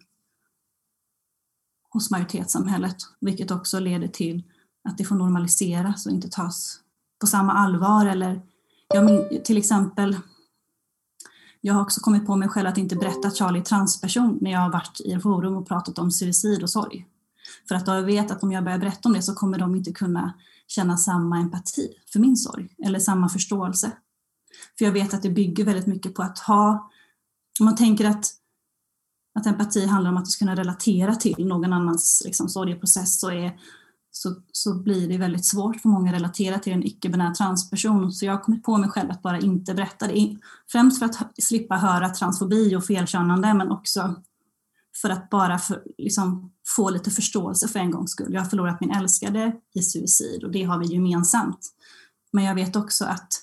hos 1.90 2.12
majoritetssamhället, 2.12 2.98
vilket 3.20 3.52
också 3.52 3.80
leder 3.80 4.08
till 4.08 4.44
att 4.84 4.98
det 4.98 5.04
får 5.04 5.16
normaliseras 5.16 6.06
och 6.06 6.12
inte 6.12 6.30
tas 6.30 6.80
på 7.20 7.28
samma 7.28 7.54
allvar. 7.54 8.06
Eller, 8.06 8.42
jag 8.88 9.06
min, 9.06 9.44
till 9.44 9.58
exempel, 9.58 10.18
jag 11.62 11.74
har 11.74 11.82
också 11.82 12.02
kommit 12.02 12.26
på 12.26 12.36
mig 12.36 12.50
själv 12.50 12.68
att 12.68 12.78
inte 12.78 12.96
berätta 12.96 13.28
att 13.28 13.38
Charlie 13.38 13.60
är 13.60 13.64
transperson 13.64 14.38
när 14.42 14.52
jag 14.52 14.60
har 14.60 14.72
varit 14.72 15.02
i 15.06 15.12
en 15.12 15.22
forum 15.22 15.56
och 15.56 15.68
pratat 15.68 16.00
om 16.00 16.12
suicid 16.12 16.64
och 16.64 16.70
sorg. 16.70 17.08
För 17.68 17.76
att 17.76 17.88
jag 17.88 18.02
vet 18.02 18.32
att 18.32 18.44
om 18.44 18.52
jag 18.52 18.64
börjar 18.64 18.80
berätta 18.80 19.10
om 19.10 19.14
det 19.14 19.22
så 19.22 19.36
kommer 19.36 19.60
de 19.60 19.76
inte 19.76 19.92
kunna 19.92 20.34
känna 20.68 20.98
samma 20.98 21.40
empati 21.40 21.94
för 22.14 22.20
min 22.20 22.38
sorg 22.38 22.76
eller 22.86 23.00
samma 23.00 23.30
förståelse. 23.30 23.92
För 24.78 24.86
jag 24.86 24.91
vet 24.91 25.14
att 25.14 25.22
det 25.22 25.30
bygger 25.30 25.66
väldigt 25.66 25.88
mycket 25.88 26.14
på 26.14 26.22
att 26.24 26.39
ha, 26.39 26.89
om 27.60 27.66
man 27.66 27.76
tänker 27.76 28.06
att, 28.06 28.26
att 29.39 29.45
empati 29.45 29.86
handlar 29.86 30.12
om 30.12 30.18
att 30.18 30.26
du 30.26 30.32
ska 30.32 30.45
kunna 30.45 30.56
relatera 30.56 31.16
till 31.16 31.47
någon 31.47 31.74
annans 31.74 32.22
liksom, 32.26 32.49
sorgeprocess 32.49 33.20
så, 33.20 33.32
är, 33.32 33.60
så, 34.12 34.36
så 34.52 34.74
blir 34.74 35.10
det 35.10 35.18
väldigt 35.18 35.45
svårt 35.45 35.82
för 35.82 35.89
många 35.89 36.10
att 36.10 36.16
relatera 36.16 36.60
till 36.60 36.74
en 36.74 36.84
icke-binär 36.84 37.34
transperson. 37.34 38.12
Så 38.12 38.26
jag 38.26 38.34
har 38.34 38.41
kommit 38.41 38.64
på 38.64 38.78
mig 38.78 38.89
själv 38.89 39.12
att 39.12 39.22
bara 39.22 39.39
inte 39.39 39.74
berätta 39.74 40.08
det. 40.08 40.38
Främst 40.72 40.99
för 40.99 41.06
att 41.06 41.43
slippa 41.43 41.76
höra 41.76 42.10
transfobi 42.10 42.76
och 42.76 42.86
felkönande 42.86 43.54
men 43.54 43.72
också 43.72 44.16
för 45.02 45.10
att 45.10 45.30
bara 45.30 45.58
för, 45.58 45.84
liksom, 45.97 46.52
få 46.76 46.89
lite 46.89 47.12
förståelse 47.12 47.68
för 47.68 47.80
en 47.80 47.91
gångs 47.91 48.12
skull. 48.12 48.34
Jag 48.34 48.41
har 48.41 48.49
förlorat 48.49 48.82
min 48.82 48.91
älskade 48.91 49.56
i 49.74 49.82
suicid 49.82 50.43
och 50.43 50.52
det 50.52 50.64
har 50.64 50.80
vi 50.80 50.86
gemensamt. 50.86 51.70
Men 52.32 52.43
jag 52.43 52.56
vet 52.56 52.76
också 52.76 53.06
att 53.06 53.34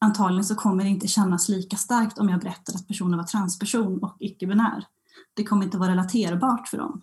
antagligen 0.00 0.44
så 0.44 0.54
kommer 0.54 0.84
det 0.84 0.90
inte 0.90 1.08
kännas 1.08 1.48
lika 1.48 1.76
starkt 1.76 2.18
om 2.18 2.28
jag 2.28 2.40
berättar 2.40 2.74
att 2.74 2.88
personen 2.88 3.18
var 3.18 3.24
transperson 3.24 3.98
och 3.98 4.16
icke-binär. 4.18 4.86
Det 5.34 5.44
kommer 5.44 5.64
inte 5.64 5.78
vara 5.78 5.90
relaterbart 5.90 6.68
för 6.68 6.78
dem. 6.78 7.02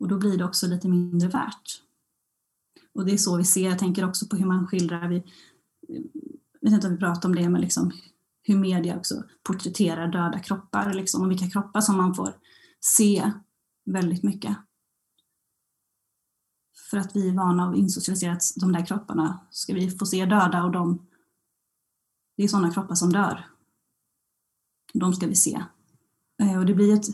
Och 0.00 0.08
då 0.08 0.18
blir 0.18 0.38
det 0.38 0.44
också 0.44 0.66
lite 0.66 0.88
mindre 0.88 1.28
värt. 1.28 1.82
Och 2.94 3.06
det 3.06 3.12
är 3.12 3.16
så 3.16 3.36
vi 3.36 3.44
ser, 3.44 3.68
jag 3.68 3.78
tänker 3.78 4.08
också 4.08 4.26
på 4.26 4.36
hur 4.36 4.46
man 4.46 4.66
skildrar, 4.66 5.08
vi, 5.08 5.22
jag 6.60 6.70
vet 6.70 6.72
inte 6.72 6.86
om 6.86 6.92
vi 6.92 6.98
pratar 6.98 7.28
om 7.28 7.34
det, 7.34 7.48
men 7.48 7.60
liksom 7.60 7.92
hur 8.42 8.56
media 8.56 8.96
också 8.96 9.24
porträtterar 9.42 10.08
döda 10.08 10.38
kroppar 10.38 10.94
liksom, 10.94 11.22
och 11.22 11.30
vilka 11.30 11.50
kroppar 11.50 11.80
som 11.80 11.96
man 11.96 12.14
får 12.14 12.34
se 12.80 13.32
väldigt 13.84 14.22
mycket. 14.22 14.56
För 16.92 16.98
att 16.98 17.16
vi 17.16 17.28
är 17.28 17.32
vana 17.32 17.68
och 17.68 17.76
insocialiserat 17.76 18.44
de 18.56 18.72
där 18.72 18.86
kropparna 18.86 19.40
ska 19.50 19.74
vi 19.74 19.90
få 19.90 20.06
se 20.06 20.24
döda 20.24 20.64
och 20.64 20.70
de, 20.70 21.06
det 22.36 22.44
är 22.44 22.48
sådana 22.48 22.72
kroppar 22.72 22.94
som 22.94 23.12
dör. 23.12 23.46
De 24.94 25.12
ska 25.12 25.26
vi 25.26 25.34
se. 25.34 25.62
Eh, 26.42 26.58
och 26.58 26.66
det 26.66 26.74
blir 26.74 26.94
ett, 26.94 27.06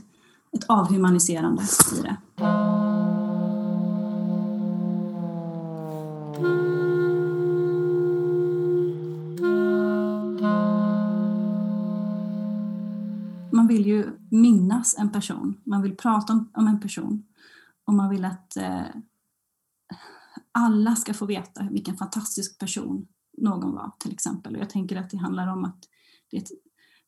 ett 0.52 0.64
avhumaniserande 0.68 1.62
i 1.98 2.02
det. 2.02 2.16
Man 13.52 13.66
vill 13.66 13.86
ju 13.86 14.10
minnas 14.30 14.98
en 14.98 15.12
person, 15.12 15.60
man 15.64 15.82
vill 15.82 15.96
prata 15.96 16.32
om, 16.32 16.50
om 16.54 16.66
en 16.66 16.80
person 16.80 17.22
och 17.84 17.94
man 17.94 18.10
vill 18.10 18.24
att 18.24 18.56
eh, 18.56 18.82
alla 20.52 20.96
ska 20.96 21.14
få 21.14 21.26
veta 21.26 21.68
vilken 21.70 21.96
fantastisk 21.96 22.58
person 22.58 23.06
någon 23.38 23.74
var 23.74 23.92
till 23.98 24.12
exempel. 24.12 24.54
Och 24.54 24.60
jag 24.60 24.70
tänker 24.70 24.96
att 24.96 25.10
det 25.10 25.16
handlar 25.16 25.46
om 25.46 25.64
att 25.64 25.84
det, 26.30 26.50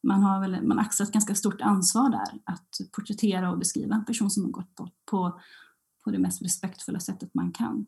man 0.03 0.23
har 0.23 0.41
väl 0.41 0.67
man 0.67 0.79
axlar 0.79 1.07
ett 1.07 1.13
ganska 1.13 1.35
stort 1.35 1.61
ansvar 1.61 2.11
där 2.11 2.41
att 2.45 2.93
porträttera 2.93 3.51
och 3.51 3.59
beskriva 3.59 3.95
en 3.95 4.05
person 4.05 4.31
som 4.31 4.45
har 4.45 4.51
gått 4.51 4.75
bort 4.75 4.95
på, 5.11 5.41
på 6.05 6.11
det 6.11 6.19
mest 6.19 6.43
respektfulla 6.43 7.01
sättet 7.01 7.35
man 7.35 7.53
kan. 7.53 7.87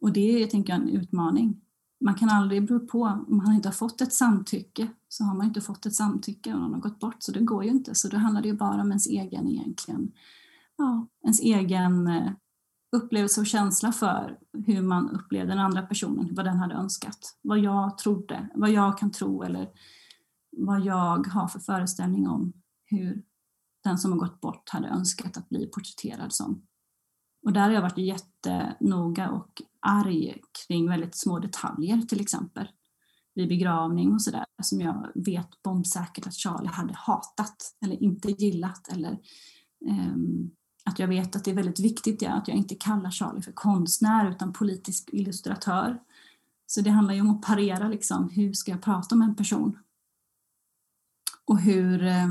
Och 0.00 0.12
det 0.12 0.34
är, 0.34 0.40
jag 0.40 0.50
tänker 0.50 0.72
en 0.72 0.88
utmaning. 0.88 1.60
Man 2.00 2.14
kan 2.14 2.28
aldrig 2.28 2.66
bero 2.66 2.86
på, 2.86 3.02
om 3.28 3.36
man 3.36 3.54
inte 3.54 3.68
har 3.68 3.74
fått 3.74 4.00
ett 4.00 4.12
samtycke 4.12 4.88
så 5.08 5.24
har 5.24 5.34
man 5.34 5.46
inte 5.46 5.60
fått 5.60 5.86
ett 5.86 5.94
samtycke 5.94 6.54
och 6.54 6.60
någon 6.60 6.74
har 6.74 6.80
gått 6.80 7.00
bort 7.00 7.16
så 7.18 7.32
det 7.32 7.40
går 7.40 7.64
ju 7.64 7.70
inte. 7.70 7.94
Så 7.94 8.08
då 8.08 8.16
handlar 8.16 8.42
det 8.42 8.48
ju 8.48 8.56
bara 8.56 8.82
om 8.82 8.88
ens 8.88 9.06
egen 9.06 9.48
egentligen, 9.48 10.12
ja, 10.76 11.06
ens 11.22 11.40
egen 11.40 12.06
eh, 12.06 12.32
upplevelse 12.94 13.40
och 13.40 13.46
känsla 13.46 13.92
för 13.92 14.38
hur 14.66 14.82
man 14.82 15.10
upplevde 15.10 15.52
den 15.52 15.58
andra 15.58 15.82
personen, 15.82 16.28
vad 16.34 16.44
den 16.44 16.58
hade 16.58 16.74
önskat, 16.74 17.38
vad 17.42 17.58
jag 17.58 17.98
trodde, 17.98 18.48
vad 18.54 18.70
jag 18.70 18.98
kan 18.98 19.10
tro 19.10 19.42
eller 19.42 19.70
vad 20.56 20.80
jag 20.80 21.26
har 21.26 21.48
för 21.48 21.58
föreställning 21.58 22.28
om 22.28 22.52
hur 22.84 23.22
den 23.84 23.98
som 23.98 24.12
har 24.12 24.18
gått 24.18 24.40
bort 24.40 24.68
hade 24.68 24.88
önskat 24.88 25.36
att 25.36 25.48
bli 25.48 25.66
porträtterad 25.66 26.32
som. 26.32 26.66
Och 27.44 27.52
där 27.52 27.60
har 27.60 27.70
jag 27.70 27.82
varit 27.82 27.98
jättenoga 27.98 29.30
och 29.30 29.62
arg 29.80 30.40
kring 30.66 30.88
väldigt 30.88 31.14
små 31.14 31.38
detaljer 31.38 32.02
till 32.02 32.20
exempel 32.20 32.68
vid 33.34 33.48
begravning 33.48 34.12
och 34.12 34.22
sådär 34.22 34.44
som 34.62 34.80
jag 34.80 35.12
vet 35.14 35.62
bombsäkert 35.62 36.26
att 36.26 36.34
Charlie 36.34 36.68
hade 36.68 36.94
hatat 36.94 37.56
eller 37.84 38.02
inte 38.02 38.30
gillat 38.30 38.88
eller 38.88 39.18
um, 39.90 40.50
att 40.84 40.98
jag 40.98 41.08
vet 41.08 41.36
att 41.36 41.44
det 41.44 41.50
är 41.50 41.54
väldigt 41.54 41.80
viktigt 41.80 42.22
ja, 42.22 42.30
att 42.30 42.48
jag 42.48 42.56
inte 42.56 42.74
kallar 42.74 43.10
Charlie 43.10 43.42
för 43.42 43.52
konstnär 43.52 44.30
utan 44.30 44.52
politisk 44.52 45.08
illustratör. 45.12 45.98
Så 46.66 46.80
det 46.80 46.90
handlar 46.90 47.14
ju 47.14 47.20
om 47.20 47.30
att 47.30 47.42
parera 47.42 47.88
liksom, 47.88 48.28
hur 48.28 48.52
ska 48.52 48.70
jag 48.70 48.82
prata 48.82 49.14
om 49.14 49.22
en 49.22 49.34
person? 49.34 49.78
Och 51.44 51.60
hur 51.60 52.06
eh, 52.06 52.28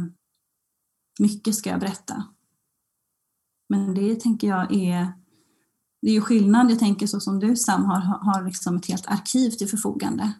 mycket 1.19 1.55
ska 1.55 1.69
jag 1.69 1.79
berätta? 1.79 2.23
Men 3.69 3.93
det 3.93 4.19
tänker 4.19 4.47
jag 4.47 4.73
är, 4.73 5.13
det 6.01 6.09
är 6.09 6.13
ju 6.13 6.21
skillnad, 6.21 6.71
jag 6.71 6.79
tänker 6.79 7.07
så 7.07 7.19
som 7.19 7.39
du 7.39 7.55
Sam 7.55 7.85
har, 7.85 7.99
har 7.99 8.43
liksom 8.45 8.77
ett 8.77 8.85
helt 8.85 9.07
arkiv 9.07 9.49
till 9.49 9.67
förfogande. 9.67 10.33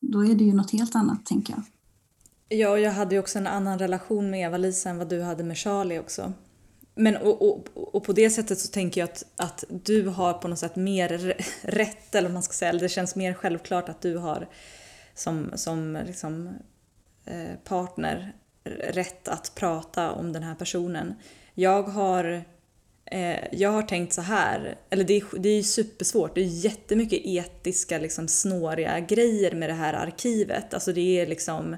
Då 0.00 0.24
är 0.24 0.34
det 0.34 0.44
ju 0.44 0.52
något 0.52 0.70
helt 0.70 0.94
annat 0.94 1.26
tänker 1.26 1.54
jag. 1.54 1.62
Ja, 2.58 2.70
och 2.70 2.80
jag 2.80 2.92
hade 2.92 3.14
ju 3.14 3.20
också 3.20 3.38
en 3.38 3.46
annan 3.46 3.78
relation 3.78 4.30
med 4.30 4.40
Eva-Lisa 4.40 4.90
än 4.90 4.98
vad 4.98 5.08
du 5.08 5.22
hade 5.22 5.44
med 5.44 5.56
Charlie 5.56 5.98
också. 5.98 6.32
Men 6.94 7.16
och, 7.16 7.42
och, 7.42 7.68
och, 7.74 8.04
på 8.04 8.12
det 8.12 8.30
sättet 8.30 8.58
så 8.58 8.68
tänker 8.68 9.00
jag 9.00 9.10
att, 9.10 9.24
att 9.36 9.64
du 9.68 10.08
har 10.08 10.32
på 10.32 10.48
något 10.48 10.58
sätt 10.58 10.76
mer 10.76 11.36
rätt, 11.62 12.14
eller 12.14 12.28
vad 12.28 12.34
man 12.34 12.42
ska 12.42 12.52
säga, 12.52 12.68
eller 12.68 12.80
det 12.80 12.88
känns 12.88 13.16
mer 13.16 13.34
självklart 13.34 13.88
att 13.88 14.00
du 14.00 14.16
har 14.16 14.48
som, 15.14 15.52
som 15.54 15.98
liksom, 16.06 16.50
eh, 17.24 17.56
partner 17.64 18.32
rätt 18.88 19.28
att 19.28 19.52
prata 19.54 20.12
om 20.12 20.32
den 20.32 20.42
här 20.42 20.54
personen. 20.54 21.14
Jag 21.54 21.82
har, 21.82 22.44
eh, 23.04 23.54
jag 23.54 23.70
har 23.70 23.82
tänkt 23.82 24.12
så 24.12 24.22
här, 24.22 24.78
eller 24.90 25.04
det 25.04 25.16
är, 25.16 25.38
det 25.38 25.48
är 25.48 25.62
supersvårt, 25.62 26.34
det 26.34 26.40
är 26.40 26.64
jättemycket 26.64 27.20
etiska 27.24 27.98
liksom 27.98 28.28
snåriga 28.28 29.00
grejer 29.00 29.52
med 29.52 29.68
det 29.68 29.74
här 29.74 29.94
arkivet. 29.94 30.74
Alltså 30.74 30.92
det 30.92 31.20
är 31.20 31.26
liksom 31.26 31.76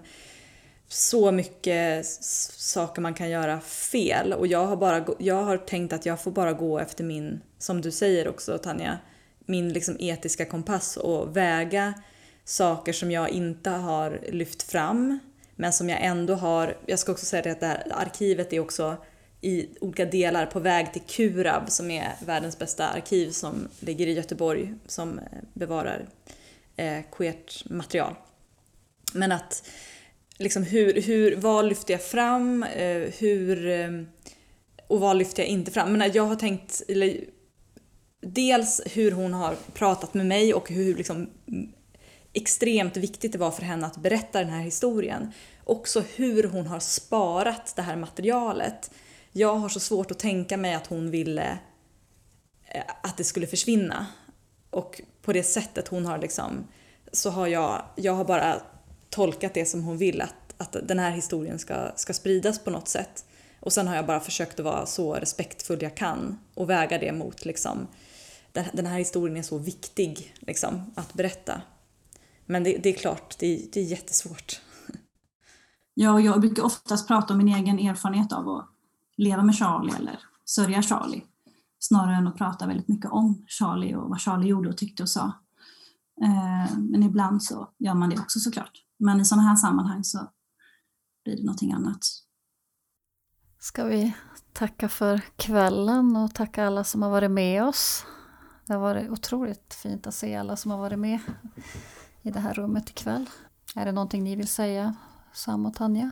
så 0.94 1.32
mycket 1.32 2.06
saker 2.06 3.02
man 3.02 3.14
kan 3.14 3.30
göra 3.30 3.60
fel 3.60 4.32
och 4.32 4.46
jag 4.46 4.66
har, 4.66 4.76
bara, 4.76 5.04
jag 5.18 5.42
har 5.42 5.56
tänkt 5.56 5.92
att 5.92 6.06
jag 6.06 6.22
får 6.22 6.30
bara 6.30 6.52
gå 6.52 6.78
efter 6.78 7.04
min, 7.04 7.40
som 7.58 7.80
du 7.80 7.90
säger 7.90 8.28
också 8.28 8.58
Tanja, 8.58 8.98
min 9.38 9.72
liksom 9.72 9.96
etiska 10.00 10.44
kompass 10.44 10.96
och 10.96 11.36
väga 11.36 11.94
saker 12.44 12.92
som 12.92 13.10
jag 13.10 13.30
inte 13.30 13.70
har 13.70 14.20
lyft 14.32 14.62
fram 14.62 15.18
men 15.56 15.72
som 15.72 15.88
jag 15.88 16.04
ändå 16.04 16.34
har, 16.34 16.76
jag 16.86 16.98
ska 16.98 17.12
också 17.12 17.26
säga 17.26 17.42
det 17.42 17.50
att 17.50 17.60
det 17.60 17.66
här 17.66 17.86
arkivet 17.90 18.52
är 18.52 18.60
också 18.60 18.96
i 19.40 19.68
olika 19.80 20.04
delar 20.04 20.46
på 20.46 20.60
väg 20.60 20.92
till 20.92 21.02
Kurab 21.02 21.70
som 21.70 21.90
är 21.90 22.12
världens 22.26 22.58
bästa 22.58 22.88
arkiv 22.88 23.30
som 23.30 23.68
ligger 23.80 24.06
i 24.06 24.12
Göteborg 24.12 24.74
som 24.86 25.18
eh, 25.18 25.24
bevarar 25.52 26.06
eh, 26.76 27.02
queert 27.12 27.70
material. 27.70 28.14
Men 29.12 29.32
att 29.32 29.62
liksom 30.38 30.62
hur, 30.62 31.02
hur, 31.02 31.36
vad 31.36 31.68
lyfter 31.68 31.94
jag 31.94 32.02
fram? 32.02 32.62
Eh, 32.62 33.12
hur, 33.18 33.66
eh, 33.66 33.90
och 34.86 35.00
vad 35.00 35.16
lyfter 35.16 35.42
jag 35.42 35.50
inte 35.50 35.70
fram? 35.70 35.92
Men 35.92 36.12
jag 36.12 36.24
har 36.24 36.36
tänkt, 36.36 36.82
eller, 36.88 37.20
dels 38.20 38.80
hur 38.92 39.10
hon 39.10 39.34
har 39.34 39.56
pratat 39.74 40.14
med 40.14 40.26
mig 40.26 40.54
och 40.54 40.70
hur 40.70 40.94
liksom 40.94 41.30
extremt 42.32 42.96
viktigt 42.96 43.32
det 43.32 43.38
var 43.38 43.50
för 43.50 43.62
henne 43.62 43.86
att 43.86 43.96
berätta 43.96 44.38
den 44.38 44.48
här 44.48 44.62
historien. 44.62 45.32
Också 45.64 46.04
hur 46.16 46.44
hon 46.44 46.66
har 46.66 46.80
sparat 46.80 47.72
det 47.76 47.82
här 47.82 47.96
materialet. 47.96 48.90
Jag 49.32 49.54
har 49.54 49.68
så 49.68 49.80
svårt 49.80 50.10
att 50.10 50.18
tänka 50.18 50.56
mig 50.56 50.74
att 50.74 50.86
hon 50.86 51.10
ville 51.10 51.58
eh, 52.66 52.82
att 53.02 53.16
det 53.16 53.24
skulle 53.24 53.46
försvinna. 53.46 54.06
Och 54.70 55.00
på 55.22 55.32
det 55.32 55.42
sättet 55.42 55.88
hon 55.88 56.06
har 56.06 56.18
liksom, 56.18 56.68
så 57.12 57.30
har 57.30 57.46
jag, 57.46 57.82
jag 57.96 58.12
har 58.12 58.24
bara 58.24 58.60
tolkat 59.14 59.54
det 59.54 59.64
som 59.64 59.82
hon 59.82 59.98
vill 59.98 60.20
att, 60.20 60.54
att 60.58 60.76
den 60.88 60.98
här 60.98 61.10
historien 61.10 61.58
ska, 61.58 61.92
ska 61.96 62.12
spridas 62.12 62.58
på 62.58 62.70
något 62.70 62.88
sätt. 62.88 63.24
Och 63.60 63.72
sen 63.72 63.88
har 63.88 63.96
jag 63.96 64.06
bara 64.06 64.20
försökt 64.20 64.60
att 64.60 64.64
vara 64.64 64.86
så 64.86 65.14
respektfull 65.14 65.82
jag 65.82 65.96
kan 65.96 66.38
och 66.54 66.70
väga 66.70 66.98
det 66.98 67.12
mot 67.12 67.44
liksom, 67.44 67.86
den 68.72 68.86
här 68.86 68.98
historien 68.98 69.36
är 69.36 69.42
så 69.42 69.58
viktig 69.58 70.34
liksom, 70.40 70.92
att 70.94 71.14
berätta. 71.14 71.62
Men 72.46 72.64
det, 72.64 72.78
det 72.82 72.88
är 72.88 72.92
klart, 72.98 73.36
det 73.38 73.46
är, 73.46 73.66
det 73.72 73.80
är 73.80 73.84
jättesvårt. 73.84 74.60
Ja, 75.94 76.20
jag 76.20 76.40
brukar 76.40 76.62
oftast 76.62 77.08
prata 77.08 77.34
om 77.34 77.38
min 77.38 77.54
egen 77.54 77.78
erfarenhet 77.78 78.32
av 78.32 78.48
att 78.48 78.68
leva 79.16 79.42
med 79.42 79.54
Charlie 79.54 79.92
eller 79.98 80.18
sörja 80.44 80.82
Charlie. 80.82 81.22
Snarare 81.78 82.16
än 82.16 82.26
att 82.26 82.36
prata 82.36 82.66
väldigt 82.66 82.88
mycket 82.88 83.10
om 83.10 83.44
Charlie 83.46 83.94
och 83.94 84.08
vad 84.10 84.20
Charlie 84.20 84.48
gjorde 84.48 84.68
och 84.68 84.76
tyckte 84.76 85.02
och 85.02 85.08
sa. 85.10 85.32
Eh, 86.22 86.78
men 86.78 87.02
ibland 87.02 87.42
så 87.42 87.68
gör 87.78 87.94
man 87.94 88.10
det 88.10 88.20
också 88.20 88.40
såklart. 88.40 88.83
Men 88.98 89.20
i 89.20 89.24
sådana 89.24 89.48
här 89.48 89.56
sammanhang 89.56 90.04
så 90.04 90.30
blir 91.24 91.36
det 91.36 91.42
någonting 91.42 91.72
annat. 91.72 91.98
Ska 93.58 93.84
vi 93.84 94.14
tacka 94.54 94.88
för 94.88 95.20
kvällen 95.36 96.16
och 96.16 96.34
tacka 96.34 96.66
alla 96.66 96.84
som 96.84 97.02
har 97.02 97.10
varit 97.10 97.30
med 97.30 97.64
oss. 97.64 98.04
Det 98.66 98.72
har 98.72 98.80
varit 98.80 99.10
otroligt 99.10 99.74
fint 99.74 100.06
att 100.06 100.14
se 100.14 100.34
alla 100.36 100.56
som 100.56 100.70
har 100.70 100.78
varit 100.78 100.98
med 100.98 101.18
i 102.22 102.30
det 102.30 102.40
här 102.40 102.54
rummet 102.54 102.90
ikväll. 102.90 103.30
Är 103.76 103.84
det 103.84 103.92
någonting 103.92 104.24
ni 104.24 104.36
vill 104.36 104.48
säga, 104.48 104.94
Sam 105.32 105.66
och 105.66 105.74
Tanja? 105.74 106.10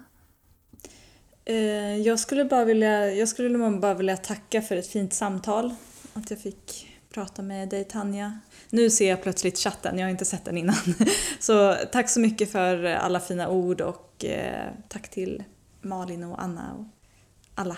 Eh, 1.45 1.97
jag 1.97 2.19
skulle 2.19 2.45
bara 2.45 2.65
vilja, 2.65 3.13
jag 3.15 3.29
skulle 3.29 3.79
bara 3.79 3.95
vilja 3.95 4.17
tacka 4.17 4.63
för 4.63 4.77
ett 4.77 4.87
fint 4.87 5.13
samtal. 5.13 5.75
Att 6.15 6.31
jag 6.31 6.41
fick 6.41 6.92
prata 7.13 7.43
med 7.43 7.69
dig 7.69 7.85
Tanja. 7.85 8.39
Nu 8.71 8.91
ser 8.91 9.11
jag 9.11 9.23
plötsligt 9.23 9.59
chatten, 9.59 9.99
jag 9.99 10.07
har 10.07 10.11
inte 10.11 10.25
sett 10.25 10.45
den 10.45 10.59
innan. 10.59 10.77
Så 11.41 11.75
tack 11.93 12.11
så 12.11 12.21
mycket 12.21 12.53
för 12.53 12.85
alla 12.85 13.21
fina 13.21 13.49
ord 13.49 13.81
och 13.81 14.25
eh, 14.25 14.73
tack 14.89 15.11
till 15.11 15.45
Malin 15.83 16.25
och 16.25 16.43
Anna 16.43 16.75
och 16.75 16.85
alla. 17.55 17.77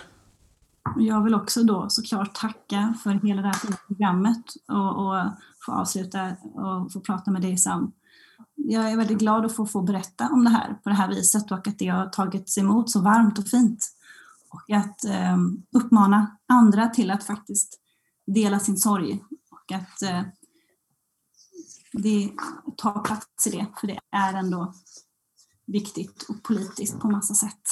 Jag 0.96 1.24
vill 1.24 1.34
också 1.34 1.62
då 1.62 1.90
såklart 1.90 2.34
tacka 2.34 2.94
för 3.02 3.26
hela 3.26 3.42
det 3.42 3.48
här 3.48 3.54
fina 3.54 3.76
programmet 3.86 4.44
och, 4.68 5.06
och 5.06 5.24
få 5.66 5.72
avsluta 5.72 6.36
och 6.54 6.92
få 6.92 7.00
prata 7.00 7.30
med 7.30 7.42
dig 7.42 7.56
Sam. 7.56 7.92
Jag 8.54 8.90
är 8.90 8.96
väldigt 8.96 9.18
glad 9.18 9.44
att 9.44 9.56
få, 9.56 9.66
få 9.66 9.82
berätta 9.82 10.28
om 10.28 10.44
det 10.44 10.50
här 10.50 10.74
på 10.82 10.88
det 10.88 10.94
här 10.94 11.08
viset 11.08 11.52
och 11.52 11.68
att 11.68 11.78
det 11.78 11.88
har 11.88 12.06
tagits 12.06 12.58
emot 12.58 12.90
så 12.90 13.00
varmt 13.00 13.38
och 13.38 13.48
fint. 13.48 13.90
Och 14.50 14.76
att 14.76 15.04
eh, 15.04 15.36
uppmana 15.72 16.36
andra 16.46 16.88
till 16.88 17.10
att 17.10 17.24
faktiskt 17.24 17.80
dela 18.26 18.60
sin 18.60 18.76
sorg 18.76 19.24
och 19.50 19.72
att 19.72 20.02
eh, 20.02 20.22
det, 21.92 22.30
ta 22.76 23.02
plats 23.02 23.46
i 23.46 23.50
det, 23.50 23.66
för 23.80 23.86
det 23.86 23.98
är 24.10 24.34
ändå 24.34 24.74
viktigt 25.66 26.22
och 26.22 26.42
politiskt 26.42 27.00
på 27.00 27.08
massa 27.08 27.34
sätt. 27.34 27.62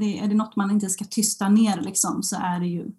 Det, 0.00 0.18
är 0.18 0.28
det 0.28 0.34
något 0.34 0.56
man 0.56 0.70
inte 0.70 0.90
ska 0.90 1.04
tysta 1.04 1.48
ner 1.48 1.80
liksom, 1.80 2.22
så 2.22 2.36
är 2.36 2.60
det 2.60 2.66
ju 2.66 2.92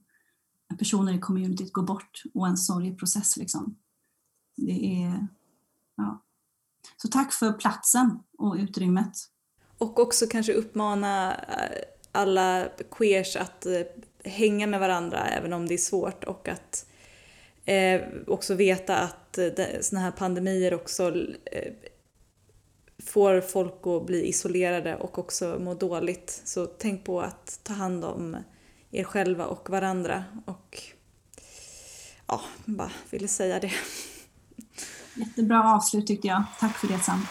när 0.70 0.78
personer 0.78 1.14
i 1.14 1.20
communityt 1.20 1.74
går 1.74 1.84
bort 1.84 2.24
och 2.34 2.48
en 2.48 2.58
sorgeprocess. 2.58 3.38
Liksom. 3.38 3.76
Det 4.56 5.04
är, 5.04 5.28
ja. 5.96 6.22
Så 6.98 7.08
tack 7.08 7.34
för 7.34 7.54
platsen 7.54 8.20
och 8.38 8.56
utrymmet. 8.56 9.14
Och 9.78 10.00
också 10.00 10.26
kanske 10.28 10.54
uppmana 10.54 11.36
eh, 11.36 11.82
alla 12.12 12.68
queers 12.92 13.36
att 13.36 13.66
eh, 13.66 13.82
hänga 14.26 14.68
med 14.68 14.80
varandra 14.80 15.28
även 15.28 15.54
om 15.54 15.68
det 15.68 15.74
är 15.74 15.78
svårt 15.78 16.24
och 16.24 16.48
att 16.48 16.86
eh, 17.66 18.02
också 18.28 18.54
veta 18.54 18.98
att 18.98 19.38
eh, 19.38 19.50
sådana 19.82 20.06
här 20.06 20.12
pandemier 20.12 20.74
också 20.74 21.16
eh, 21.52 21.74
får 23.06 23.42
folk 23.42 23.88
att 23.88 24.06
bli 24.06 24.28
isolerade 24.28 24.96
och 24.96 25.20
också 25.20 25.58
må 25.60 25.74
dåligt. 25.74 26.42
Så 26.46 26.66
tänk 26.66 27.04
på 27.04 27.22
att 27.22 27.60
ta 27.64 27.74
hand 27.74 28.06
om 28.06 28.38
er 28.92 29.04
själva 29.04 29.46
och 29.46 29.70
varandra 29.70 30.24
och 30.46 30.82
ja, 32.28 32.42
bara 32.66 32.92
ville 33.10 33.28
säga 33.28 33.60
det. 33.60 33.72
Jättebra 35.16 35.74
avslut 35.76 36.08
tyckte 36.08 36.28
jag. 36.28 36.44
Tack 36.60 36.78
för 36.78 36.88
det 36.88 37.00
Sam. 37.00 37.28